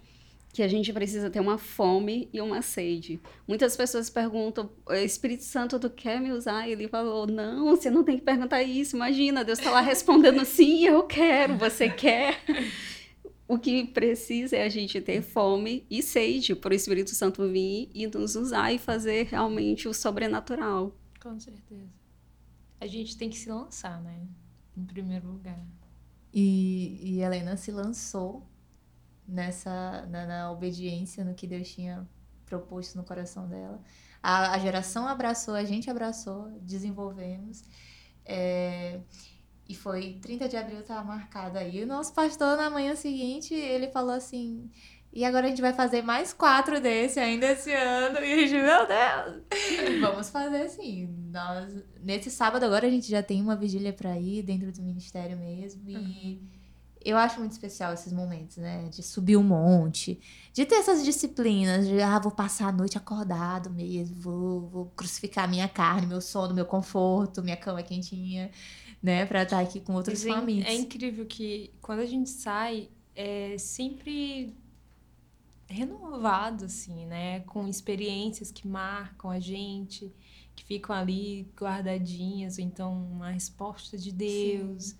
que 0.52 0.62
a 0.62 0.68
gente 0.68 0.92
precisa 0.92 1.30
ter 1.30 1.40
uma 1.40 1.58
fome 1.58 2.28
e 2.32 2.40
uma 2.40 2.62
sede. 2.62 3.20
Muitas 3.46 3.76
pessoas 3.76 4.10
perguntam, 4.10 4.70
Espírito 5.04 5.44
Santo, 5.44 5.78
tu 5.78 5.90
quer 5.90 6.20
me 6.20 6.32
usar? 6.32 6.66
E 6.66 6.72
ele 6.72 6.88
falou, 6.88 7.26
não, 7.26 7.66
você 7.66 7.90
não 7.90 8.02
tem 8.02 8.16
que 8.16 8.24
perguntar 8.24 8.62
isso, 8.62 8.96
imagina, 8.96 9.44
Deus 9.44 9.58
está 9.58 9.70
lá 9.70 9.80
respondendo, 9.80 10.42
sim, 10.46 10.84
eu 10.84 11.04
quero, 11.04 11.56
você 11.56 11.88
quer? 11.88 12.42
O 13.46 13.58
que 13.58 13.86
precisa 13.86 14.56
é 14.56 14.64
a 14.64 14.68
gente 14.68 15.00
ter 15.00 15.22
fome 15.22 15.86
e 15.90 16.02
sede 16.02 16.54
para 16.54 16.72
o 16.72 16.76
Espírito 16.76 17.10
Santo 17.10 17.48
vir 17.48 17.90
e 17.94 18.06
nos 18.06 18.34
usar 18.34 18.72
e 18.72 18.78
fazer 18.78 19.26
realmente 19.26 19.86
o 19.86 19.94
sobrenatural. 19.94 20.94
Com 21.22 21.38
certeza. 21.38 21.97
A 22.80 22.86
gente 22.86 23.16
tem 23.16 23.28
que 23.28 23.36
se 23.36 23.50
lançar, 23.50 24.00
né? 24.00 24.26
Em 24.76 24.84
primeiro 24.84 25.28
lugar. 25.28 25.60
E, 26.32 26.98
e 27.02 27.22
Helena 27.22 27.56
se 27.56 27.70
lançou 27.70 28.46
nessa 29.26 30.06
na, 30.06 30.26
na, 30.26 30.50
obediência 30.50 31.24
no 31.24 31.34
que 31.34 31.46
Deus 31.46 31.68
tinha 31.68 32.08
proposto 32.46 32.96
no 32.96 33.04
coração 33.04 33.48
dela. 33.48 33.82
A, 34.22 34.52
a 34.52 34.58
geração 34.58 35.06
abraçou, 35.06 35.54
a 35.54 35.64
gente 35.64 35.90
abraçou, 35.90 36.50
desenvolvemos. 36.60 37.62
É, 38.24 39.00
e 39.68 39.74
foi 39.74 40.18
30 40.22 40.48
de 40.48 40.56
abril, 40.56 40.82
tá 40.82 41.02
marcado 41.04 41.58
aí. 41.58 41.82
O 41.82 41.86
nosso 41.86 42.12
pastor, 42.14 42.56
na 42.56 42.70
manhã 42.70 42.94
seguinte, 42.94 43.54
ele 43.54 43.88
falou 43.88 44.14
assim: 44.14 44.70
e 45.18 45.24
agora 45.24 45.46
a 45.46 45.48
gente 45.48 45.60
vai 45.60 45.72
fazer 45.72 46.00
mais 46.00 46.32
quatro 46.32 46.80
desse 46.80 47.18
ainda 47.18 47.50
esse 47.50 47.72
ano. 47.72 48.18
E 48.20 48.32
a 48.32 48.36
gente, 48.36 48.54
meu 48.54 48.86
Deus! 48.86 49.42
Vamos 50.00 50.30
fazer 50.30 50.68
sim. 50.68 51.08
Nós, 51.32 51.74
nesse 52.00 52.30
sábado 52.30 52.64
agora 52.64 52.86
a 52.86 52.90
gente 52.90 53.10
já 53.10 53.22
tem 53.22 53.42
uma 53.42 53.56
vigília 53.56 53.92
para 53.92 54.16
ir 54.18 54.42
dentro 54.42 54.70
do 54.70 54.80
ministério 54.80 55.36
mesmo. 55.36 55.82
E. 55.90 55.96
Uhum 55.96 56.58
eu 57.04 57.16
acho 57.16 57.38
muito 57.38 57.52
especial 57.52 57.94
esses 57.94 58.12
momentos, 58.12 58.56
né? 58.56 58.88
De 58.90 59.02
subir 59.02 59.36
um 59.36 59.42
monte, 59.42 60.20
de 60.52 60.66
ter 60.66 60.74
essas 60.74 61.04
disciplinas, 61.04 61.86
de 61.86 62.00
ah, 62.00 62.18
vou 62.18 62.32
passar 62.32 62.68
a 62.68 62.72
noite 62.72 62.98
acordado 62.98 63.70
mesmo, 63.70 64.16
vou, 64.20 64.68
vou 64.68 64.86
crucificar 64.96 65.48
minha 65.48 65.68
carne, 65.68 66.06
meu 66.06 66.20
sono, 66.20 66.54
meu 66.54 66.66
conforto, 66.66 67.42
minha 67.42 67.56
cama 67.56 67.82
quentinha, 67.82 68.50
né? 69.02 69.24
Pra 69.26 69.44
estar 69.44 69.60
aqui 69.60 69.80
com 69.80 69.94
outros 69.94 70.24
Mas 70.24 70.66
É 70.66 70.74
incrível 70.74 71.24
que 71.24 71.72
quando 71.80 72.00
a 72.00 72.06
gente 72.06 72.28
sai, 72.28 72.88
é 73.14 73.56
sempre 73.58 74.54
renovado, 75.68 76.64
assim, 76.64 77.06
né? 77.06 77.40
Com 77.40 77.68
experiências 77.68 78.50
que 78.50 78.66
marcam 78.66 79.30
a 79.30 79.38
gente, 79.38 80.12
que 80.56 80.64
ficam 80.64 80.94
ali 80.96 81.46
guardadinhas, 81.56 82.58
ou 82.58 82.64
então 82.64 82.92
uma 82.92 83.30
resposta 83.30 83.96
de 83.96 84.12
Deus. 84.12 84.84
Sim 84.84 84.96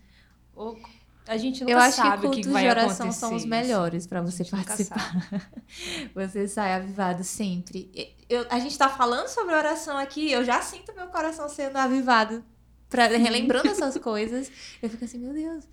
a 1.29 1.37
gente 1.37 1.61
nunca 1.61 1.73
eu 1.73 1.79
acho 1.79 1.97
sabe 1.99 2.17
que 2.17 2.23
cultos 2.23 2.47
que 2.47 2.49
vai 2.49 2.63
de 2.63 2.71
oração 2.71 3.13
são 3.13 3.35
os 3.35 3.45
melhores 3.45 4.07
para 4.07 4.23
você 4.23 4.47
participar. 4.47 5.15
você 6.15 6.49
sai 6.49 6.73
avivado 6.73 7.23
sempre. 7.23 8.17
Eu, 8.31 8.47
a 8.49 8.59
gente 8.59 8.77
tá 8.79 8.89
falando 8.89 9.29
sobre 9.29 9.55
oração 9.55 9.99
aqui, 9.99 10.33
eu 10.33 10.43
já 10.43 10.63
sinto 10.63 10.95
meu 10.95 11.09
coração 11.09 11.47
sendo 11.47 11.77
avivado, 11.77 12.43
pra, 12.89 13.09
relembrando 13.09 13.69
essas 13.69 13.99
coisas. 13.99 14.51
Eu 14.81 14.89
fico 14.89 15.05
assim, 15.05 15.19
meu 15.19 15.35
Deus. 15.35 15.65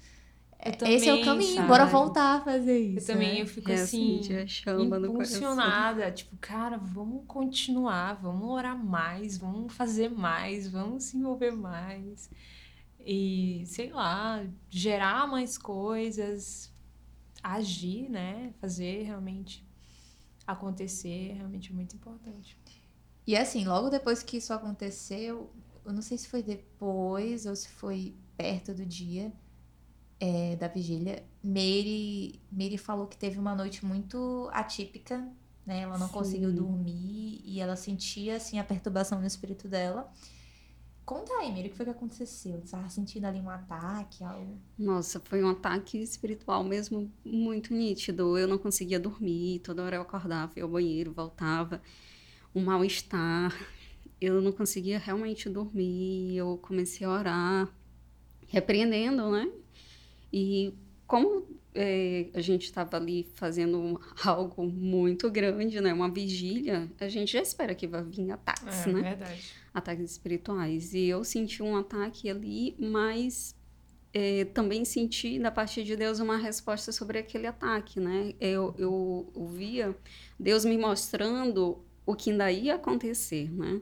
Também, 0.71 0.95
Esse 0.95 1.09
é 1.09 1.13
o 1.13 1.23
caminho, 1.23 1.55
sabe? 1.55 1.67
bora 1.67 1.85
voltar 1.85 2.37
a 2.37 2.41
fazer 2.41 2.79
isso. 2.79 3.11
Eu 3.11 3.13
também 3.13 3.35
né? 3.35 3.41
eu 3.41 3.47
fico 3.47 3.71
é 3.71 3.75
assim, 3.75 4.19
impulsionada, 4.79 6.11
tipo, 6.11 6.35
cara, 6.37 6.75
vamos 6.77 7.23
continuar, 7.27 8.15
vamos 8.15 8.49
orar 8.49 8.75
mais, 8.75 9.37
vamos 9.37 9.71
fazer 9.73 10.09
mais, 10.09 10.67
vamos 10.67 11.03
se 11.03 11.17
envolver 11.17 11.51
mais 11.51 12.31
e, 12.99 13.63
sei 13.67 13.91
lá, 13.91 14.43
gerar 14.67 15.27
mais 15.27 15.55
coisas, 15.55 16.73
agir, 17.43 18.09
né? 18.09 18.51
Fazer 18.59 19.03
realmente 19.03 19.63
acontecer, 20.47 21.33
realmente 21.33 21.71
é 21.71 21.75
muito 21.75 21.95
importante. 21.95 22.57
E 23.27 23.37
assim, 23.37 23.65
logo 23.65 23.89
depois 23.89 24.23
que 24.23 24.37
isso 24.37 24.51
aconteceu, 24.51 25.51
eu 25.85 25.93
não 25.93 26.01
sei 26.01 26.17
se 26.17 26.27
foi 26.27 26.41
depois 26.41 27.45
ou 27.45 27.55
se 27.55 27.69
foi 27.69 28.15
perto 28.35 28.73
do 28.73 28.83
dia 28.83 29.31
é, 30.19 30.55
da 30.55 30.67
vigília, 30.67 31.23
Mary, 31.43 32.39
Mary 32.51 32.77
falou 32.77 33.07
que 33.07 33.17
teve 33.17 33.37
uma 33.37 33.55
noite 33.55 33.85
muito 33.85 34.49
atípica, 34.51 35.27
né? 35.65 35.81
Ela 35.81 35.97
não 35.97 36.07
Sim. 36.07 36.13
conseguiu 36.13 36.53
dormir 36.53 37.41
e 37.43 37.59
ela 37.59 37.75
sentia 37.75 38.37
assim 38.37 38.59
a 38.59 38.63
perturbação 38.63 39.19
no 39.19 39.27
espírito 39.27 39.67
dela. 39.67 40.11
Conta 41.05 41.31
aí, 41.33 41.51
Miri, 41.53 41.67
o 41.67 41.71
que 41.71 41.77
foi 41.77 41.85
que 41.85 41.91
aconteceu? 41.91 42.53
Você 42.53 42.65
estava 42.65 42.89
sentindo 42.89 43.25
ali 43.25 43.39
um 43.39 43.49
ataque, 43.49 44.23
algo? 44.23 44.57
Nossa, 44.75 45.19
foi 45.19 45.43
um 45.43 45.49
ataque 45.49 46.01
espiritual 46.01 46.63
mesmo 46.63 47.11
muito 47.23 47.75
nítido. 47.75 48.35
Eu 48.35 48.47
não 48.47 48.57
conseguia 48.57 48.99
dormir, 48.99 49.59
toda 49.59 49.83
hora 49.83 49.97
eu 49.97 50.01
acordava, 50.01 50.53
ia 50.55 50.63
ao 50.63 50.69
banheiro, 50.69 51.13
voltava. 51.13 51.79
Um 52.55 52.63
mal-estar. 52.63 53.53
Eu 54.19 54.41
não 54.41 54.51
conseguia 54.51 54.97
realmente 54.97 55.47
dormir. 55.47 56.37
Eu 56.37 56.57
comecei 56.57 57.05
a 57.05 57.11
orar, 57.11 57.69
repreendendo, 58.47 59.29
né? 59.29 59.47
E 60.37 60.73
como 61.07 61.47
é, 61.73 62.27
a 62.33 62.41
gente 62.41 62.65
estava 62.65 62.97
ali 62.97 63.25
fazendo 63.35 64.01
algo 64.21 64.67
muito 64.67 65.31
grande, 65.31 65.79
né? 65.79 65.93
Uma 65.93 66.11
vigília, 66.11 66.91
a 66.99 67.07
gente 67.07 67.31
já 67.31 67.41
espera 67.41 67.73
que 67.73 67.87
vai 67.87 68.03
vir 68.03 68.29
ataques, 68.31 68.85
é, 68.85 68.91
né? 68.91 69.01
Verdade. 69.01 69.53
Ataques 69.73 70.11
espirituais. 70.11 70.93
E 70.93 71.05
eu 71.05 71.23
senti 71.23 71.63
um 71.63 71.77
ataque 71.77 72.29
ali, 72.29 72.75
mas 72.77 73.55
é, 74.13 74.43
também 74.43 74.83
senti 74.83 75.39
da 75.39 75.51
parte 75.51 75.85
de 75.85 75.95
Deus 75.95 76.19
uma 76.19 76.35
resposta 76.35 76.91
sobre 76.91 77.17
aquele 77.17 77.47
ataque, 77.47 78.01
né? 78.01 78.33
Eu, 78.37 78.75
eu, 78.77 79.31
eu 79.33 79.47
via 79.47 79.95
Deus 80.37 80.65
me 80.65 80.77
mostrando 80.77 81.81
o 82.05 82.13
que 82.13 82.31
ainda 82.31 82.51
ia 82.51 82.75
acontecer, 82.75 83.49
né? 83.53 83.79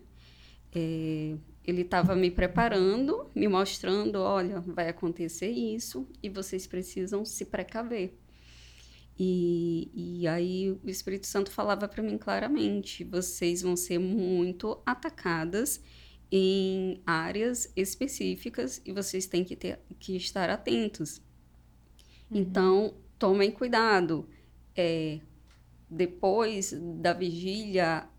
É, 0.75 1.35
ele 1.65 1.81
estava 1.81 2.15
me 2.15 2.29
preparando, 2.29 3.29
me 3.33 3.47
mostrando, 3.47 4.19
olha, 4.19 4.59
vai 4.59 4.89
acontecer 4.89 5.49
isso 5.49 6.07
e 6.21 6.29
vocês 6.29 6.67
precisam 6.67 7.23
se 7.23 7.45
precaver. 7.45 8.17
E, 9.17 9.91
e 9.93 10.27
aí 10.27 10.71
o 10.71 10.89
Espírito 10.89 11.27
Santo 11.27 11.51
falava 11.51 11.87
para 11.87 12.03
mim 12.03 12.17
claramente: 12.17 13.03
vocês 13.03 13.61
vão 13.61 13.75
ser 13.75 13.99
muito 13.99 14.81
atacadas 14.85 15.81
em 16.31 16.99
áreas 17.05 17.71
específicas 17.75 18.81
e 18.83 18.91
vocês 18.91 19.27
têm 19.27 19.43
que, 19.43 19.55
ter, 19.55 19.79
que 19.99 20.15
estar 20.15 20.49
atentos. 20.49 21.21
Uhum. 22.29 22.39
Então, 22.39 22.95
tomem 23.19 23.51
cuidado. 23.51 24.27
É, 24.75 25.19
depois 25.87 26.73
da 26.99 27.13
vigília, 27.13 28.09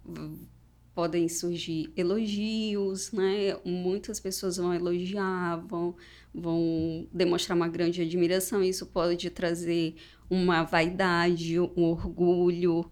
podem 0.94 1.28
surgir 1.28 1.92
elogios, 1.96 3.10
né? 3.10 3.58
Muitas 3.64 4.20
pessoas 4.20 4.56
vão 4.56 4.72
elogiar, 4.72 5.56
vão, 5.66 5.96
vão 6.32 7.08
demonstrar 7.12 7.56
uma 7.56 7.68
grande 7.68 8.00
admiração. 8.00 8.62
Isso 8.62 8.86
pode 8.86 9.28
trazer 9.30 9.96
uma 10.30 10.62
vaidade, 10.62 11.58
um 11.58 11.82
orgulho, 11.82 12.90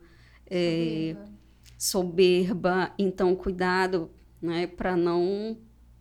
é, 0.50 1.16
soberba. 1.78 2.92
Então, 2.98 3.36
cuidado, 3.36 4.10
né? 4.40 4.66
Para 4.66 4.96
não 4.96 5.56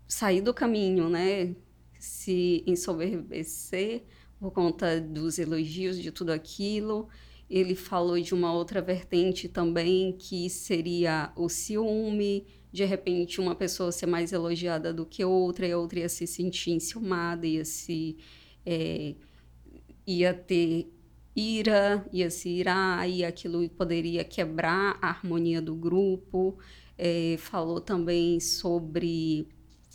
sair 0.07 0.41
do 0.41 0.53
caminho, 0.53 1.07
né? 1.07 1.55
Se 1.99 2.63
ensoberbecer 2.65 4.03
por 4.39 4.51
conta 4.51 4.99
dos 4.99 5.37
elogios 5.37 5.99
de 5.99 6.11
tudo 6.11 6.31
aquilo 6.31 7.07
ele 7.51 7.75
falou 7.75 8.19
de 8.19 8.33
uma 8.33 8.53
outra 8.53 8.81
vertente 8.81 9.49
também, 9.49 10.13
que 10.13 10.49
seria 10.49 11.33
o 11.35 11.49
ciúme, 11.49 12.47
de 12.71 12.85
repente 12.85 13.41
uma 13.41 13.53
pessoa 13.53 13.91
ser 13.91 14.05
mais 14.05 14.31
elogiada 14.31 14.93
do 14.93 15.05
que 15.05 15.25
outra, 15.25 15.67
e 15.67 15.73
a 15.73 15.77
outra 15.77 15.99
ia 15.99 16.09
se 16.09 16.25
sentir 16.25 16.71
enciumada, 16.71 17.45
ia 17.45 17.65
se... 17.65 18.17
É, 18.65 19.15
ia 20.07 20.33
ter 20.33 20.91
ira, 21.35 22.05
ia 22.11 22.29
se 22.29 22.49
irar, 22.49 23.07
e 23.09 23.23
aquilo 23.23 23.67
poderia 23.69 24.23
quebrar 24.23 24.97
a 25.01 25.09
harmonia 25.09 25.61
do 25.61 25.75
grupo. 25.75 26.57
É, 26.97 27.35
falou 27.37 27.81
também 27.81 28.39
sobre 28.39 29.47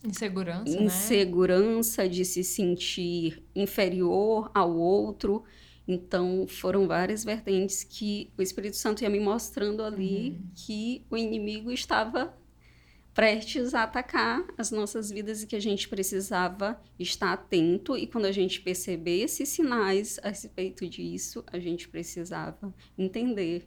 insegurança, 0.05 0.83
insegurança 0.83 2.03
né? 2.03 2.09
de 2.09 2.25
se 2.25 2.43
sentir 2.43 3.43
inferior 3.55 4.51
ao 4.55 4.77
outro. 4.77 5.45
Então, 5.89 6.47
foram 6.49 6.89
várias 6.89 7.25
vertentes 7.25 7.85
que 7.85 8.31
o 8.37 8.43
Espírito 8.43 8.77
Santo 8.77 9.03
ia 9.03 9.11
me 9.11 9.21
mostrando 9.21 9.85
ali 9.85 10.31
uhum. 10.31 10.51
que 10.55 11.07
o 11.09 11.17
inimigo 11.17 11.71
estava 11.71 12.37
prestes 13.15 13.73
a 13.73 13.85
atacar 13.85 14.45
as 14.59 14.71
nossas 14.71 15.11
vidas 15.11 15.43
e 15.43 15.47
que 15.47 15.57
a 15.57 15.61
gente 15.61 15.89
precisava 15.89 16.79
estar 16.99 17.33
atento. 17.33 17.97
E 17.97 18.07
quando 18.07 18.27
a 18.27 18.33
gente 18.33 18.61
perceber 18.61 19.23
esses 19.23 19.49
sinais 19.49 20.19
a 20.23 20.29
respeito 20.29 20.87
disso, 20.87 21.43
a 21.47 21.59
gente 21.59 21.89
precisava 21.89 22.75
entender 22.99 23.67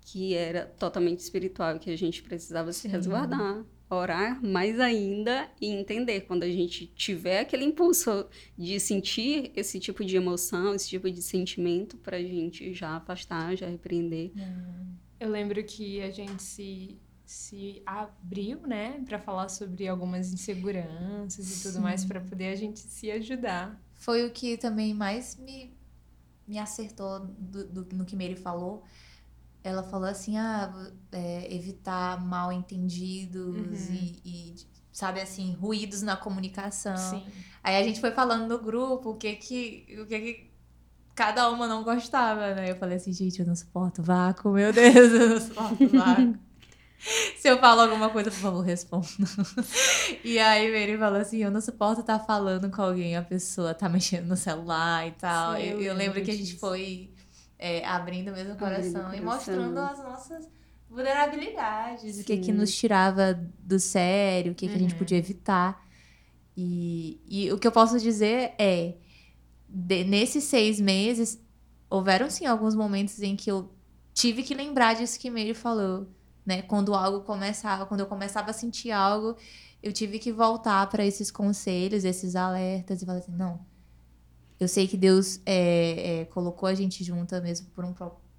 que 0.00 0.34
era 0.34 0.66
totalmente 0.66 1.20
espiritual 1.20 1.76
e 1.76 1.78
que 1.78 1.90
a 1.90 1.98
gente 1.98 2.22
precisava 2.22 2.72
se 2.72 2.88
resguardar 2.88 3.64
orar 3.88 4.44
mais 4.44 4.80
ainda 4.80 5.48
e 5.60 5.66
entender 5.66 6.22
quando 6.22 6.42
a 6.42 6.48
gente 6.48 6.86
tiver 6.88 7.40
aquele 7.40 7.64
impulso 7.64 8.26
de 8.58 8.78
sentir 8.80 9.52
esse 9.54 9.78
tipo 9.78 10.04
de 10.04 10.16
emoção, 10.16 10.74
esse 10.74 10.88
tipo 10.88 11.10
de 11.10 11.22
sentimento, 11.22 11.96
para 11.96 12.16
a 12.16 12.22
gente 12.22 12.72
já 12.74 12.96
afastar, 12.96 13.56
já 13.56 13.66
repreender. 13.66 14.32
Hum. 14.36 14.94
Eu 15.20 15.30
lembro 15.30 15.62
que 15.64 16.02
a 16.02 16.10
gente 16.10 16.42
se, 16.42 16.98
se 17.24 17.82
abriu, 17.86 18.60
né, 18.66 19.02
para 19.06 19.18
falar 19.18 19.48
sobre 19.48 19.86
algumas 19.88 20.32
inseguranças 20.32 21.58
e 21.58 21.62
tudo 21.62 21.80
mais, 21.80 22.04
para 22.04 22.20
poder 22.20 22.48
a 22.48 22.56
gente 22.56 22.80
se 22.80 23.10
ajudar. 23.10 23.80
Foi 23.94 24.26
o 24.26 24.30
que 24.30 24.58
também 24.58 24.92
mais 24.92 25.36
me, 25.36 25.72
me 26.46 26.58
acertou 26.58 27.20
do, 27.20 27.64
do, 27.64 27.96
no 27.96 28.04
que 28.04 28.14
Mary 28.16 28.36
falou 28.36 28.84
ela 29.66 29.82
falou 29.82 30.08
assim, 30.08 30.36
ah, 30.38 30.72
é, 31.10 31.52
evitar 31.52 32.24
mal 32.24 32.52
entendidos 32.52 33.88
uhum. 33.88 33.94
e, 33.94 34.20
e, 34.24 34.54
sabe 34.92 35.20
assim, 35.20 35.54
ruídos 35.54 36.02
na 36.02 36.16
comunicação. 36.16 36.96
Sim. 36.96 37.24
Aí 37.64 37.74
a 37.76 37.82
gente 37.82 38.00
foi 38.00 38.12
falando 38.12 38.46
no 38.46 38.60
grupo 38.60 39.10
o 39.10 39.16
que 39.16 39.34
que, 39.34 39.98
o 40.00 40.06
que 40.06 40.20
que 40.20 40.50
cada 41.16 41.50
uma 41.50 41.66
não 41.66 41.82
gostava, 41.82 42.54
né? 42.54 42.70
Eu 42.70 42.76
falei 42.76 42.96
assim, 42.96 43.12
gente, 43.12 43.40
eu 43.40 43.46
não 43.46 43.56
suporto 43.56 44.04
vácuo, 44.04 44.52
meu 44.52 44.72
Deus, 44.72 44.94
eu 44.94 45.28
não 45.30 45.40
suporto 45.40 45.88
vácuo. 45.90 46.38
Se 47.36 47.48
eu 47.48 47.58
falo 47.58 47.80
alguma 47.82 48.08
coisa, 48.08 48.30
por 48.30 48.38
favor, 48.38 48.60
responda. 48.62 49.06
e 50.24 50.38
aí, 50.38 50.72
Mary 50.72 50.96
falou 50.96 51.20
assim: 51.20 51.38
Eu 51.38 51.50
não 51.50 51.60
suporto 51.60 52.00
estar 52.00 52.18
tá 52.18 52.24
falando 52.24 52.70
com 52.70 52.82
alguém, 52.82 53.16
a 53.16 53.22
pessoa 53.22 53.74
tá 53.74 53.88
mexendo 53.88 54.26
no 54.26 54.36
celular 54.36 55.06
e 55.06 55.12
tal. 55.12 55.56
Sim, 55.56 55.62
eu, 55.62 55.82
eu, 55.82 55.94
lembro 55.94 56.22
que 56.22 56.30
a 56.30 56.36
gente 56.36 56.56
foi 56.56 57.10
é, 57.58 57.84
abrindo 57.86 58.32
mesmo 58.32 58.54
o 58.54 58.56
coração, 58.56 58.92
coração, 58.92 59.14
e 59.14 59.20
mostrando 59.20 59.78
as 59.78 59.98
nossas 59.98 60.48
vulnerabilidades, 60.88 62.16
Sim. 62.16 62.22
o 62.22 62.24
que 62.24 62.36
que 62.38 62.52
nos 62.52 62.74
tirava 62.74 63.38
do 63.58 63.78
sério, 63.78 64.52
o 64.52 64.54
que, 64.54 64.66
uhum. 64.66 64.72
que 64.72 64.76
a 64.76 64.80
gente 64.80 64.92
uhum. 64.92 64.98
podia 64.98 65.18
evitar. 65.18 65.84
E, 66.56 67.20
e 67.28 67.52
o 67.52 67.58
que 67.58 67.66
eu 67.66 67.72
posso 67.72 67.98
dizer 67.98 68.54
é, 68.58 68.94
de, 69.68 70.04
nesses 70.04 70.44
seis 70.44 70.80
meses, 70.80 71.38
houveram 71.90 72.30
sim 72.30 72.46
alguns 72.46 72.74
momentos 72.74 73.20
em 73.20 73.36
que 73.36 73.50
eu 73.50 73.70
tive 74.14 74.42
que 74.42 74.54
lembrar 74.54 74.94
disso 74.94 75.18
que 75.20 75.30
Meire 75.30 75.54
falou, 75.54 76.08
né? 76.44 76.62
Quando 76.62 76.94
algo 76.94 77.20
começava, 77.20 77.84
quando 77.84 78.00
eu 78.00 78.06
começava 78.06 78.50
a 78.50 78.54
sentir 78.54 78.90
algo, 78.90 79.36
eu 79.82 79.92
tive 79.92 80.18
que 80.18 80.32
voltar 80.32 80.88
para 80.88 81.04
esses 81.04 81.30
conselhos, 81.30 82.04
esses 82.04 82.34
alertas 82.34 83.02
e 83.02 83.06
falar 83.06 83.18
assim, 83.18 83.32
não, 83.32 83.60
eu 84.58 84.68
sei 84.68 84.86
que 84.88 84.96
Deus 84.96 85.40
é, 85.44 86.20
é, 86.20 86.24
colocou 86.26 86.68
a 86.68 86.74
gente 86.74 87.04
junta 87.04 87.40
mesmo 87.40 87.66
por 87.68 87.84
um, 87.84 87.94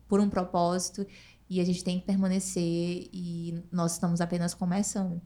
por 0.08 0.20
um 0.20 0.30
propósito 0.30 1.06
e 1.50 1.62
a 1.62 1.64
gente 1.64 1.84
tem 1.84 2.00
que 2.00 2.06
permanecer 2.06 3.10
e 3.14 3.64
nós 3.72 3.94
estamos 3.94 4.20
apenas 4.20 4.54
começando. 4.54 5.22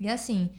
E 0.00 0.08
assim, 0.08 0.50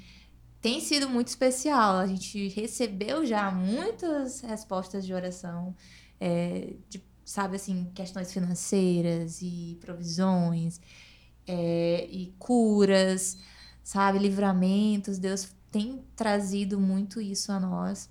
tem 0.62 0.80
sido 0.80 1.10
muito 1.10 1.28
especial. 1.28 1.96
A 1.98 2.08
gente 2.08 2.50
recebeu 2.50 3.26
já 3.26 3.50
muitas 3.52 4.42
respostas 4.42 5.06
de 5.06 5.14
oração, 5.14 5.76
é, 6.20 6.74
de, 6.90 7.04
sabe 7.26 7.56
assim, 7.56 7.90
questões 7.94 8.32
financeiras 8.32 9.42
e 9.42 9.78
provisões, 9.82 10.80
é, 11.48 12.08
e 12.10 12.34
curas, 12.38 13.38
sabe, 13.84 14.20
livramentos. 14.20 15.18
Deus 15.18 15.50
tem 15.72 16.04
trazido 16.16 16.80
muito 16.80 17.20
isso 17.20 17.52
a 17.52 17.60
nós. 17.60 18.10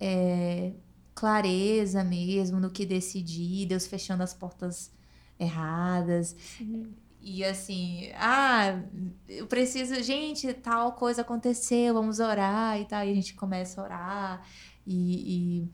É, 0.00 0.72
clareza 1.14 2.02
mesmo 2.02 2.58
no 2.58 2.70
que 2.70 2.84
decidir, 2.84 3.66
Deus 3.66 3.86
fechando 3.86 4.22
as 4.22 4.34
portas 4.34 4.92
erradas. 5.38 6.36
Sim. 6.58 6.94
E 7.20 7.42
assim, 7.42 8.10
ah, 8.16 8.82
eu 9.26 9.46
preciso, 9.46 10.02
gente, 10.02 10.52
tal 10.52 10.92
coisa 10.92 11.22
aconteceu, 11.22 11.94
vamos 11.94 12.20
orar 12.20 12.78
e 12.78 12.84
tal. 12.84 13.02
E 13.04 13.10
a 13.10 13.14
gente 13.14 13.34
começa 13.34 13.80
a 13.80 13.84
orar 13.84 14.48
e, 14.86 15.62
e, 15.64 15.70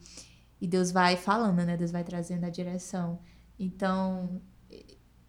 e 0.61 0.69
Deus 0.69 0.93
vai 0.93 1.17
falando, 1.17 1.65
né? 1.65 1.77
Deus 1.77 1.91
vai 1.91 2.05
trazendo 2.05 2.45
a 2.45 2.51
direção. 2.51 3.19
Então, 3.59 4.41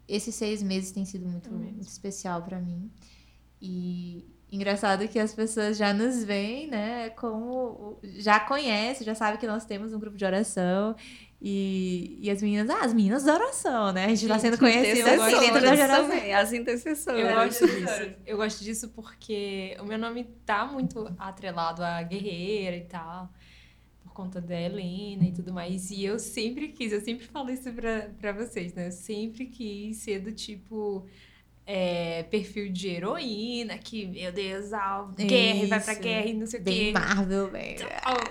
esses 0.06 0.34
seis 0.34 0.62
meses 0.62 0.92
tem 0.92 1.04
sido 1.04 1.26
muito, 1.26 1.50
muito 1.50 1.82
especial 1.82 2.42
para 2.42 2.60
mim. 2.60 2.88
E 3.60 4.31
engraçado 4.52 5.08
que 5.08 5.18
as 5.18 5.34
pessoas 5.34 5.78
já 5.78 5.94
nos 5.94 6.22
veem, 6.22 6.68
né? 6.68 7.08
Como 7.10 7.98
já 8.02 8.38
conhecem, 8.38 9.04
já 9.04 9.14
sabem 9.14 9.40
que 9.40 9.46
nós 9.46 9.64
temos 9.64 9.94
um 9.94 9.98
grupo 9.98 10.16
de 10.16 10.24
oração. 10.24 10.94
E, 11.44 12.18
e 12.20 12.30
as 12.30 12.40
meninas, 12.40 12.70
ah, 12.70 12.84
as 12.84 12.94
meninas 12.94 13.24
da 13.24 13.34
oração, 13.34 13.92
né? 13.92 14.04
A 14.04 14.08
gente, 14.08 14.22
está 14.22 14.38
sendo 14.38 14.58
conhecido 14.58 15.08
aqui 15.08 15.40
dentro 15.40 15.60
da 15.60 15.74
geração. 15.74 16.08
Também, 16.08 16.34
as 16.34 16.52
intercessoras. 16.52 17.20
Eu 17.20 17.34
gosto 17.34 17.66
disso. 17.66 18.14
Eu 18.26 18.36
gosto 18.36 18.62
disso 18.62 18.88
porque 18.90 19.76
o 19.80 19.84
meu 19.84 19.98
nome 19.98 20.24
tá 20.44 20.66
muito 20.66 21.12
atrelado 21.18 21.82
a 21.82 22.00
guerreira 22.02 22.76
e 22.76 22.84
tal. 22.84 23.28
Por 24.04 24.12
conta 24.12 24.40
da 24.40 24.60
Helena 24.60 25.24
e 25.24 25.32
tudo 25.32 25.52
mais. 25.52 25.90
E 25.90 26.04
eu 26.04 26.18
sempre 26.18 26.68
quis, 26.68 26.92
eu 26.92 27.00
sempre 27.00 27.26
falo 27.26 27.50
isso 27.50 27.72
pra, 27.72 28.10
pra 28.20 28.32
vocês, 28.32 28.72
né? 28.74 28.86
Eu 28.86 28.92
sempre 28.92 29.46
quis 29.46 29.96
ser 29.96 30.20
do 30.20 30.30
tipo 30.30 31.08
é, 31.64 32.24
perfil 32.24 32.72
de 32.72 32.88
heroína, 32.88 33.78
que, 33.78 34.04
meu 34.06 34.32
Deus, 34.32 34.70
guerra, 35.16 35.58
Isso. 35.58 35.68
vai 35.68 35.80
pra 35.80 35.94
guerra 35.94 36.26
e 36.26 36.34
não 36.34 36.46
sei 36.46 36.60
o 36.60 36.64
quê. 36.64 36.90
Marvel, 36.92 37.50
bem. 37.50 37.74
Então, 37.74 37.88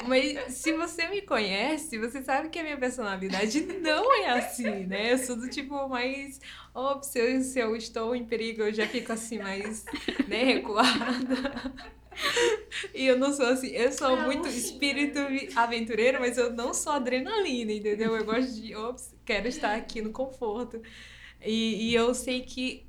mas 0.07 0.53
se 0.53 0.73
você 0.73 1.07
me 1.07 1.21
conhece, 1.21 1.97
você 1.97 2.21
sabe 2.21 2.49
que 2.49 2.59
a 2.59 2.63
minha 2.63 2.77
personalidade 2.77 3.61
não 3.82 4.13
é 4.21 4.29
assim, 4.32 4.86
né? 4.86 5.13
Eu 5.13 5.17
sou 5.17 5.36
do 5.36 5.49
tipo 5.49 5.88
mais. 5.88 6.39
Ops, 6.73 7.07
se 7.07 7.19
eu, 7.19 7.41
se 7.41 7.59
eu 7.59 7.75
estou 7.75 8.15
em 8.15 8.25
perigo, 8.25 8.63
eu 8.63 8.73
já 8.73 8.88
fico 8.88 9.11
assim, 9.13 9.39
mais, 9.39 9.86
né, 10.27 10.43
recuada. 10.43 10.91
E 12.93 13.07
eu 13.07 13.17
não 13.17 13.34
sou 13.34 13.45
assim, 13.45 13.69
eu 13.69 13.89
sou 13.91 14.15
não, 14.15 14.25
muito 14.25 14.47
espírito 14.47 15.17
aventureiro, 15.55 16.19
mas 16.19 16.38
eu 16.38 16.51
não 16.51 16.73
sou 16.73 16.91
adrenalina, 16.91 17.71
entendeu? 17.71 18.15
Eu 18.15 18.25
gosto 18.25 18.51
de, 18.61 18.75
ops, 18.75 19.15
quero 19.25 19.47
estar 19.47 19.75
aqui 19.75 20.01
no 20.01 20.11
conforto. 20.11 20.82
E, 21.43 21.89
e 21.89 21.95
eu 21.95 22.13
sei 22.13 22.41
que 22.41 22.86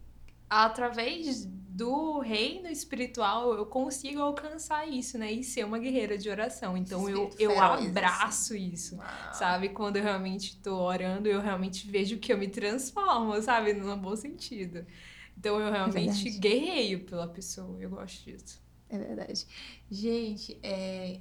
através 0.60 1.46
do 1.46 2.18
reino 2.18 2.68
espiritual 2.68 3.54
eu 3.54 3.64
consigo 3.64 4.20
alcançar 4.20 4.86
isso, 4.86 5.16
né? 5.16 5.32
E 5.32 5.42
ser 5.42 5.64
uma 5.64 5.78
guerreira 5.78 6.18
de 6.18 6.28
oração. 6.28 6.76
Então 6.76 7.08
eu, 7.08 7.30
eu 7.38 7.60
assim. 7.62 7.88
abraço 7.88 8.54
assim. 8.54 8.70
isso, 8.70 8.96
Uau. 8.96 9.08
sabe? 9.32 9.70
Quando 9.70 9.96
eu 9.96 10.02
realmente 10.02 10.60
tô 10.60 10.76
orando, 10.76 11.28
eu 11.28 11.40
realmente 11.40 11.90
vejo 11.90 12.18
que 12.18 12.30
eu 12.30 12.36
me 12.36 12.48
transformo, 12.48 13.40
sabe? 13.40 13.72
No 13.72 13.96
bom 13.96 14.14
sentido. 14.14 14.84
Então 15.36 15.58
eu 15.58 15.72
realmente 15.72 16.28
é 16.28 16.38
guerreio 16.38 17.00
pela 17.04 17.26
pessoa. 17.26 17.80
Eu 17.80 17.88
gosto 17.88 18.22
disso. 18.22 18.60
É 18.90 18.98
verdade. 18.98 19.46
Gente, 19.90 20.58
é, 20.62 21.20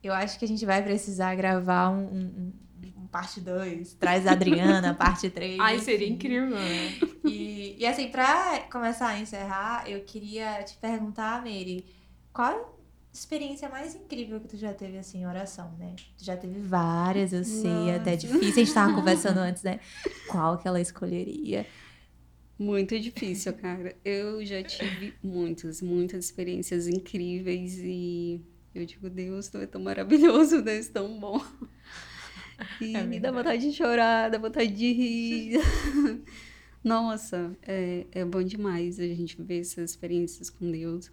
eu 0.00 0.12
acho 0.12 0.38
que 0.38 0.44
a 0.44 0.48
gente 0.48 0.64
vai 0.64 0.80
precisar 0.80 1.34
gravar 1.34 1.90
um, 1.90 2.04
um 2.04 2.52
parte 3.10 3.40
2, 3.40 3.94
traz 3.94 4.26
a 4.26 4.32
Adriana, 4.32 4.94
parte 4.98 5.28
3. 5.28 5.58
Ai, 5.60 5.78
seria 5.78 6.08
incrível, 6.08 6.50
né? 6.50 6.98
E, 7.24 7.76
e 7.78 7.86
assim, 7.86 8.08
pra 8.08 8.60
começar 8.70 9.08
a 9.08 9.18
encerrar, 9.18 9.88
eu 9.88 10.00
queria 10.04 10.62
te 10.62 10.76
perguntar, 10.76 11.42
Mary, 11.42 11.84
qual 12.32 12.78
a 13.12 13.16
experiência 13.16 13.68
mais 13.68 13.94
incrível 13.94 14.40
que 14.40 14.48
tu 14.48 14.56
já 14.56 14.72
teve, 14.72 14.98
assim, 14.98 15.22
em 15.22 15.26
oração, 15.26 15.74
né? 15.78 15.94
Tu 16.16 16.24
já 16.24 16.36
teve 16.36 16.60
várias, 16.60 17.32
eu 17.32 17.44
sei, 17.44 17.70
Nossa. 17.70 17.96
até 17.96 18.16
difícil. 18.16 18.48
A 18.48 18.52
gente 18.52 18.74
tava 18.74 18.94
conversando 18.94 19.38
antes, 19.40 19.62
né? 19.62 19.80
Qual 20.28 20.56
que 20.58 20.68
ela 20.68 20.80
escolheria? 20.80 21.66
Muito 22.58 22.98
difícil, 23.00 23.54
cara. 23.54 23.96
Eu 24.04 24.44
já 24.44 24.62
tive 24.62 25.14
muitas, 25.22 25.80
muitas 25.80 26.26
experiências 26.26 26.86
incríveis 26.86 27.78
e 27.78 28.44
eu 28.74 28.86
digo, 28.86 29.10
Deus, 29.10 29.48
tu 29.48 29.58
é 29.58 29.66
tão 29.66 29.80
maravilhoso, 29.80 30.62
Deus 30.62 30.88
é 30.88 30.92
tão 30.92 31.18
bom. 31.18 31.42
E 32.80 32.96
é 32.96 33.20
dá 33.20 33.30
vontade 33.30 33.70
de 33.70 33.76
chorar, 33.76 34.30
dá 34.30 34.38
vontade 34.38 34.72
de 34.72 34.92
rir. 34.92 35.60
Nossa, 36.82 37.56
é, 37.62 38.06
é 38.12 38.24
bom 38.24 38.42
demais 38.42 38.98
a 38.98 39.06
gente 39.06 39.40
ver 39.40 39.60
essas 39.60 39.90
experiências 39.90 40.48
com 40.48 40.70
Deus. 40.70 41.10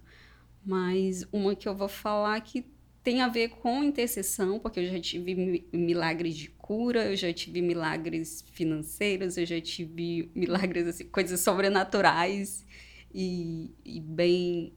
Mas 0.64 1.26
uma 1.32 1.54
que 1.54 1.68
eu 1.68 1.74
vou 1.74 1.88
falar 1.88 2.40
que 2.40 2.64
tem 3.02 3.20
a 3.20 3.28
ver 3.28 3.48
com 3.48 3.82
intercessão, 3.82 4.58
porque 4.58 4.80
eu 4.80 4.86
já 4.86 5.00
tive 5.00 5.64
milagres 5.72 6.36
de 6.36 6.48
cura, 6.50 7.06
eu 7.06 7.16
já 7.16 7.32
tive 7.32 7.62
milagres 7.62 8.44
financeiros, 8.52 9.36
eu 9.38 9.46
já 9.46 9.60
tive 9.60 10.30
milagres, 10.34 10.86
assim, 10.86 11.04
coisas 11.04 11.40
sobrenaturais 11.40 12.66
e, 13.14 13.74
e 13.84 14.00
bem 14.00 14.74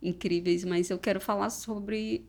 incríveis. 0.00 0.64
Mas 0.64 0.90
eu 0.90 0.98
quero 0.98 1.20
falar 1.20 1.50
sobre 1.50 2.24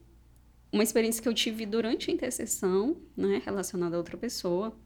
uma 0.75 0.83
experiência 0.83 1.23
que 1.23 1.29
eu 1.29 1.33
tive 1.33 1.65
durante 1.65 2.11
a 2.11 2.13
intercessão, 2.13 2.97
né, 3.15 3.41
relacionada 3.45 3.95
a 3.95 3.97
outra 3.97 4.17
pessoa. 4.17 4.77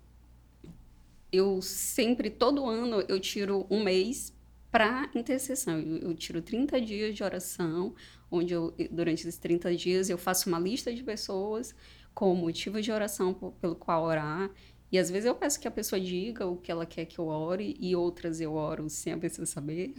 Eu 1.32 1.64
sempre, 1.64 2.30
todo 2.30 2.68
ano, 2.68 3.04
eu 3.08 3.20
tiro 3.20 3.66
um 3.72 3.84
mês 3.84 4.32
para 4.70 5.10
intercessão. 5.16 5.80
Eu, 5.80 5.98
eu, 5.98 6.14
tiro 6.14 6.44
30 6.44 6.80
dias 6.80 7.16
de 7.16 7.24
oração, 7.24 7.96
onde 8.30 8.54
eu, 8.54 8.72
durante 8.92 9.22
esses 9.22 9.40
30 9.40 9.76
dias 9.76 10.12
eu 10.12 10.18
faço 10.20 10.48
uma 10.48 10.60
lista 10.60 10.94
de 10.94 11.04
pessoas 11.04 11.74
com 12.14 12.36
motivo 12.36 12.80
de 12.80 12.92
oração 12.92 13.34
pelo 13.60 13.76
qual 13.76 14.04
orar. 14.04 14.52
E 14.92 15.00
às 15.00 15.10
vezes 15.10 15.26
eu 15.26 15.34
peço 15.34 15.60
que 15.60 15.68
a 15.68 15.72
pessoa 15.72 16.00
diga 16.00 16.46
o 16.46 16.56
que 16.56 16.72
ela 16.72 16.86
quer 16.86 17.06
que 17.06 17.18
eu 17.18 17.26
ore, 17.26 17.76
e 17.80 17.96
outras 17.96 18.40
eu 18.40 18.54
oro 18.54 18.88
sem 18.92 19.12
a 19.12 19.18
pessoa 19.18 19.48
saber. 19.48 19.96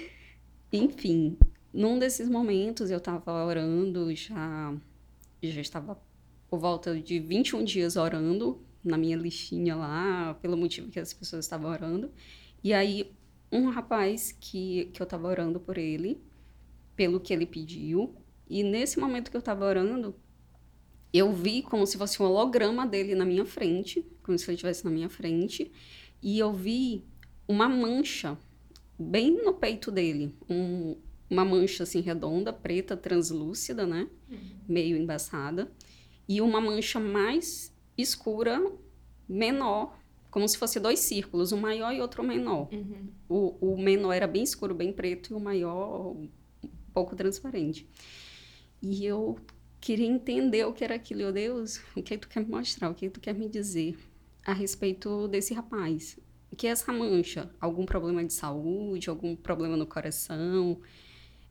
Enfim, 0.72 1.36
num 1.74 1.98
desses 1.98 2.26
momentos 2.26 2.90
eu 2.90 2.96
estava 2.96 3.44
orando 3.44 4.14
já 4.14 4.74
já 5.42 5.60
estava 5.60 6.00
por 6.48 6.58
volta 6.58 6.98
de 7.00 7.18
21 7.18 7.64
dias 7.64 7.96
orando 7.96 8.60
na 8.82 8.96
minha 8.96 9.16
listinha 9.16 9.74
lá, 9.74 10.34
pelo 10.40 10.56
motivo 10.56 10.90
que 10.90 11.00
as 11.00 11.12
pessoas 11.12 11.44
estavam 11.44 11.70
orando. 11.70 12.10
E 12.62 12.72
aí, 12.72 13.12
um 13.50 13.68
rapaz 13.68 14.32
que, 14.32 14.86
que 14.92 15.00
eu 15.00 15.04
estava 15.04 15.26
orando 15.28 15.58
por 15.58 15.76
ele, 15.76 16.20
pelo 16.94 17.20
que 17.20 17.32
ele 17.32 17.46
pediu, 17.46 18.14
e 18.48 18.62
nesse 18.62 18.98
momento 18.98 19.30
que 19.30 19.36
eu 19.36 19.40
estava 19.40 19.64
orando, 19.64 20.14
eu 21.12 21.32
vi 21.32 21.62
como 21.62 21.86
se 21.86 21.98
fosse 21.98 22.22
um 22.22 22.26
holograma 22.26 22.86
dele 22.86 23.14
na 23.14 23.24
minha 23.24 23.44
frente, 23.44 24.04
como 24.22 24.38
se 24.38 24.44
ele 24.46 24.54
estivesse 24.54 24.84
na 24.84 24.90
minha 24.90 25.08
frente, 25.08 25.72
e 26.22 26.38
eu 26.38 26.52
vi 26.52 27.04
uma 27.48 27.68
mancha 27.68 28.38
bem 28.98 29.30
no 29.44 29.54
peito 29.54 29.90
dele, 29.90 30.34
um, 30.48 30.96
uma 31.28 31.44
mancha 31.44 31.82
assim 31.82 32.00
redonda, 32.00 32.52
preta, 32.52 32.96
translúcida, 32.96 33.86
né? 33.86 34.08
Uhum. 34.30 34.38
Meio 34.68 34.96
embaçada. 34.96 35.70
E 36.28 36.40
uma 36.40 36.60
mancha 36.60 36.98
mais 37.00 37.72
escura, 37.96 38.60
menor, 39.28 39.98
como 40.30 40.46
se 40.48 40.58
fosse 40.58 40.78
dois 40.78 41.00
círculos, 41.00 41.52
um 41.52 41.60
maior 41.60 41.92
e 41.92 42.00
outro 42.00 42.22
menor. 42.22 42.68
Uhum. 42.72 43.08
O, 43.28 43.72
o 43.72 43.78
menor 43.80 44.12
era 44.12 44.26
bem 44.26 44.42
escuro, 44.42 44.74
bem 44.74 44.92
preto, 44.92 45.32
e 45.32 45.34
o 45.34 45.40
maior 45.40 46.12
um 46.12 46.28
pouco 46.92 47.16
transparente. 47.16 47.88
E 48.82 49.04
eu 49.04 49.38
queria 49.80 50.06
entender 50.06 50.64
o 50.64 50.72
que 50.72 50.84
era 50.84 50.94
aquilo. 50.94 51.20
Meu 51.20 51.32
Deus, 51.32 51.80
o 51.96 52.02
que, 52.02 52.14
é 52.14 52.16
que 52.16 52.18
tu 52.18 52.28
quer 52.28 52.40
me 52.40 52.50
mostrar? 52.50 52.90
O 52.90 52.94
que, 52.94 53.06
é 53.06 53.08
que 53.08 53.14
tu 53.14 53.20
quer 53.20 53.34
me 53.34 53.48
dizer 53.48 53.96
a 54.44 54.52
respeito 54.52 55.26
desse 55.28 55.54
rapaz? 55.54 56.18
O 56.50 56.56
que 56.56 56.66
é 56.66 56.70
essa 56.70 56.92
mancha? 56.92 57.50
Algum 57.60 57.84
problema 57.84 58.24
de 58.24 58.32
saúde? 58.32 59.08
Algum 59.08 59.34
problema 59.34 59.76
no 59.76 59.86
coração? 59.86 60.80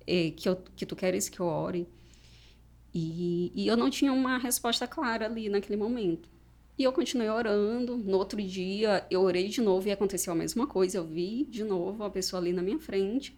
É, 0.07 0.31
que, 0.31 0.47
eu, 0.47 0.57
que 0.75 0.85
tu 0.85 0.95
queres 0.95 1.29
que 1.29 1.39
eu 1.39 1.45
ore. 1.45 1.87
E, 2.93 3.51
e 3.53 3.67
eu 3.67 3.75
não 3.75 3.89
tinha 3.89 4.13
uma 4.13 4.37
resposta 4.37 4.87
clara 4.87 5.25
ali 5.25 5.49
naquele 5.49 5.77
momento. 5.77 6.29
E 6.77 6.83
eu 6.83 6.91
continuei 6.91 7.29
orando. 7.29 7.97
No 7.97 8.17
outro 8.17 8.41
dia, 8.41 9.05
eu 9.09 9.21
orei 9.21 9.47
de 9.47 9.61
novo 9.61 9.87
e 9.87 9.91
aconteceu 9.91 10.33
a 10.33 10.35
mesma 10.35 10.67
coisa. 10.67 10.97
Eu 10.97 11.05
vi 11.05 11.45
de 11.45 11.63
novo 11.63 12.03
a 12.03 12.09
pessoa 12.09 12.41
ali 12.41 12.51
na 12.51 12.61
minha 12.61 12.79
frente, 12.79 13.37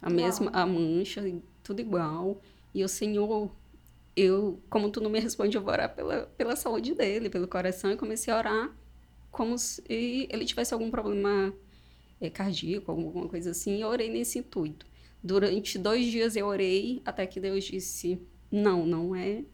a 0.00 0.06
Uau. 0.06 0.16
mesma 0.16 0.50
a 0.52 0.66
mancha, 0.66 1.22
tudo 1.62 1.80
igual. 1.80 2.40
E 2.74 2.84
o 2.84 2.88
Senhor, 2.88 3.50
eu, 4.16 4.60
como 4.68 4.90
tu 4.90 5.00
não 5.00 5.10
me 5.10 5.20
responde, 5.20 5.56
eu 5.56 5.62
vou 5.62 5.72
orar 5.72 5.94
pela, 5.94 6.26
pela 6.36 6.56
saúde 6.56 6.94
dele, 6.94 7.30
pelo 7.30 7.46
coração. 7.46 7.92
E 7.92 7.96
comecei 7.96 8.32
a 8.32 8.38
orar 8.38 8.76
como 9.30 9.56
se 9.58 9.82
ele 9.88 10.44
tivesse 10.44 10.74
algum 10.74 10.90
problema 10.90 11.54
é, 12.20 12.28
cardíaco, 12.30 12.90
alguma 12.90 13.28
coisa 13.28 13.50
assim. 13.50 13.76
E 13.78 13.80
eu 13.80 13.88
orei 13.88 14.10
nesse 14.10 14.38
intuito. 14.38 14.86
Durante 15.22 15.78
dois 15.78 16.06
dias 16.06 16.34
eu 16.34 16.46
orei 16.46 17.00
até 17.04 17.26
que 17.26 17.38
Deus 17.38 17.64
disse: 17.64 18.20
não, 18.50 18.84
não 18.84 19.14
é 19.14 19.44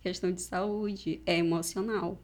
questão 0.00 0.32
de 0.32 0.42
saúde, 0.42 1.22
é 1.24 1.38
emocional. 1.38 2.18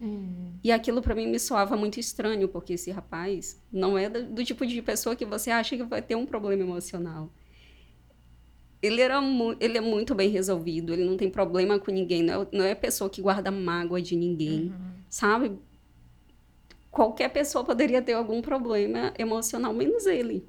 Hum. 0.00 0.52
E 0.62 0.70
aquilo 0.70 1.00
para 1.00 1.14
mim 1.14 1.26
me 1.26 1.38
soava 1.38 1.76
muito 1.76 1.98
estranho, 1.98 2.48
porque 2.48 2.74
esse 2.74 2.90
rapaz 2.90 3.60
não 3.72 3.96
é 3.96 4.08
do, 4.08 4.24
do, 4.24 4.44
tipo 4.44 4.66
de 4.66 4.80
pessoa 4.82 5.16
que 5.16 5.24
você 5.24 5.50
acha 5.50 5.76
que 5.76 5.82
vai 5.82 6.02
ter 6.02 6.14
um 6.14 6.26
problema 6.26 6.62
emocional. 6.62 7.32
Ele, 8.82 9.00
era 9.00 9.20
ele 9.58 9.78
é 9.78 9.80
muito 9.80 10.14
bem 10.14 10.28
resolvido, 10.28 10.92
ele 10.92 11.04
não 11.04 11.16
tem 11.16 11.30
problema 11.30 11.78
com 11.78 11.90
ninguém, 11.90 12.22
não 12.22 12.42
é, 12.42 12.46
não 12.52 12.64
é 12.64 12.74
pessoa 12.74 13.08
que 13.08 13.22
guarda 13.22 13.50
mágoa 13.50 14.00
de 14.00 14.14
ninguém, 14.14 14.66
uhum. 14.66 14.92
sabe? 15.08 15.58
Qualquer 16.90 17.30
pessoa 17.30 17.64
poderia 17.64 18.02
ter 18.02 18.12
algum 18.12 18.42
problema 18.42 19.12
emocional, 19.18 19.72
menos 19.72 20.06
ele. 20.06 20.46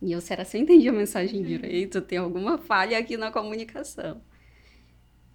E 0.00 0.12
eu, 0.12 0.20
será 0.20 0.44
que 0.44 0.56
eu 0.56 0.60
entendi 0.60 0.88
a 0.88 0.92
mensagem 0.92 1.40
uhum. 1.40 1.46
direito? 1.46 2.00
Tem 2.00 2.18
alguma 2.18 2.58
falha 2.58 2.98
aqui 2.98 3.16
na 3.16 3.30
comunicação. 3.30 4.20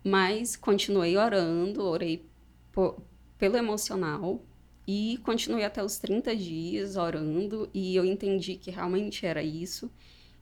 Mas 0.04 0.56
continuei 0.56 1.18
orando, 1.18 1.84
orei 1.84 2.26
por, 2.72 3.02
pelo 3.38 3.58
emocional 3.58 4.44
e 4.88 5.20
continuei 5.24 5.64
até 5.64 5.84
os 5.84 5.98
30 5.98 6.36
dias 6.36 6.96
orando 6.96 7.70
e 7.74 7.96
eu 7.96 8.06
entendi 8.06 8.56
que 8.56 8.72
realmente 8.72 9.26
era 9.26 9.44
isso. 9.44 9.92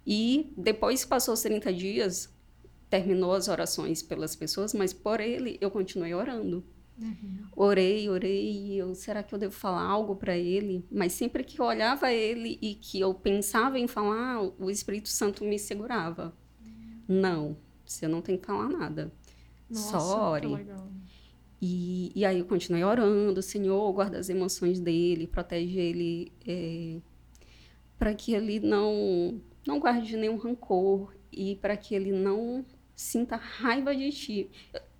E 0.05 0.51
depois 0.57 1.03
que 1.03 1.09
passou 1.09 1.33
os 1.33 1.41
30 1.41 1.73
dias, 1.73 2.33
terminou 2.89 3.33
as 3.33 3.47
orações 3.47 4.01
pelas 4.01 4.35
pessoas, 4.35 4.73
mas 4.73 4.93
por 4.93 5.19
ele 5.19 5.57
eu 5.61 5.69
continuei 5.69 6.13
orando. 6.13 6.63
Uhum. 7.01 7.47
Orei, 7.55 8.09
orei, 8.09 8.73
eu, 8.73 8.93
será 8.93 9.23
que 9.23 9.33
eu 9.33 9.39
devo 9.39 9.53
falar 9.53 9.83
algo 9.83 10.15
para 10.15 10.37
ele? 10.37 10.85
Mas 10.91 11.13
sempre 11.13 11.43
que 11.43 11.59
eu 11.59 11.65
olhava 11.65 12.11
ele 12.11 12.59
e 12.61 12.75
que 12.75 12.99
eu 12.99 13.13
pensava 13.13 13.79
em 13.79 13.87
falar, 13.87 14.41
o 14.59 14.69
Espírito 14.69 15.09
Santo 15.09 15.43
me 15.45 15.57
segurava. 15.57 16.35
Uhum. 16.61 17.01
Não, 17.07 17.57
você 17.85 18.07
não 18.07 18.21
tem 18.21 18.37
que 18.37 18.45
falar 18.45 18.67
nada. 18.67 19.11
Nossa, 19.69 19.99
Só 19.99 20.31
ore. 20.31 20.47
E, 21.61 22.11
e 22.15 22.25
aí 22.25 22.39
eu 22.39 22.45
continuei 22.45 22.83
orando, 22.83 23.41
Senhor, 23.41 23.91
guarda 23.91 24.17
as 24.17 24.29
emoções 24.29 24.79
dele, 24.79 25.27
protege 25.27 25.77
ele, 25.77 26.31
é, 26.47 26.99
para 27.97 28.13
que 28.13 28.33
ele 28.33 28.59
não, 28.61 29.41
não 29.67 29.79
guarde 29.79 30.15
nenhum 30.15 30.37
rancor 30.37 31.13
e 31.31 31.55
para 31.57 31.75
que 31.75 31.93
ele 31.93 32.11
não 32.11 32.65
sinta 32.95 33.35
raiva 33.35 33.95
de 33.95 34.09
ti. 34.11 34.51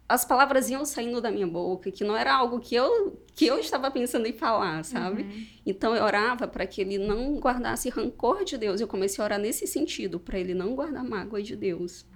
As 0.09 0.25
palavras 0.25 0.71
iam 0.71 0.83
saindo 0.85 1.21
da 1.21 1.29
minha 1.29 1.45
boca, 1.45 1.91
que 1.91 2.03
não 2.03 2.17
era 2.17 2.33
algo 2.33 2.59
que 2.59 2.73
eu, 2.73 3.21
que 3.35 3.45
eu 3.45 3.59
estava 3.59 3.91
pensando 3.91 4.25
em 4.25 4.33
falar, 4.33 4.83
sabe? 4.83 5.21
Uhum. 5.21 5.45
Então 5.63 5.95
eu 5.95 6.03
orava 6.03 6.47
para 6.47 6.65
que 6.65 6.81
ele 6.81 6.97
não 6.97 7.35
guardasse 7.37 7.89
rancor 7.89 8.43
de 8.43 8.57
Deus. 8.57 8.81
Eu 8.81 8.87
comecei 8.87 9.21
a 9.21 9.25
orar 9.25 9.39
nesse 9.39 9.67
sentido, 9.67 10.19
para 10.19 10.39
ele 10.39 10.55
não 10.55 10.73
guardar 10.73 11.03
mágoa 11.03 11.43
de 11.43 11.55
Deus. 11.55 12.07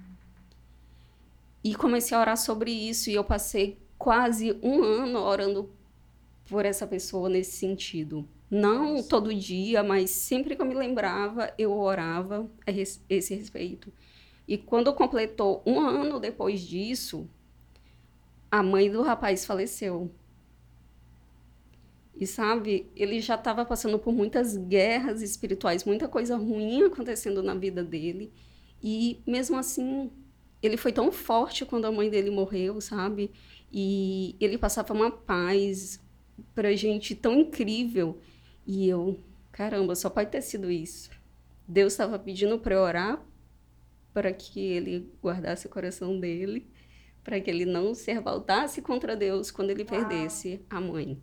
E 1.63 1.75
comecei 1.75 2.17
a 2.17 2.19
orar 2.19 2.35
sobre 2.35 2.71
isso 2.71 3.11
e 3.11 3.13
eu 3.13 3.23
passei 3.23 3.77
quase 3.95 4.57
um 4.63 4.81
ano 4.83 5.19
orando 5.19 5.69
por 6.49 6.65
essa 6.65 6.87
pessoa 6.87 7.29
nesse 7.29 7.57
sentido. 7.57 8.27
Não 8.49 8.95
Nossa. 8.95 9.07
todo 9.07 9.33
dia, 9.35 9.83
mas 9.83 10.09
sempre 10.09 10.55
que 10.55 10.61
eu 10.63 10.65
me 10.65 10.73
lembrava, 10.73 11.53
eu 11.59 11.71
orava 11.71 12.49
a 12.65 12.71
esse 12.71 13.35
respeito. 13.35 13.93
E 14.47 14.57
quando 14.57 14.91
completou 14.93 15.61
um 15.63 15.79
ano 15.79 16.19
depois 16.19 16.59
disso, 16.61 17.29
a 18.53 18.61
mãe 18.61 18.87
do 18.87 19.01
rapaz 19.01 19.45
faleceu. 19.45 20.11
E 22.15 22.27
sabe, 22.27 22.87
ele 22.95 23.19
já 23.19 23.33
estava 23.33 23.65
passando 23.65 23.97
por 23.97 24.13
muitas 24.13 24.55
guerras 24.55 25.23
espirituais, 25.23 25.83
muita 25.85 26.07
coisa 26.07 26.37
ruim 26.37 26.83
acontecendo 26.83 27.41
na 27.41 27.55
vida 27.55 27.83
dele. 27.83 28.31
E 28.79 29.23
mesmo 29.25 29.57
assim, 29.57 30.11
ele 30.61 30.77
foi 30.77 30.93
tão 30.93 31.11
forte 31.11 31.65
quando 31.65 31.85
a 31.85 31.91
mãe 31.91 32.11
dele 32.11 32.29
morreu, 32.29 32.79
sabe? 32.79 33.31
E 33.71 34.35
ele 34.39 34.59
passava 34.59 34.93
uma 34.93 35.09
paz 35.09 35.99
pra 36.53 36.75
gente 36.75 37.15
tão 37.15 37.33
incrível. 37.33 38.19
E 38.67 38.87
eu, 38.87 39.19
caramba, 39.51 39.95
só 39.95 40.11
pode 40.11 40.29
ter 40.29 40.43
sido 40.43 40.69
isso. 40.69 41.09
Deus 41.67 41.93
estava 41.93 42.19
pedindo 42.19 42.59
para 42.59 42.79
orar 42.79 43.25
para 44.13 44.31
que 44.31 44.59
ele 44.59 45.11
guardasse 45.23 45.65
o 45.65 45.71
coração 45.71 46.19
dele, 46.19 46.67
para 47.23 47.39
que 47.39 47.49
ele 47.49 47.65
não 47.65 47.95
se 47.95 48.11
revoltasse 48.11 48.81
contra 48.81 49.15
Deus 49.15 49.49
quando 49.49 49.69
ele 49.69 49.85
perdesse 49.85 50.65
a 50.69 50.81
mãe. 50.81 51.21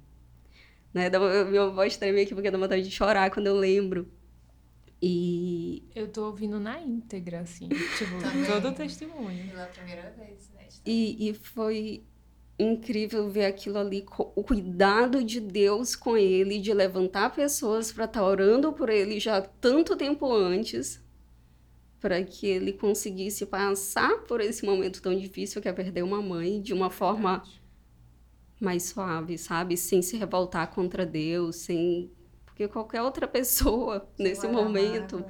Né? 0.92 1.08
Minha 1.48 1.68
voz 1.68 1.96
treme 1.96 2.22
aqui 2.22 2.34
porque 2.34 2.50
dá 2.50 2.58
vontade 2.58 2.82
de 2.82 2.90
chorar 2.90 3.30
quando 3.30 3.46
eu 3.46 3.56
lembro. 3.56 4.10
E. 5.02 5.88
Eu 5.94 6.08
tô 6.08 6.26
ouvindo 6.26 6.60
na 6.60 6.80
íntegra, 6.80 7.40
assim, 7.40 7.68
tipo, 7.96 8.46
todo 8.46 8.68
o 8.68 8.74
testemunho. 8.74 9.48
Pela 9.48 9.66
primeira 9.66 10.10
vez, 10.10 10.50
né? 10.50 10.68
E, 10.84 11.30
e 11.30 11.34
foi 11.34 12.04
incrível 12.58 13.30
ver 13.30 13.46
aquilo 13.46 13.78
ali, 13.78 14.04
o 14.36 14.42
cuidado 14.42 15.24
de 15.24 15.40
Deus 15.40 15.96
com 15.96 16.16
ele, 16.16 16.58
de 16.58 16.74
levantar 16.74 17.34
pessoas 17.34 17.90
para 17.90 18.04
estar 18.04 18.20
tá 18.20 18.26
orando 18.26 18.70
por 18.72 18.90
ele 18.90 19.18
já 19.18 19.40
tanto 19.40 19.96
tempo 19.96 20.30
antes, 20.30 21.02
para 22.00 22.24
que 22.24 22.46
ele 22.46 22.72
conseguisse 22.72 23.44
passar 23.44 24.20
por 24.24 24.40
esse 24.40 24.64
momento 24.64 25.02
tão 25.02 25.14
difícil 25.14 25.60
que 25.60 25.68
é 25.68 25.72
perder 25.72 26.02
uma 26.02 26.22
mãe 26.22 26.60
de 26.60 26.72
uma 26.72 26.90
forma 26.90 27.42
mais 28.58 28.84
suave, 28.84 29.36
sabe? 29.38 29.76
Sem 29.76 30.02
se 30.02 30.16
revoltar 30.16 30.70
contra 30.74 31.04
Deus, 31.04 31.56
sem 31.56 32.10
porque 32.44 32.68
qualquer 32.68 33.00
outra 33.00 33.26
pessoa 33.26 34.06
nesse 34.18 34.46
momento 34.46 35.24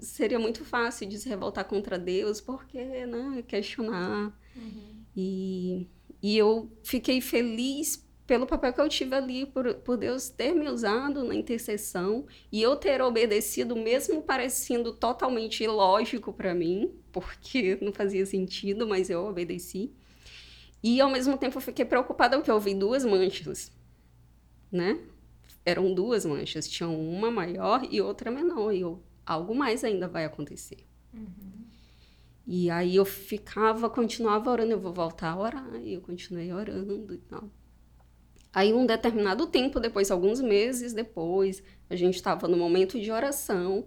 seria 0.00 0.38
muito 0.38 0.64
fácil 0.64 1.06
de 1.06 1.18
se 1.18 1.28
revoltar 1.28 1.66
contra 1.66 1.98
Deus, 1.98 2.40
porque, 2.40 3.06
né, 3.06 3.44
questionar. 3.46 4.32
Uhum. 4.56 5.04
E, 5.14 5.88
e 6.22 6.38
eu 6.38 6.70
fiquei 6.82 7.20
feliz 7.20 8.07
pelo 8.28 8.46
papel 8.46 8.72
que 8.72 8.80
eu 8.80 8.88
tive 8.88 9.16
ali, 9.16 9.44
por, 9.44 9.74
por 9.76 9.96
Deus 9.96 10.28
ter 10.28 10.54
me 10.54 10.68
usado 10.68 11.24
na 11.24 11.34
intercessão 11.34 12.26
e 12.52 12.62
eu 12.62 12.76
ter 12.76 13.02
obedecido, 13.02 13.74
mesmo 13.74 14.22
parecendo 14.22 14.92
totalmente 14.92 15.64
ilógico 15.64 16.32
para 16.32 16.54
mim, 16.54 16.92
porque 17.10 17.76
não 17.82 17.92
fazia 17.92 18.24
sentido, 18.24 18.86
mas 18.86 19.10
eu 19.10 19.26
obedeci. 19.26 19.90
E 20.80 21.00
ao 21.00 21.10
mesmo 21.10 21.36
tempo 21.36 21.56
eu 21.56 21.62
fiquei 21.62 21.84
preocupada 21.84 22.36
porque 22.36 22.50
eu 22.50 22.54
ouvi 22.54 22.72
duas 22.72 23.04
manchas, 23.04 23.72
né? 24.70 25.00
eram 25.68 25.92
duas 25.92 26.24
manchas, 26.24 26.66
tinha 26.66 26.88
uma 26.88 27.30
maior 27.30 27.86
e 27.90 28.00
outra 28.00 28.30
menor, 28.30 28.72
e 28.72 28.80
eu, 28.80 29.02
algo 29.26 29.54
mais 29.54 29.84
ainda 29.84 30.08
vai 30.08 30.24
acontecer. 30.24 30.78
Uhum. 31.12 31.66
E 32.46 32.70
aí 32.70 32.96
eu 32.96 33.04
ficava, 33.04 33.90
continuava 33.90 34.50
orando, 34.50 34.72
eu 34.72 34.80
vou 34.80 34.92
voltar 34.92 35.32
a 35.32 35.38
orar, 35.38 35.76
e 35.82 35.92
eu 35.92 36.00
continuei 36.00 36.52
orando 36.52 37.12
e 37.12 37.18
tal. 37.18 37.50
Aí 38.52 38.72
um 38.72 38.86
determinado 38.86 39.46
tempo 39.46 39.78
depois, 39.78 40.10
alguns 40.10 40.40
meses 40.40 40.92
depois, 40.92 41.62
a 41.88 41.96
gente 41.96 42.14
estava 42.16 42.48
no 42.48 42.56
momento 42.56 43.00
de 43.00 43.10
oração, 43.10 43.84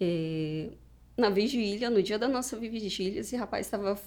é, 0.00 0.70
na 1.16 1.30
vigília, 1.30 1.90
no 1.90 2.02
dia 2.02 2.18
da 2.18 2.28
nossa 2.28 2.56
vigília, 2.56 3.20
esse 3.20 3.36
rapaz 3.36 3.66
estava 3.66 4.00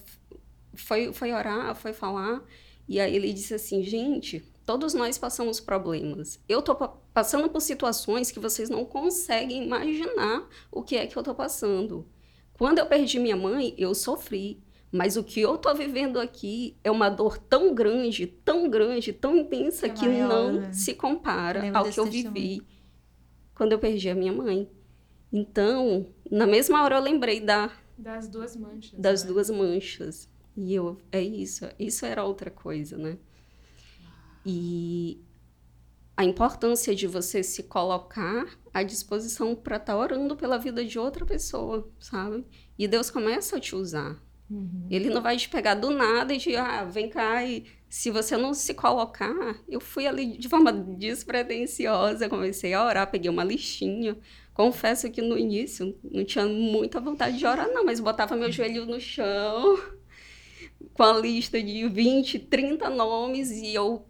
foi, 0.73 1.13
foi 1.13 1.31
orar, 1.31 1.75
foi 1.75 1.93
falar, 1.93 2.43
e 2.87 2.99
aí 2.99 3.15
ele 3.15 3.31
disse 3.31 3.53
assim, 3.53 3.83
gente, 3.83 4.43
Todos 4.65 4.93
nós 4.93 5.17
passamos 5.17 5.59
problemas. 5.59 6.39
Eu 6.47 6.61
tô 6.61 6.73
passando 7.13 7.49
por 7.49 7.59
situações 7.59 8.31
que 8.31 8.39
vocês 8.39 8.69
não 8.69 8.85
conseguem 8.85 9.65
imaginar 9.65 10.47
o 10.71 10.81
que 10.81 10.95
é 10.95 11.05
que 11.05 11.17
eu 11.17 11.23
tô 11.23 11.35
passando. 11.35 12.07
Quando 12.53 12.79
eu 12.79 12.85
perdi 12.85 13.19
minha 13.19 13.35
mãe, 13.35 13.73
eu 13.77 13.93
sofri. 13.93 14.62
Mas 14.93 15.17
o 15.17 15.23
que 15.23 15.41
eu 15.41 15.57
tô 15.57 15.73
vivendo 15.73 16.19
aqui 16.19 16.77
é 16.83 16.91
uma 16.91 17.09
dor 17.09 17.39
tão 17.39 17.73
grande, 17.73 18.27
tão 18.27 18.69
grande, 18.69 19.11
tão 19.11 19.35
intensa, 19.35 19.89
que, 19.89 20.05
é 20.05 20.07
que 20.07 20.19
não 20.19 20.61
né? 20.61 20.71
se 20.71 20.93
compara 20.93 21.75
ao 21.75 21.89
que 21.89 21.99
eu 21.99 22.05
vivi 22.05 22.61
quando 23.55 23.71
eu 23.71 23.79
perdi 23.79 24.07
a 24.07 24.13
minha 24.13 24.31
mãe. 24.31 24.69
Então, 25.31 26.05
na 26.29 26.45
mesma 26.45 26.83
hora 26.83 26.97
eu 26.97 27.01
lembrei 27.01 27.41
da 27.41 27.71
das 27.97 28.27
duas 28.27 28.55
manchas. 28.55 28.99
Das 28.99 29.23
né? 29.23 29.31
duas 29.31 29.49
manchas. 29.49 30.29
E 30.55 30.75
eu, 30.75 31.01
é 31.11 31.19
isso, 31.19 31.65
isso 31.79 32.05
era 32.05 32.23
outra 32.23 32.51
coisa, 32.51 32.95
né? 32.95 33.17
E 34.45 35.19
a 36.15 36.23
importância 36.23 36.93
de 36.93 37.07
você 37.07 37.41
se 37.41 37.63
colocar 37.63 38.45
à 38.71 38.83
disposição 38.83 39.55
para 39.55 39.77
estar 39.77 39.93
tá 39.93 39.97
orando 39.97 40.35
pela 40.35 40.59
vida 40.59 40.85
de 40.85 40.99
outra 40.99 41.25
pessoa, 41.25 41.89
sabe? 41.97 42.45
E 42.77 42.87
Deus 42.87 43.09
começa 43.09 43.57
a 43.57 43.59
te 43.59 43.75
usar. 43.75 44.21
Uhum. 44.49 44.87
Ele 44.89 45.09
não 45.09 45.21
vai 45.21 45.37
te 45.37 45.49
pegar 45.49 45.75
do 45.75 45.89
nada 45.89 46.33
e 46.33 46.37
de, 46.37 46.55
ah, 46.55 46.83
vem 46.83 47.09
cá 47.09 47.43
e 47.43 47.65
se 47.89 48.09
você 48.09 48.35
não 48.35 48.53
se 48.53 48.73
colocar, 48.73 49.33
eu 49.69 49.79
fui 49.79 50.07
ali 50.07 50.37
de 50.37 50.49
forma 50.49 50.71
despretensiosa, 50.71 52.27
comecei 52.29 52.73
a 52.73 52.83
orar, 52.83 53.09
peguei 53.09 53.29
uma 53.29 53.43
listinha. 53.43 54.17
Confesso 54.53 55.09
que 55.09 55.21
no 55.21 55.37
início 55.37 55.97
não 56.03 56.23
tinha 56.25 56.45
muita 56.45 56.99
vontade 56.99 57.37
de 57.37 57.45
orar, 57.45 57.67
não, 57.69 57.85
mas 57.85 57.99
botava 57.99 58.35
meu 58.35 58.51
joelho 58.51 58.85
no 58.85 58.99
chão 58.99 59.79
com 60.93 61.03
a 61.03 61.17
lista 61.17 61.61
de 61.61 61.87
20, 61.87 62.39
30 62.39 62.89
nomes 62.89 63.51
e 63.51 63.73
eu 63.73 64.05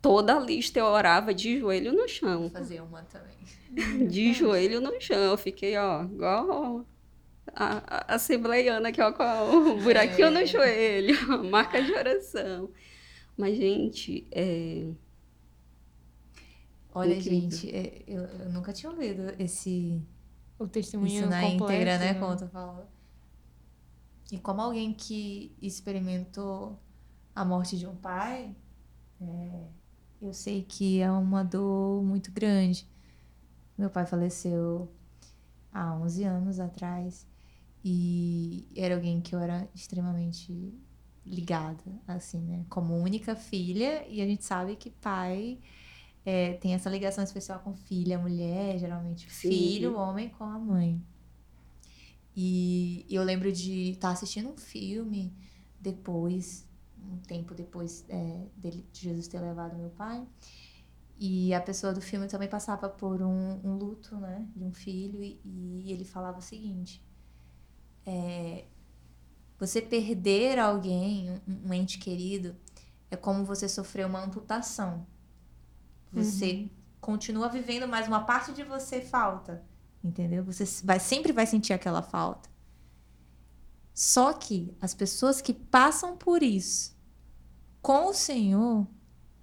toda 0.00 0.36
a 0.36 0.40
lista 0.40 0.78
eu 0.78 0.86
orava 0.86 1.32
de 1.34 1.58
joelho 1.58 1.92
no 1.92 2.08
chão. 2.08 2.50
Fazer 2.50 2.80
uma 2.80 3.02
também. 3.02 4.08
De 4.08 4.32
joelho 4.32 4.80
no 4.80 5.00
chão. 5.00 5.18
Eu 5.18 5.36
fiquei, 5.36 5.76
ó, 5.76 6.04
igual 6.04 6.84
a, 7.54 8.12
a 8.12 8.14
assembleiana 8.14 8.88
aqui, 8.88 9.00
ó, 9.00 9.12
com 9.12 9.22
o 9.22 9.82
buraquinho 9.82 10.28
é. 10.28 10.30
no 10.30 10.46
joelho, 10.46 11.44
marca 11.50 11.82
de 11.82 11.92
oração. 11.92 12.70
Mas, 13.36 13.56
gente, 13.56 14.26
é. 14.30 14.90
Olha, 16.92 17.14
Incrível. 17.14 17.50
gente, 17.50 17.70
é, 17.74 18.02
eu, 18.06 18.22
eu, 18.22 18.50
nunca 18.50 18.72
tinha 18.72 18.90
ouvido 18.90 19.34
esse. 19.38 20.02
O 20.58 20.66
testemunho 20.66 21.20
Isso 21.20 21.30
na 21.30 21.40
completo, 21.40 21.64
íntegra, 21.64 21.98
né? 21.98 22.14
Como 22.14 22.36
tu 22.36 22.48
falou. 22.48 22.86
E 24.30 24.38
como 24.38 24.60
alguém 24.60 24.92
que 24.92 25.56
experimentou 25.60 26.78
a 27.34 27.44
morte 27.44 27.78
de 27.78 27.86
um 27.86 27.96
pai, 27.96 28.54
é, 29.20 29.64
eu 30.20 30.32
sei 30.32 30.62
que 30.62 31.00
é 31.00 31.10
uma 31.10 31.42
dor 31.42 32.02
muito 32.02 32.30
grande. 32.30 32.86
Meu 33.78 33.88
pai 33.88 34.04
faleceu 34.04 34.92
há 35.72 35.94
11 35.94 36.24
anos 36.24 36.60
atrás 36.60 37.29
e 37.84 38.68
era 38.76 38.94
alguém 38.94 39.20
que 39.20 39.34
eu 39.34 39.38
era 39.38 39.68
extremamente 39.74 40.74
ligada, 41.24 41.82
assim, 42.06 42.40
né? 42.40 42.64
Como 42.68 42.94
única 42.96 43.34
filha, 43.34 44.06
e 44.08 44.20
a 44.20 44.26
gente 44.26 44.44
sabe 44.44 44.76
que 44.76 44.90
pai 44.90 45.58
é, 46.24 46.54
tem 46.54 46.74
essa 46.74 46.90
ligação 46.90 47.24
especial 47.24 47.60
com 47.60 47.74
filha, 47.74 48.18
mulher, 48.18 48.78
geralmente 48.78 49.30
Sim. 49.30 49.48
filho, 49.48 49.96
homem 49.96 50.28
com 50.28 50.44
a 50.44 50.58
mãe. 50.58 51.02
E 52.36 53.06
eu 53.10 53.22
lembro 53.22 53.50
de 53.52 53.90
estar 53.90 54.08
tá 54.08 54.12
assistindo 54.12 54.50
um 54.50 54.56
filme 54.56 55.32
depois, 55.80 56.66
um 56.98 57.18
tempo 57.18 57.54
depois 57.54 58.04
é, 58.08 58.46
dele, 58.56 58.86
de 58.92 59.00
Jesus 59.00 59.26
ter 59.28 59.40
levado 59.40 59.76
meu 59.76 59.90
pai. 59.90 60.26
E 61.18 61.52
a 61.52 61.60
pessoa 61.60 61.92
do 61.92 62.00
filme 62.00 62.26
também 62.28 62.48
passava 62.48 62.88
por 62.88 63.20
um, 63.20 63.60
um 63.62 63.76
luto, 63.76 64.16
né, 64.16 64.48
de 64.56 64.64
um 64.64 64.72
filho, 64.72 65.22
e, 65.22 65.38
e 65.44 65.92
ele 65.92 66.04
falava 66.04 66.38
o 66.38 66.42
seguinte: 66.42 67.02
é, 68.06 68.64
você 69.58 69.82
perder 69.82 70.58
alguém, 70.58 71.30
um, 71.46 71.68
um, 71.68 71.74
ente 71.74 71.98
querido, 71.98 72.56
é 73.10 73.16
como 73.16 73.44
você 73.44 73.68
sofrer 73.68 74.06
uma 74.06 74.22
amputação. 74.22 75.06
Você 76.12 76.52
uhum. 76.52 76.70
continua 77.00 77.48
vivendo, 77.48 77.86
mas 77.86 78.08
uma 78.08 78.24
parte 78.24 78.52
de 78.52 78.64
você 78.64 79.00
falta, 79.00 79.64
entendeu? 80.02 80.42
Você 80.44 80.64
vai, 80.84 80.98
sempre 80.98 81.32
vai 81.32 81.46
sentir 81.46 81.72
aquela 81.72 82.02
falta. 82.02 82.48
Só 83.92 84.32
que 84.32 84.74
as 84.80 84.94
pessoas 84.94 85.40
que 85.40 85.52
passam 85.52 86.16
por 86.16 86.42
isso 86.42 86.96
com 87.82 88.06
o 88.06 88.14
Senhor 88.14 88.86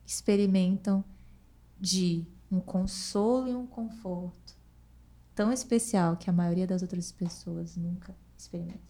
experimentam 0.06 1.04
de 1.80 2.26
um 2.52 2.60
consolo 2.60 3.48
e 3.48 3.56
um 3.56 3.68
conforto 3.68 4.58
tão 5.36 5.52
especial 5.52 6.18
que 6.18 6.30
a 6.30 6.34
maioria 6.34 6.66
das 6.66 6.82
outras 6.82 7.12
pessoas 7.12 7.76
nunca 7.76 8.16
experimenta. 8.38 8.88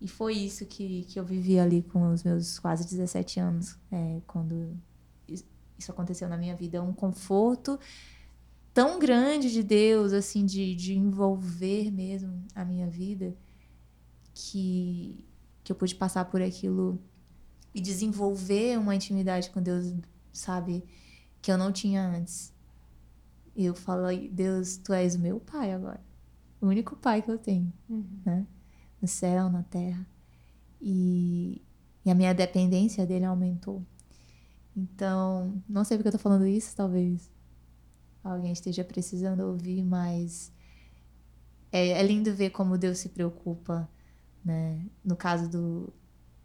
E 0.00 0.08
foi 0.08 0.34
isso 0.34 0.66
que, 0.66 1.04
que 1.04 1.18
eu 1.18 1.24
vivi 1.24 1.58
ali 1.58 1.82
com 1.82 2.12
os 2.12 2.22
meus 2.22 2.58
quase 2.58 2.84
17 2.84 3.40
anos, 3.40 3.78
é, 3.90 4.20
quando 4.26 4.76
isso 5.28 5.90
aconteceu 5.90 6.28
na 6.28 6.36
minha 6.36 6.54
vida. 6.54 6.82
Um 6.82 6.92
conforto 6.92 7.78
tão 8.72 8.98
grande 8.98 9.50
de 9.50 9.62
Deus, 9.62 10.12
assim, 10.12 10.44
de, 10.44 10.74
de 10.74 10.94
envolver 10.94 11.90
mesmo 11.90 12.44
a 12.54 12.64
minha 12.64 12.88
vida, 12.88 13.34
que, 14.34 15.24
que 15.62 15.72
eu 15.72 15.76
pude 15.76 15.94
passar 15.94 16.26
por 16.26 16.42
aquilo 16.42 17.00
e 17.74 17.80
desenvolver 17.80 18.78
uma 18.78 18.94
intimidade 18.94 19.50
com 19.50 19.62
Deus, 19.62 19.92
sabe? 20.32 20.84
que 21.44 21.52
eu 21.52 21.58
não 21.58 21.70
tinha 21.70 22.02
antes. 22.02 22.54
Eu 23.54 23.74
falei, 23.74 24.30
Deus, 24.30 24.78
tu 24.78 24.94
és 24.94 25.14
o 25.14 25.18
meu 25.18 25.38
pai 25.38 25.72
agora. 25.72 26.00
O 26.64 26.68
único 26.68 26.96
pai 26.96 27.20
que 27.20 27.30
eu 27.30 27.36
tenho, 27.36 27.70
uhum. 27.90 28.06
né? 28.24 28.46
No 29.00 29.06
céu, 29.06 29.50
na 29.50 29.62
terra. 29.62 30.06
E, 30.80 31.60
e 32.02 32.10
a 32.10 32.14
minha 32.14 32.32
dependência 32.32 33.06
dele 33.06 33.26
aumentou. 33.26 33.84
Então, 34.74 35.62
não 35.68 35.84
sei 35.84 35.98
porque 35.98 36.08
eu 36.08 36.12
tô 36.12 36.18
falando 36.18 36.46
isso, 36.46 36.74
talvez 36.74 37.30
alguém 38.22 38.50
esteja 38.50 38.82
precisando 38.82 39.40
ouvir, 39.40 39.82
mas 39.82 40.50
é, 41.70 41.90
é 41.90 42.02
lindo 42.02 42.34
ver 42.34 42.48
como 42.48 42.78
Deus 42.78 42.96
se 42.96 43.10
preocupa, 43.10 43.86
né? 44.42 44.86
No 45.04 45.16
caso 45.16 45.50
do, 45.50 45.92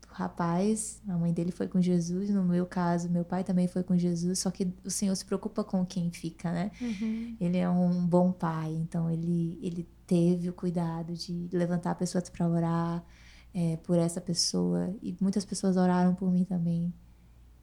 rapaz, 0.09 1.01
a 1.07 1.17
mãe 1.17 1.31
dele 1.31 1.51
foi 1.51 1.69
com 1.69 1.81
Jesus, 1.81 2.29
no 2.29 2.43
meu 2.43 2.65
caso, 2.65 3.09
meu 3.09 3.23
pai 3.23 3.45
também 3.45 3.69
foi 3.69 3.83
com 3.83 3.97
Jesus, 3.97 4.39
só 4.39 4.51
que 4.51 4.69
o 4.83 4.91
Senhor 4.91 5.15
se 5.15 5.23
preocupa 5.23 5.63
com 5.63 5.85
quem 5.85 6.11
fica, 6.11 6.51
né? 6.51 6.71
Uhum. 6.81 7.37
Ele 7.39 7.57
é 7.57 7.69
um 7.69 8.05
bom 8.05 8.33
pai, 8.33 8.73
então 8.73 9.09
ele, 9.09 9.57
ele 9.61 9.87
teve 10.09 10.49
o 10.49 10.53
cuidado 10.53 11.13
de 11.13 11.47
levantar 11.53 11.93
pessoas 11.93 12.27
para 12.31 12.49
orar 12.49 13.05
é, 13.53 13.77
por 13.77 13.95
essa 13.99 14.19
pessoa, 14.19 14.91
e 15.03 15.15
muitas 15.21 15.45
pessoas 15.45 15.77
oraram 15.77 16.15
por 16.15 16.31
mim 16.31 16.43
também. 16.43 16.91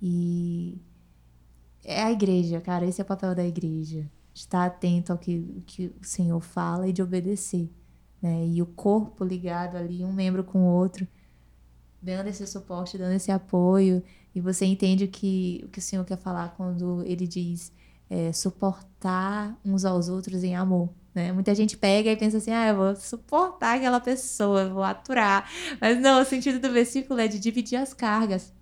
E 0.00 0.80
é 1.84 2.04
a 2.04 2.12
igreja, 2.12 2.60
cara, 2.60 2.86
esse 2.86 3.00
é 3.00 3.04
o 3.04 3.06
papel 3.06 3.34
da 3.34 3.44
igreja. 3.44 4.08
Estar 4.32 4.66
atento 4.66 5.10
ao 5.10 5.18
que, 5.18 5.62
que 5.66 5.86
o 6.00 6.04
Senhor 6.04 6.40
fala 6.40 6.86
e 6.86 6.92
de 6.92 7.02
obedecer. 7.02 7.68
Né? 8.22 8.46
E 8.46 8.62
o 8.62 8.66
corpo 8.66 9.24
ligado 9.24 9.76
ali, 9.76 10.04
um 10.04 10.12
membro 10.12 10.44
com 10.44 10.60
o 10.60 10.72
outro 10.72 11.06
dando 12.00 12.28
esse 12.28 12.46
suporte, 12.46 12.96
dando 12.96 13.14
esse 13.14 13.32
apoio, 13.32 14.00
e 14.32 14.40
você 14.40 14.64
entende 14.64 15.04
o 15.04 15.08
que 15.08 15.62
o, 15.64 15.68
que 15.68 15.80
o 15.80 15.82
Senhor 15.82 16.04
quer 16.04 16.18
falar 16.18 16.50
quando 16.56 17.02
ele 17.04 17.26
diz 17.26 17.72
é, 18.08 18.32
suportar 18.32 19.56
uns 19.64 19.84
aos 19.84 20.08
outros 20.08 20.44
em 20.44 20.54
amor. 20.54 20.90
Né? 21.14 21.32
Muita 21.32 21.54
gente 21.54 21.76
pega 21.76 22.10
e 22.10 22.16
pensa 22.16 22.36
assim, 22.36 22.50
ah, 22.50 22.68
eu 22.68 22.76
vou 22.76 22.96
suportar 22.96 23.76
aquela 23.76 24.00
pessoa, 24.00 24.68
vou 24.68 24.82
aturar. 24.82 25.50
Mas 25.80 25.98
não, 26.00 26.20
o 26.20 26.24
sentido 26.24 26.60
do 26.60 26.72
versículo 26.72 27.20
é 27.20 27.28
de 27.28 27.38
dividir 27.38 27.76
as 27.76 27.94
cargas. 27.94 28.52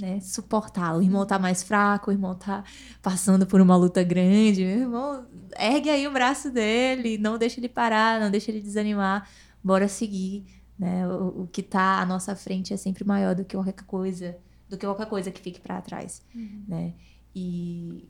Né? 0.00 0.20
Suportar. 0.20 0.96
O 0.96 1.02
irmão 1.02 1.26
tá 1.26 1.38
mais 1.38 1.62
fraco, 1.62 2.10
o 2.10 2.14
irmão 2.14 2.34
tá 2.34 2.62
passando 3.02 3.46
por 3.46 3.60
uma 3.60 3.76
luta 3.76 4.02
grande. 4.02 4.64
Meu 4.64 4.80
irmão, 4.80 5.26
ergue 5.58 5.90
aí 5.90 6.06
o 6.06 6.12
braço 6.12 6.50
dele, 6.50 7.18
não 7.18 7.38
deixa 7.38 7.58
ele 7.58 7.68
parar, 7.68 8.20
não 8.20 8.30
deixa 8.30 8.50
ele 8.50 8.60
desanimar. 8.60 9.28
Bora 9.64 9.88
seguir 9.88 10.44
né? 10.78 11.06
O, 11.08 11.42
o 11.42 11.46
que 11.48 11.60
está 11.60 12.00
à 12.00 12.06
nossa 12.06 12.36
frente 12.36 12.72
é 12.72 12.76
sempre 12.76 13.04
maior 13.04 13.34
do 13.34 13.44
que 13.44 13.56
qualquer 13.56 13.72
coisa, 13.84 14.38
do 14.68 14.78
que 14.78 14.86
qualquer 14.86 15.06
coisa 15.06 15.30
que 15.30 15.40
fique 15.40 15.60
para 15.60 15.80
trás, 15.80 16.22
uhum. 16.34 16.64
né? 16.68 16.94
E, 17.34 18.08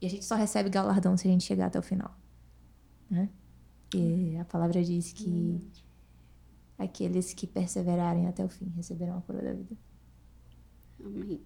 e 0.00 0.06
a 0.06 0.10
gente 0.10 0.24
só 0.24 0.34
recebe 0.34 0.68
galardão 0.70 1.16
se 1.16 1.26
a 1.26 1.30
gente 1.30 1.44
chegar 1.44 1.66
até 1.66 1.78
o 1.78 1.82
final, 1.82 2.16
né? 3.10 3.28
E 3.94 4.36
a 4.36 4.44
palavra 4.44 4.82
diz 4.82 5.12
que 5.12 5.60
aqueles 6.76 7.32
que 7.32 7.46
perseverarem 7.46 8.26
até 8.28 8.44
o 8.44 8.48
fim 8.48 8.70
receberão 8.76 9.18
a 9.18 9.22
coroa 9.22 9.42
da 9.42 9.52
vida. 9.52 9.76
Amém. 11.04 11.40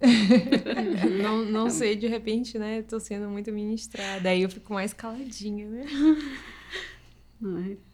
não, 1.22 1.44
não 1.44 1.70
sei, 1.70 1.94
de 1.94 2.08
repente, 2.08 2.58
né? 2.58 2.82
Tô 2.82 2.98
sendo 2.98 3.28
muito 3.28 3.52
ministrada. 3.52 4.30
Aí 4.30 4.42
eu 4.42 4.50
fico 4.50 4.72
mais 4.72 4.92
caladinha, 4.92 5.68
né? 5.68 5.84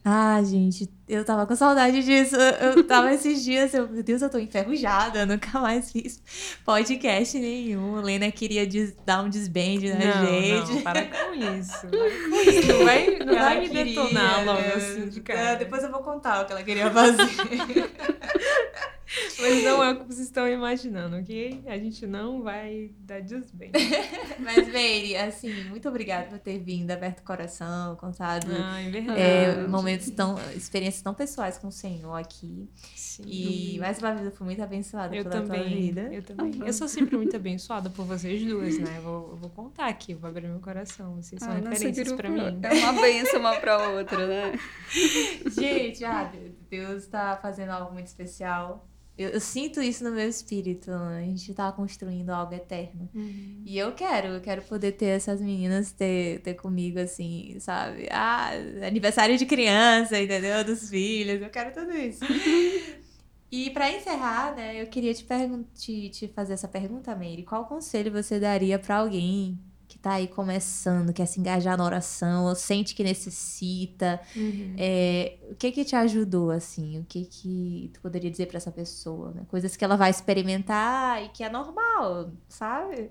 Ah, 0.05 0.43
gente, 0.43 0.89
eu 1.09 1.25
tava 1.25 1.47
com 1.47 1.57
saudade 1.57 2.03
disso. 2.03 2.37
Eu 2.37 2.85
tava 2.87 3.13
esses 3.13 3.43
dias, 3.43 3.73
eu, 3.73 3.89
meu 3.89 4.03
Deus, 4.03 4.21
eu 4.21 4.29
tô 4.29 4.39
enferrujada, 4.39 5.25
nunca 5.25 5.59
mais 5.59 5.91
fiz 5.91 6.23
podcast 6.65 7.39
nenhum. 7.39 8.01
Lena 8.01 8.31
queria 8.31 8.67
des, 8.67 8.95
dar 9.07 9.23
um 9.23 9.29
desband 9.29 9.81
na 9.81 9.99
não, 9.99 10.27
gente. 10.27 10.73
Não, 10.73 10.83
para 10.83 11.07
com 11.07 11.35
isso. 11.35 11.87
Para 11.89 11.99
com 11.99 12.37
isso. 12.51 12.69
Não 12.69 12.85
vai, 12.85 13.19
não 13.19 13.35
vai 13.35 13.61
me 13.61 13.69
queria, 13.69 13.85
detonar 13.85 14.45
logo 14.45 14.77
assim 14.77 15.09
de 15.09 15.21
cara. 15.21 15.55
Depois 15.57 15.83
eu 15.83 15.91
vou 15.91 16.03
contar 16.03 16.43
o 16.43 16.47
que 16.47 16.53
ela 16.53 16.63
queria 16.63 16.91
fazer. 16.91 17.29
Mas 19.41 19.65
não 19.65 19.83
é 19.83 19.93
o 19.93 20.01
que 20.01 20.05
vocês 20.05 20.27
estão 20.27 20.47
imaginando, 20.47 21.17
ok? 21.17 21.63
A 21.67 21.79
gente 21.79 22.07
não 22.07 22.43
vai 22.43 22.91
dar 23.01 23.23
desbem. 23.23 23.73
Mas, 24.39 24.69
Meire, 24.69 25.17
assim, 25.17 25.65
muito 25.65 25.89
obrigada 25.89 26.27
por 26.27 26.39
ter 26.39 26.59
vindo, 26.59 26.91
aberto 26.91 27.21
o 27.21 27.23
coração, 27.23 27.97
contado 27.97 28.47
ah, 28.51 28.81
é 28.81 28.91
verdade. 28.91 29.21
É, 29.21 29.67
momentos 29.67 30.11
tão, 30.11 30.37
experiências 30.55 31.03
tão 31.03 31.15
pessoais 31.15 31.57
com 31.57 31.69
o 31.69 31.73
Senhor 31.73 32.15
aqui. 32.15 32.69
Sim. 32.95 33.23
E 33.27 33.79
mais 33.79 33.99
uma 33.99 34.13
vez 34.13 34.27
eu 34.27 34.33
fui 34.33 34.45
muito 34.45 34.63
abençoada 34.63 35.17
eu 35.17 35.25
pela 35.25 35.43
também, 35.43 35.61
tua 35.61 35.69
vida. 35.69 36.01
Eu 36.13 36.23
também. 36.23 36.53
Uhum. 36.61 36.67
Eu 36.67 36.73
sou 36.73 36.87
sempre 36.87 37.17
muito 37.17 37.35
abençoada 37.35 37.89
por 37.89 38.05
vocês 38.05 38.45
duas, 38.45 38.79
né? 38.79 38.99
Eu 38.99 39.03
vou, 39.03 39.31
eu 39.31 39.37
vou 39.37 39.51
contar 39.51 39.87
aqui, 39.87 40.15
vou 40.15 40.29
abrir 40.29 40.49
meu 40.49 40.61
coração. 40.61 41.17
Vocês 41.17 41.41
são 41.41 41.51
ah, 41.51 41.55
referências 41.55 42.13
para 42.13 42.29
mim. 42.29 42.61
É 42.63 42.75
uma 42.75 43.01
benção 43.01 43.41
uma 43.41 43.57
pra 43.57 43.89
outra, 43.91 44.27
né? 44.27 44.53
Gente, 45.51 46.05
ah, 46.05 46.31
Deus 46.69 47.07
tá 47.07 47.39
fazendo 47.41 47.71
algo 47.71 47.93
muito 47.93 48.07
especial 48.07 48.87
eu, 49.19 49.31
eu, 49.31 49.41
sinto 49.41 49.83
isso 49.83 50.05
no 50.05 50.13
meu 50.13 50.29
espírito. 50.29 50.91
Né? 50.91 51.19
A 51.19 51.27
gente 51.27 51.53
tá 51.53 51.73
construindo 51.73 52.31
algo 52.31 52.55
eterno. 52.55 53.09
Uhum. 53.15 53.63
E 53.67 53.77
eu 53.77 53.93
quero, 53.93 54.29
eu 54.29 54.41
quero 54.41 54.63
poder 54.63 54.93
ter 54.93 55.07
essas 55.07 55.41
meninas 55.41 55.91
ter, 55.91 56.41
ter 56.41 56.55
comigo, 56.55 57.01
assim, 57.01 57.57
sabe? 57.59 58.07
Ah, 58.11 58.51
aniversário 58.87 59.37
de 59.37 59.45
criança, 59.45 60.21
entendeu? 60.21 60.65
Dos 60.65 60.89
filhos. 60.89 61.43
Eu 61.43 61.51
quero 61.51 61.75
tudo 61.75 61.93
isso. 61.97 62.21
e 63.51 63.71
para 63.71 63.91
encerrar, 63.91 64.55
né, 64.55 64.81
eu 64.81 64.87
queria 64.87 65.13
te, 65.13 65.27
te, 65.75 66.09
te 66.11 66.29
fazer 66.29 66.53
essa 66.53 66.69
pergunta, 66.69 67.15
Mary. 67.17 67.43
Qual 67.43 67.67
conselho 67.67 68.13
você 68.13 68.39
daria 68.39 68.79
para 68.79 68.99
alguém 68.99 69.59
que 69.99 70.03
tá 70.03 70.13
aí 70.13 70.29
começando, 70.29 71.13
quer 71.13 71.27
se 71.27 71.41
engajar 71.41 71.77
na 71.77 71.85
oração, 71.85 72.47
ou 72.47 72.55
sente 72.55 72.95
que 72.95 73.03
necessita, 73.03 74.21
uhum. 74.35 74.75
é, 74.79 75.37
o 75.51 75.57
que 75.57 75.73
que 75.73 75.85
te 75.85 75.97
ajudou, 75.97 76.51
assim? 76.51 77.01
O 77.01 77.05
que 77.05 77.25
que 77.25 77.91
tu 77.93 78.01
poderia 78.01 78.31
dizer 78.31 78.47
para 78.47 78.59
essa 78.59 78.71
pessoa? 78.71 79.33
Né? 79.33 79.43
Coisas 79.49 79.77
que 79.77 79.85
ela 79.85 79.97
vai 79.97 80.11
experimentar 80.11 81.25
e 81.25 81.29
que 81.31 81.43
é 81.43 81.51
normal, 81.51 82.33
sabe? 82.49 83.11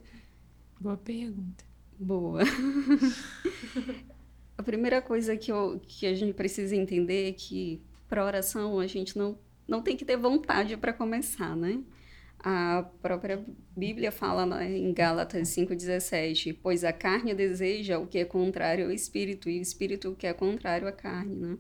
Boa 0.80 0.96
pergunta. 0.96 1.66
Boa. 2.00 2.44
a 4.58 4.64
primeira 4.64 5.02
coisa 5.02 5.36
que, 5.36 5.52
eu, 5.52 5.82
que 5.86 6.06
a 6.06 6.16
gente 6.16 6.34
precisa 6.34 6.76
entender 6.76 7.30
é 7.30 7.34
que 7.34 7.82
para 8.08 8.24
oração 8.24 8.80
a 8.80 8.88
gente 8.88 9.18
não, 9.18 9.38
não 9.68 9.82
tem 9.82 9.98
que 9.98 10.06
ter 10.06 10.16
vontade 10.16 10.78
para 10.78 10.94
começar, 10.94 11.56
né? 11.56 11.82
A 12.40 12.84
própria 13.02 13.44
Bíblia 13.76 14.12
fala 14.12 14.46
né, 14.46 14.78
em 14.78 14.94
Gálatas 14.94 15.50
5,17: 15.50 16.58
Pois 16.62 16.84
a 16.84 16.94
carne 16.94 17.34
deseja 17.34 17.98
o 17.98 18.08
que 18.08 18.20
é 18.20 18.26
contrário 18.26 18.86
ao 18.86 18.92
espírito, 18.92 19.50
e 19.50 19.60
o 19.60 19.62
espírito 19.62 20.10
o 20.10 20.16
que 20.16 20.28
é 20.28 20.34
contrário 20.34 20.88
à 20.88 20.92
carne, 20.92 21.36
né? 21.36 21.58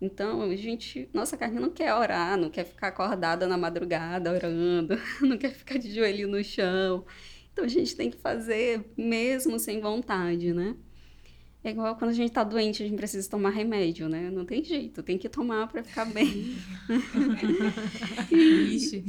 Então, 0.00 0.42
a 0.42 0.56
gente, 0.56 1.08
nossa 1.12 1.36
carne 1.36 1.58
não 1.58 1.70
quer 1.70 1.94
orar, 1.94 2.36
não 2.36 2.50
quer 2.50 2.64
ficar 2.64 2.88
acordada 2.88 3.46
na 3.46 3.56
madrugada 3.56 4.30
orando, 4.30 4.94
não 5.22 5.38
quer 5.38 5.52
ficar 5.52 5.78
de 5.78 5.90
joelho 5.94 6.28
no 6.28 6.42
chão. 6.44 7.04
Então, 7.52 7.64
a 7.64 7.68
gente 7.68 7.96
tem 7.96 8.10
que 8.10 8.18
fazer 8.18 8.84
mesmo 8.96 9.58
sem 9.58 9.80
vontade, 9.80 10.52
né? 10.52 10.76
É 11.66 11.70
igual 11.70 11.96
quando 11.96 12.12
a 12.12 12.14
gente 12.14 12.30
tá 12.30 12.44
doente, 12.44 12.80
a 12.80 12.86
gente 12.86 12.96
precisa 12.96 13.28
tomar 13.28 13.50
remédio, 13.50 14.08
né? 14.08 14.30
Não 14.30 14.44
tem 14.44 14.62
jeito, 14.62 15.02
tem 15.02 15.18
que 15.18 15.28
tomar 15.28 15.66
para 15.66 15.82
ficar 15.82 16.04
bem. 16.04 16.54
Ixi. 18.30 19.04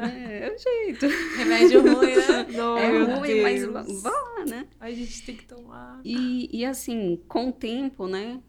É, 0.00 0.48
é 0.48 0.52
o 0.52 0.58
jeito. 0.58 1.06
Remédio 1.36 1.82
ruim, 1.82 2.16
né? 2.16 2.46
Não, 2.50 2.76
é 2.76 3.14
ruim, 3.14 3.28
Deus. 3.28 3.70
mas 3.70 4.02
vá 4.02 4.10
lá, 4.10 4.44
né? 4.44 4.66
A 4.80 4.90
gente 4.90 5.22
tem 5.24 5.36
que 5.36 5.44
tomar. 5.44 6.00
E, 6.04 6.50
e 6.52 6.64
assim, 6.64 7.22
com 7.28 7.50
o 7.50 7.52
tempo, 7.52 8.08
né? 8.08 8.42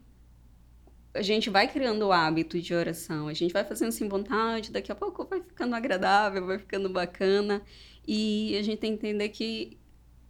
A 1.14 1.22
gente 1.22 1.48
vai 1.52 1.68
criando 1.68 2.08
o 2.08 2.12
hábito 2.12 2.60
de 2.60 2.74
oração, 2.74 3.28
a 3.28 3.34
gente 3.34 3.54
vai 3.54 3.64
fazendo 3.64 3.92
sem 3.92 4.10
vontade, 4.10 4.72
daqui 4.72 4.92
a 4.92 4.96
pouco 4.96 5.24
vai 5.24 5.40
ficando 5.44 5.76
agradável, 5.76 6.48
vai 6.48 6.58
ficando 6.58 6.90
bacana. 6.90 7.62
E 8.08 8.58
a 8.58 8.64
gente 8.64 8.80
tem 8.80 8.98
que 8.98 9.06
entender 9.06 9.30
que 9.30 9.78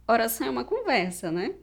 oração 0.06 0.48
é 0.48 0.50
uma 0.50 0.64
conversa, 0.64 1.32
né? 1.32 1.54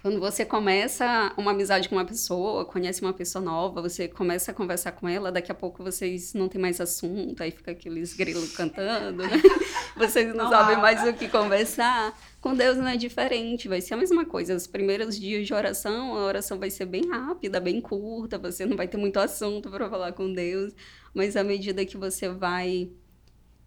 Quando 0.00 0.20
você 0.20 0.44
começa 0.44 1.32
uma 1.36 1.50
amizade 1.50 1.88
com 1.88 1.96
uma 1.96 2.04
pessoa, 2.04 2.64
conhece 2.64 3.02
uma 3.02 3.12
pessoa 3.12 3.44
nova, 3.44 3.82
você 3.82 4.06
começa 4.06 4.52
a 4.52 4.54
conversar 4.54 4.92
com 4.92 5.08
ela, 5.08 5.32
daqui 5.32 5.50
a 5.50 5.54
pouco 5.54 5.82
vocês 5.82 6.34
não 6.34 6.48
têm 6.48 6.60
mais 6.60 6.80
assunto, 6.80 7.42
aí 7.42 7.50
fica 7.50 7.72
aqueles 7.72 8.14
grilos 8.14 8.54
cantando, 8.56 9.24
né? 9.24 9.30
Vocês 9.96 10.32
não 10.32 10.48
sabem 10.48 10.76
mais 10.76 11.02
o 11.08 11.12
que 11.12 11.26
conversar. 11.28 12.16
Com 12.40 12.54
Deus 12.54 12.76
não 12.76 12.86
é 12.86 12.96
diferente, 12.96 13.66
vai 13.66 13.80
ser 13.80 13.94
a 13.94 13.96
mesma 13.96 14.24
coisa. 14.24 14.54
Os 14.54 14.64
primeiros 14.64 15.18
dias 15.18 15.44
de 15.44 15.52
oração, 15.52 16.16
a 16.16 16.24
oração 16.24 16.56
vai 16.56 16.70
ser 16.70 16.86
bem 16.86 17.08
rápida, 17.08 17.58
bem 17.58 17.80
curta, 17.80 18.38
você 18.38 18.64
não 18.64 18.76
vai 18.76 18.86
ter 18.86 18.96
muito 18.96 19.18
assunto 19.18 19.68
para 19.68 19.90
falar 19.90 20.12
com 20.12 20.32
Deus, 20.32 20.72
mas 21.12 21.36
à 21.36 21.42
medida 21.42 21.84
que 21.84 21.96
você 21.96 22.28
vai 22.28 22.92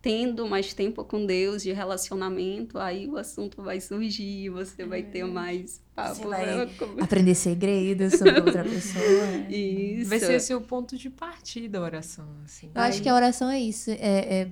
tendo 0.02 0.48
mais 0.48 0.74
tempo 0.74 1.04
com 1.04 1.26
Deus 1.26 1.62
de 1.62 1.72
relacionamento, 1.72 2.80
aí 2.80 3.08
o 3.08 3.18
assunto 3.18 3.62
vai 3.62 3.80
surgir, 3.80 4.50
você 4.50 4.84
vai 4.84 5.04
ter 5.04 5.24
uhum. 5.24 5.32
mais 5.32 5.82
papo. 6.02 6.16
Você 6.16 6.28
vai 6.28 6.70
aprender 7.02 7.36
segredos 7.36 8.14
sobre 8.14 8.40
outra 8.40 8.64
pessoa. 8.64 9.26
Isso. 9.50 10.10
Vai 10.10 10.20
ser 10.20 10.34
esse 10.34 10.54
o 10.54 10.62
ponto 10.62 10.98
de 10.98 11.10
partida 11.10 11.80
da 11.80 11.82
oração, 11.82 12.28
assim. 12.46 12.70
Eu 12.74 12.82
acho 12.82 13.02
que 13.02 13.10
a 13.10 13.16
oração 13.16 13.50
é 13.50 13.60
isso, 13.60 13.92
é, 13.92 14.42
é 14.42 14.52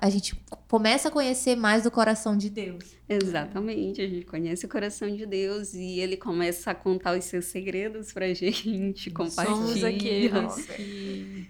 a 0.00 0.08
gente 0.08 0.34
começa 0.66 1.08
a 1.08 1.10
conhecer 1.10 1.54
mais 1.54 1.82
do 1.82 1.90
coração 1.90 2.36
de 2.36 2.48
Deus. 2.48 2.96
Exatamente, 3.06 4.00
a 4.00 4.08
gente 4.08 4.24
conhece 4.24 4.64
o 4.64 4.68
coração 4.68 5.14
de 5.14 5.26
Deus 5.26 5.74
e 5.74 6.00
ele 6.00 6.16
começa 6.16 6.70
a 6.70 6.74
contar 6.74 7.18
os 7.18 7.24
seus 7.24 7.46
segredos 7.46 8.12
pra 8.12 8.32
gente, 8.32 9.10
compartilhar. 9.10 9.56
Somos 9.56 9.84
aqueles 9.84 10.66
que 10.74 11.48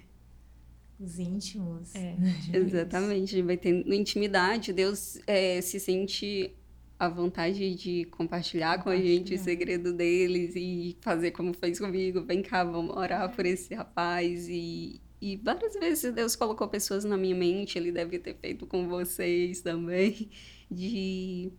os 0.99 1.19
íntimos. 1.19 1.95
É, 1.95 2.16
exatamente. 2.53 3.35
A 3.35 3.39
gente 3.39 3.43
vai 3.43 3.57
ter 3.57 3.87
intimidade. 3.87 4.73
Deus 4.73 5.19
é, 5.27 5.61
se 5.61 5.79
sente 5.79 6.55
à 6.99 7.09
vontade 7.09 7.74
de 7.74 8.05
compartilhar, 8.07 8.78
compartilhar, 8.78 8.82
com 8.82 8.90
a 8.90 8.96
gente 8.96 9.34
o 9.34 9.38
segredo 9.38 9.92
deles 9.92 10.55
e 10.57 10.96
fazer 11.01 11.30
como 11.30 11.55
fez 11.55 11.78
comigo. 11.78 12.22
Vem 12.22 12.42
cá, 12.42 12.64
vamos 12.64 12.96
orar 12.96 13.34
por 13.34 13.46
esse 13.46 13.72
rapaz. 13.74 14.49
E, 14.49 15.01
e 15.20 15.36
várias 15.36 15.74
vezes 15.74 16.12
Deus 16.12 16.34
colocou 16.34 16.66
pessoas 16.68 17.05
na 17.05 17.16
minha 17.16 17.36
mente, 17.36 17.78
Ele 17.78 17.92
deve 17.92 18.18
ter 18.18 18.34
feito 18.34 18.66
com 18.66 18.88
vocês 18.88 19.61
também, 19.61 20.28
de 20.68 21.53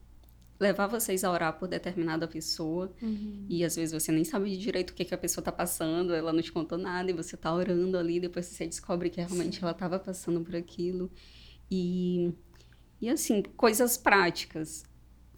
levar 0.60 0.88
vocês 0.88 1.24
a 1.24 1.32
orar 1.32 1.58
por 1.58 1.70
determinada 1.70 2.28
pessoa 2.28 2.94
uhum. 3.02 3.46
e 3.48 3.64
às 3.64 3.78
vezes 3.78 3.94
você 3.94 4.12
nem 4.12 4.26
sabe 4.26 4.58
direito 4.58 4.90
o 4.90 4.94
que, 4.94 5.06
que 5.06 5.14
a 5.14 5.18
pessoa 5.18 5.42
está 5.42 5.54
passando, 5.54 6.14
ela 6.14 6.34
não 6.34 6.42
te 6.42 6.52
contou 6.52 6.78
nada 6.78 7.10
e 7.10 7.14
você 7.14 7.36
está 7.36 7.54
orando 7.54 7.98
ali, 7.98 8.20
depois 8.20 8.46
você 8.46 8.68
descobre 8.68 9.10
que 9.10 9.22
realmente 9.22 9.56
Sim. 9.56 9.62
ela 9.62 9.72
estava 9.72 9.98
passando 9.98 10.42
por 10.42 10.58
aquilo. 10.58 11.10
E, 11.72 12.34
e 13.00 13.10
assim, 13.10 13.42
coisas 13.56 13.96
práticas. 13.96 14.84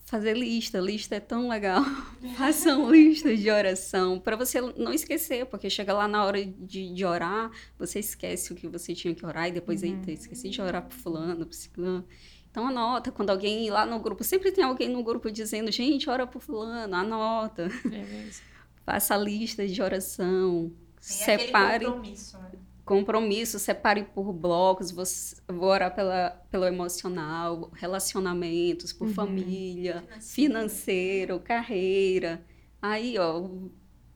Fazer 0.03 0.35
lista, 0.35 0.79
lista 0.79 1.15
é 1.15 1.19
tão 1.19 1.47
legal. 1.47 1.83
Façam 2.37 2.91
listas 2.91 3.39
de 3.39 3.49
oração 3.49 4.19
para 4.19 4.35
você 4.35 4.59
não 4.59 4.91
esquecer, 4.91 5.45
porque 5.45 5.69
chega 5.69 5.93
lá 5.93 6.07
na 6.07 6.25
hora 6.25 6.43
de, 6.45 6.93
de 6.93 7.05
orar, 7.05 7.49
você 7.77 7.99
esquece 7.99 8.51
o 8.51 8.55
que 8.55 8.67
você 8.67 8.93
tinha 8.93 9.15
que 9.15 9.25
orar 9.25 9.47
e 9.47 9.51
depois, 9.51 9.83
uhum. 9.83 9.89
eita, 9.89 10.11
esqueci 10.11 10.49
de 10.49 10.61
orar 10.61 10.83
por 10.83 10.93
fulano, 10.93 11.45
por 11.45 11.53
ciclano. 11.53 12.05
Então 12.51 12.67
anota, 12.67 13.11
quando 13.11 13.29
alguém 13.29 13.69
lá 13.69 13.85
no 13.85 13.99
grupo, 13.99 14.23
sempre 14.23 14.51
tem 14.51 14.63
alguém 14.63 14.89
no 14.89 15.01
grupo 15.01 15.31
dizendo, 15.31 15.71
gente, 15.71 16.09
ora 16.09 16.27
por 16.27 16.41
fulano, 16.41 16.93
anota. 16.93 17.69
É 17.85 18.03
mesmo. 18.03 18.43
Faça 18.85 19.15
lista 19.15 19.65
de 19.65 19.81
oração. 19.81 20.71
Tem 20.95 21.37
separe. 21.37 21.85
compromisso, 21.85 22.37
né? 22.37 22.50
Compromisso, 22.91 23.57
separe 23.57 24.03
por 24.03 24.33
blocos. 24.33 24.91
Você, 24.91 25.37
vou 25.47 25.69
orar 25.69 25.95
pela, 25.95 26.31
pelo 26.51 26.65
emocional, 26.65 27.71
relacionamentos, 27.73 28.91
por 28.91 29.07
uhum. 29.07 29.13
família, 29.13 30.01
financeiro. 30.19 30.21
financeiro, 30.21 31.39
carreira. 31.39 32.41
Aí, 32.81 33.17
ó, 33.17 33.47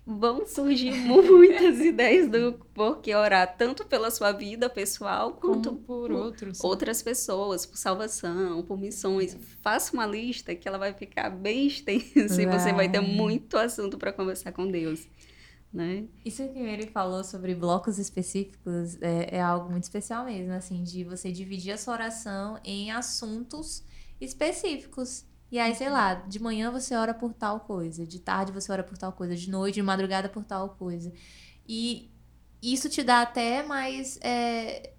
vão 0.06 0.46
surgir 0.46 0.92
muitas 1.08 1.80
ideias 1.80 2.28
do 2.28 2.60
porquê 2.74 3.16
orar, 3.16 3.56
tanto 3.58 3.86
pela 3.86 4.12
sua 4.12 4.34
vida 4.34 4.70
pessoal 4.70 5.32
quanto 5.32 5.70
Como 5.70 5.82
por, 5.82 6.12
outros. 6.12 6.62
outras 6.62 7.02
pessoas, 7.02 7.66
por 7.66 7.78
salvação, 7.78 8.62
por 8.62 8.78
missões. 8.78 9.38
Faça 9.62 9.94
uma 9.94 10.06
lista 10.06 10.54
que 10.54 10.68
ela 10.68 10.78
vai 10.78 10.94
ficar 10.94 11.30
bem 11.30 11.68
extensa 11.68 12.42
e 12.44 12.46
você 12.46 12.74
vai 12.74 12.90
ter 12.90 13.00
muito 13.00 13.58
assunto 13.58 13.98
para 13.98 14.12
conversar 14.12 14.52
com 14.52 14.70
Deus. 14.70 15.08
Né? 15.76 16.06
Isso 16.24 16.42
que 16.54 16.60
ele 16.60 16.88
falou 16.88 17.22
sobre 17.22 17.54
blocos 17.54 18.00
específicos 18.00 18.98
é, 19.02 19.36
é 19.36 19.42
algo 19.42 19.70
muito 19.70 19.84
especial 19.84 20.24
mesmo, 20.24 20.54
assim, 20.54 20.82
de 20.84 21.04
você 21.04 21.34
dividir 21.34 21.74
a 21.74 21.78
sua 21.78 21.96
oração 21.96 22.58
em 22.64 22.92
assuntos 22.92 23.84
específicos. 24.22 25.26
E 25.52 25.60
aí, 25.60 25.76
sei 25.76 25.90
lá, 25.90 26.14
de 26.14 26.42
manhã 26.42 26.72
você 26.72 26.96
ora 26.96 27.14
por 27.14 27.34
tal 27.34 27.60
coisa, 27.60 28.08
de 28.08 28.20
tarde 28.20 28.54
você 28.54 28.72
ora 28.72 28.86
por 28.86 28.98
tal 28.98 29.12
coisa, 29.12 29.36
de 29.36 29.50
noite, 29.50 29.76
de 29.76 29.82
madrugada 29.82 30.30
por 30.30 30.46
tal 30.46 30.70
coisa. 30.70 31.12
E 31.68 32.10
isso 32.64 32.88
te 32.88 33.04
dá 33.04 33.22
até 33.22 33.62
mais. 33.62 34.18
É, 34.22 34.94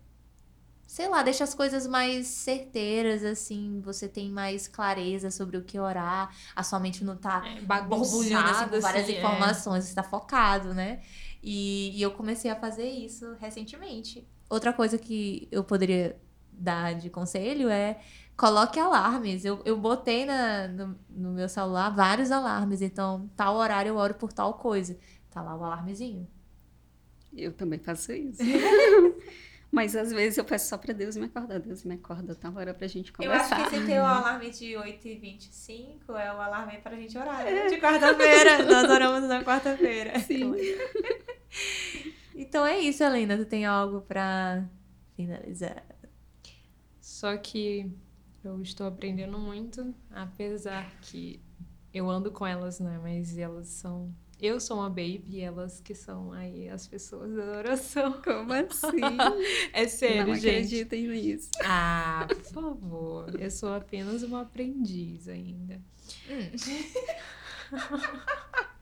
sei 0.86 1.08
lá, 1.08 1.22
deixa 1.22 1.44
as 1.44 1.54
coisas 1.54 1.86
mais 1.86 2.26
certeiras, 2.26 3.24
assim, 3.24 3.80
você 3.84 4.08
tem 4.08 4.30
mais 4.30 4.68
clareza 4.68 5.30
sobre 5.30 5.56
o 5.56 5.62
que 5.62 5.78
orar, 5.78 6.34
a 6.54 6.62
sua 6.62 6.78
mente 6.78 7.04
não 7.04 7.16
tá 7.16 7.42
é, 7.44 7.60
borbulhando 7.60 8.50
assim, 8.50 8.68
com 8.68 8.80
várias 8.80 9.04
assim, 9.04 9.18
informações, 9.18 9.84
é. 9.84 9.88
você 9.88 9.94
tá 9.94 10.02
focado, 10.02 10.72
né? 10.72 11.00
E, 11.42 11.96
e 11.96 12.02
eu 12.02 12.12
comecei 12.12 12.50
a 12.50 12.56
fazer 12.56 12.88
isso 12.88 13.34
recentemente. 13.40 14.26
Outra 14.48 14.72
coisa 14.72 14.96
que 14.96 15.48
eu 15.50 15.64
poderia 15.64 16.16
dar 16.52 16.94
de 16.94 17.10
conselho 17.10 17.68
é 17.68 18.00
coloque 18.36 18.78
alarmes. 18.78 19.44
Eu, 19.44 19.60
eu 19.64 19.76
botei 19.76 20.24
na, 20.24 20.68
no, 20.68 20.98
no, 21.08 21.32
meu 21.32 21.48
celular 21.48 21.90
vários 21.90 22.30
alarmes. 22.30 22.82
Então, 22.82 23.28
tal 23.36 23.56
horário 23.56 23.90
eu 23.90 23.96
oro 23.96 24.14
por 24.14 24.32
tal 24.32 24.54
coisa. 24.54 24.96
Tá 25.30 25.42
lá 25.42 25.56
o 25.56 25.64
alarmezinho. 25.64 26.26
Eu 27.32 27.52
também 27.52 27.78
faço 27.78 28.12
isso. 28.12 28.42
Mas 29.76 29.94
às 29.94 30.10
vezes 30.10 30.38
eu 30.38 30.44
peço 30.46 30.70
só 30.70 30.78
pra 30.78 30.94
Deus 30.94 31.18
me 31.18 31.26
acordar. 31.26 31.60
Deus 31.60 31.84
me 31.84 31.96
acorda, 31.96 32.34
tá 32.34 32.50
hora 32.50 32.72
pra 32.72 32.86
gente 32.86 33.12
conversar. 33.12 33.58
Eu 33.58 33.64
acho 33.64 33.70
que 33.70 33.76
esse 33.76 33.86
teu 33.86 34.02
alarme 34.06 34.50
de 34.50 34.72
8h25 34.72 36.00
é 36.18 36.32
o 36.32 36.40
alarme 36.40 36.78
pra 36.78 36.96
gente 36.96 37.18
orar. 37.18 37.44
Né? 37.44 37.66
De 37.66 37.78
quarta-feira. 37.78 38.62
Nós 38.64 38.90
oramos 38.90 39.28
na 39.28 39.44
quarta-feira. 39.44 40.18
Sim. 40.24 40.54
então 42.34 42.64
é 42.64 42.78
isso, 42.78 43.04
Helena. 43.04 43.36
Tu 43.36 43.44
tem 43.44 43.66
algo 43.66 44.00
pra 44.00 44.66
finalizar? 45.14 45.84
Só 46.98 47.36
que 47.36 47.92
eu 48.42 48.62
estou 48.62 48.86
aprendendo 48.86 49.38
muito, 49.38 49.94
apesar 50.10 50.90
que 51.02 51.38
eu 51.92 52.08
ando 52.08 52.32
com 52.32 52.46
elas, 52.46 52.80
né? 52.80 52.98
Mas 53.02 53.36
elas 53.36 53.68
são 53.68 54.10
eu 54.40 54.60
sou 54.60 54.78
uma 54.78 54.88
baby 54.88 55.24
e 55.28 55.40
elas 55.40 55.80
que 55.80 55.94
são 55.94 56.32
aí 56.32 56.68
as 56.68 56.86
pessoas 56.86 57.34
da 57.34 57.42
adoração. 57.42 58.12
Como 58.22 58.52
assim? 58.52 59.00
é 59.72 59.88
sério, 59.88 60.26
Não 60.26 60.34
gente. 60.34 60.44
Não 60.44 60.52
acreditem 60.60 61.08
nisso. 61.08 61.50
Ah, 61.64 62.26
por 62.28 62.42
favor. 62.52 63.40
Eu 63.40 63.50
sou 63.50 63.74
apenas 63.74 64.22
uma 64.22 64.42
aprendiz 64.42 65.28
ainda. 65.28 65.80
Hum. 66.28 66.50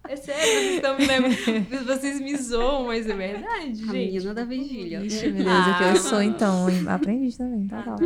É 0.07 0.17
sério, 0.17 0.43
vocês 0.43 0.75
estão 0.75 0.99
me 0.99 1.07
lembrando. 1.07 1.87
Vocês 1.87 2.21
me 2.21 2.37
zoam, 2.37 2.87
mas 2.87 3.09
é 3.09 3.15
verdade, 3.15 3.75
gente. 3.75 3.89
A 3.89 3.93
menina 3.93 4.35
da 4.35 4.45
vigília. 4.45 5.03
Ixi, 5.03 5.29
meu 5.29 5.45
Deus, 5.45 5.49
ah, 5.49 5.79
é 5.83 5.93
eu 5.93 5.97
sou 5.97 6.23
então 6.23 6.67
aprendiz 6.89 7.39
também, 7.39 7.67
tá 7.67 7.83
ah, 7.87 7.97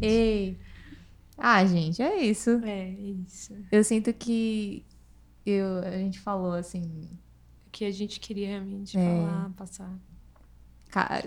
Ei. 0.00 0.58
Ah, 1.36 1.64
gente, 1.66 2.00
é 2.00 2.24
isso. 2.24 2.50
É, 2.64 2.88
isso. 2.90 3.54
Eu 3.70 3.84
sinto 3.84 4.12
que 4.14 4.84
eu, 5.50 5.78
a 5.78 5.90
gente 5.98 6.18
falou 6.18 6.52
assim. 6.52 7.08
Que 7.70 7.84
a 7.84 7.90
gente 7.90 8.18
queria 8.18 8.48
realmente 8.48 8.96
é. 8.96 9.04
falar, 9.04 9.50
passar. 9.56 9.98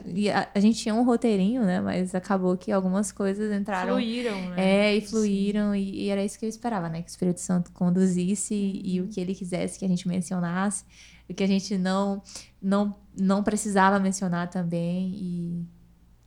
E 0.06 0.30
a, 0.30 0.50
a, 0.54 0.60
gente 0.60 0.80
tinha 0.80 0.94
um 0.94 1.04
roteirinho, 1.04 1.64
né? 1.64 1.80
Mas 1.80 2.16
acabou 2.16 2.58
que 2.58 2.72
algumas 2.72 3.12
coisas 3.12 3.52
entraram. 3.52 3.94
Fluíram, 3.94 4.50
né? 4.50 4.56
É, 4.58 4.96
e 4.96 5.02
fluíram. 5.02 5.76
E, 5.76 6.06
e, 6.06 6.10
era 6.10 6.24
isso 6.24 6.40
que 6.40 6.46
eu 6.46 6.50
esperava, 6.50 6.90
né? 6.90 7.02
Que 7.02 7.10
o 7.10 7.12
Espírito 7.12 7.40
Santo 7.40 7.72
conduzisse 7.72 8.54
uhum. 8.54 8.82
e 8.84 9.02
o 9.02 9.08
que 9.08 9.22
ele 9.22 9.36
quisesse 9.36 9.78
que 9.78 9.86
a 9.86 9.88
gente 9.88 10.08
mencionasse. 10.08 10.84
O 11.30 11.34
que 11.34 11.44
a 11.44 11.48
gente 11.48 11.78
não, 11.78 12.22
não, 12.62 12.96
não 13.18 13.44
precisava 13.44 14.00
mencionar 14.00 14.50
também. 14.50 15.14
E. 15.16 15.66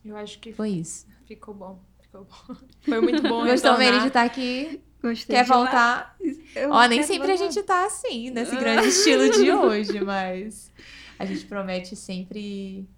Eu 0.05 0.17
acho 0.17 0.39
que 0.39 0.53
foi 0.53 0.71
isso. 0.71 1.07
Ficou 1.27 1.55
bom. 1.55 1.83
Ficou 2.01 2.25
bom. 2.25 2.55
Foi 2.83 3.01
muito 3.01 3.23
bom. 3.23 3.45
Gostou 3.45 3.77
mesmo 3.77 4.03
de 4.03 4.09
estar 4.09 4.25
aqui. 4.25 4.81
Gostei 5.05 5.37
Quer 5.37 5.45
voltar? 5.45 6.17
Ó, 6.71 6.87
nem 6.87 7.03
sempre 7.03 7.29
voltar. 7.29 7.45
a 7.45 7.51
gente 7.51 7.63
tá 7.63 7.85
assim, 7.85 8.31
nesse 8.31 8.57
grande 8.57 8.89
estilo 8.89 9.31
de 9.33 9.53
hoje, 9.53 10.01
mas 10.01 10.73
a 11.19 11.27
gente 11.27 11.45
promete 11.45 11.95
sempre 11.95 12.89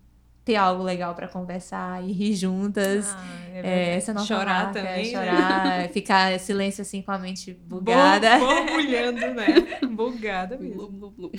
ter 0.45 0.55
algo 0.55 0.85
legal 0.85 1.17
para 1.17 1.27
conversar 1.27 2.05
e 2.05 2.13
rir 2.13 2.37
juntas. 2.37 3.09
Ah, 3.09 3.27
é 3.53 3.59
é, 3.59 3.97
essa 3.97 4.13
é 4.13 4.15
nossa 4.15 4.27
chorar 4.27 4.67
marca, 4.67 4.81
também, 4.81 5.11
chorar, 5.11 5.65
né? 5.65 5.89
ficar 5.91 6.39
silêncio 6.39 6.83
assim 6.83 7.03
com 7.03 7.11
a 7.11 7.19
mente 7.19 7.53
bugada. 7.53 8.39
Borbulhando, 8.39 9.35
né? 9.35 9.47
Bugada 9.91 10.57
mesmo. 10.57 11.33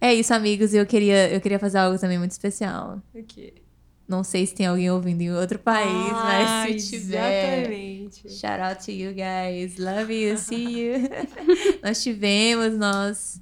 é 0.00 0.14
isso, 0.14 0.32
amigos. 0.32 0.72
Eu 0.72 0.86
queria, 0.86 1.30
eu 1.30 1.42
queria 1.42 1.58
fazer 1.58 1.76
algo 1.76 1.98
também 1.98 2.18
muito 2.18 2.30
especial. 2.30 3.02
O 3.14 3.22
quê? 3.22 3.65
Não 4.08 4.22
sei 4.22 4.46
se 4.46 4.54
tem 4.54 4.66
alguém 4.66 4.88
ouvindo 4.90 5.20
em 5.20 5.32
outro 5.32 5.58
país, 5.58 6.12
ah, 6.12 6.64
mas 6.64 6.82
se 6.82 6.90
tiver. 6.90 7.62
Exatamente. 7.62 8.28
Shout 8.30 8.60
out 8.60 8.84
to 8.84 8.92
you 8.92 9.12
guys. 9.12 9.78
Love 9.78 10.14
you, 10.14 10.38
see 10.38 10.80
you. 10.80 11.08
nós 11.82 12.02
tivemos, 12.02 12.78
nós. 12.78 13.40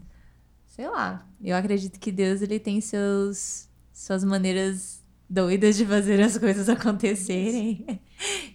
Sei 0.66 0.89
lá. 0.89 1.27
Eu 1.43 1.55
acredito 1.55 2.01
que 2.01 2.11
Deus 2.11 2.41
ele 2.41 2.59
tem 2.59 2.81
seus, 2.81 3.69
suas 3.93 4.24
maneiras 4.24 5.05
doidas 5.28 5.77
de 5.77 5.85
fazer 5.85 6.20
as 6.23 6.39
coisas 6.39 6.69
acontecerem. 6.70 8.01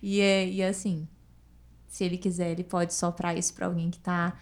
e, 0.01 0.19
é, 0.19 0.49
e 0.49 0.63
assim, 0.63 1.07
se 1.87 2.03
ele 2.03 2.17
quiser, 2.17 2.51
ele 2.51 2.63
pode 2.63 2.93
soprar 2.93 3.37
isso 3.37 3.53
para 3.53 3.67
alguém 3.67 3.91
que 3.91 3.99
tá 3.99 4.35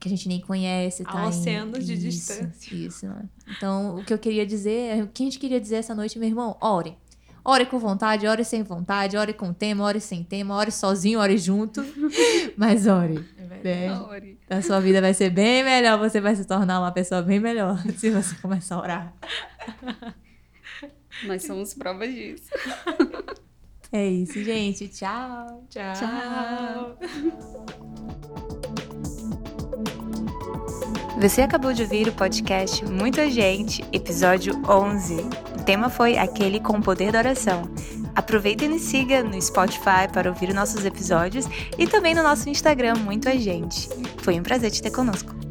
que 0.00 0.08
a 0.08 0.10
gente 0.10 0.26
nem 0.26 0.40
conhece, 0.40 1.04
tá? 1.04 1.26
Oceanos 1.26 1.86
de 1.86 1.92
isso, 1.92 2.02
distância. 2.02 2.74
Isso, 2.74 3.06
né? 3.06 3.24
Então, 3.56 3.96
o 3.96 4.04
que 4.04 4.12
eu 4.12 4.18
queria 4.18 4.46
dizer, 4.46 5.04
o 5.04 5.08
que 5.08 5.22
a 5.22 5.26
gente 5.26 5.38
queria 5.38 5.60
dizer 5.60 5.76
essa 5.76 5.94
noite, 5.94 6.18
meu 6.18 6.26
irmão, 6.26 6.56
ore. 6.60 6.96
Ore 7.44 7.66
com 7.66 7.78
vontade, 7.78 8.26
ore 8.26 8.44
sem 8.44 8.62
vontade, 8.62 9.16
ore 9.16 9.32
com 9.32 9.52
tema, 9.52 9.84
ore 9.84 10.00
sem 10.00 10.22
tema, 10.24 10.56
ore 10.56 10.70
sozinho, 10.70 11.20
ore 11.20 11.36
junto. 11.38 11.84
Mas 12.56 12.86
ore. 12.86 13.24
É 13.38 13.62
né? 13.62 14.00
Ore. 14.00 14.38
A 14.48 14.62
sua 14.62 14.80
vida 14.80 15.00
vai 15.00 15.14
ser 15.14 15.30
bem 15.30 15.62
melhor, 15.62 15.98
você 15.98 16.20
vai 16.20 16.34
se 16.34 16.44
tornar 16.44 16.80
uma 16.80 16.92
pessoa 16.92 17.22
bem 17.22 17.38
melhor 17.38 17.78
se 17.96 18.10
você 18.10 18.34
começar 18.36 18.76
a 18.76 18.80
orar. 18.80 19.14
Nós 21.26 21.44
somos 21.44 21.74
provas 21.74 22.12
disso. 22.12 22.50
É 23.92 24.06
isso, 24.06 24.42
gente. 24.42 24.88
Tchau. 24.88 25.66
Tchau. 25.68 26.96
Tchau. 26.98 26.98
Você 31.20 31.42
acabou 31.42 31.74
de 31.74 31.82
ouvir 31.82 32.08
o 32.08 32.12
podcast 32.14 32.82
Muita 32.86 33.28
Gente, 33.28 33.84
episódio 33.92 34.54
11. 34.66 35.16
O 35.54 35.62
tema 35.64 35.90
foi 35.90 36.16
Aquele 36.16 36.58
com 36.58 36.78
o 36.78 36.82
Poder 36.82 37.12
da 37.12 37.18
Oração. 37.18 37.70
Aproveita 38.14 38.64
e 38.64 38.68
nos 38.68 38.80
siga 38.80 39.22
no 39.22 39.40
Spotify 39.40 40.08
para 40.10 40.30
ouvir 40.30 40.54
nossos 40.54 40.82
episódios 40.86 41.44
e 41.78 41.86
também 41.86 42.14
no 42.14 42.22
nosso 42.22 42.48
Instagram 42.48 42.94
Muito 42.94 43.28
a 43.28 43.36
Gente. 43.36 43.86
Foi 44.22 44.40
um 44.40 44.42
prazer 44.42 44.70
te 44.70 44.80
ter 44.80 44.90
conosco. 44.90 45.49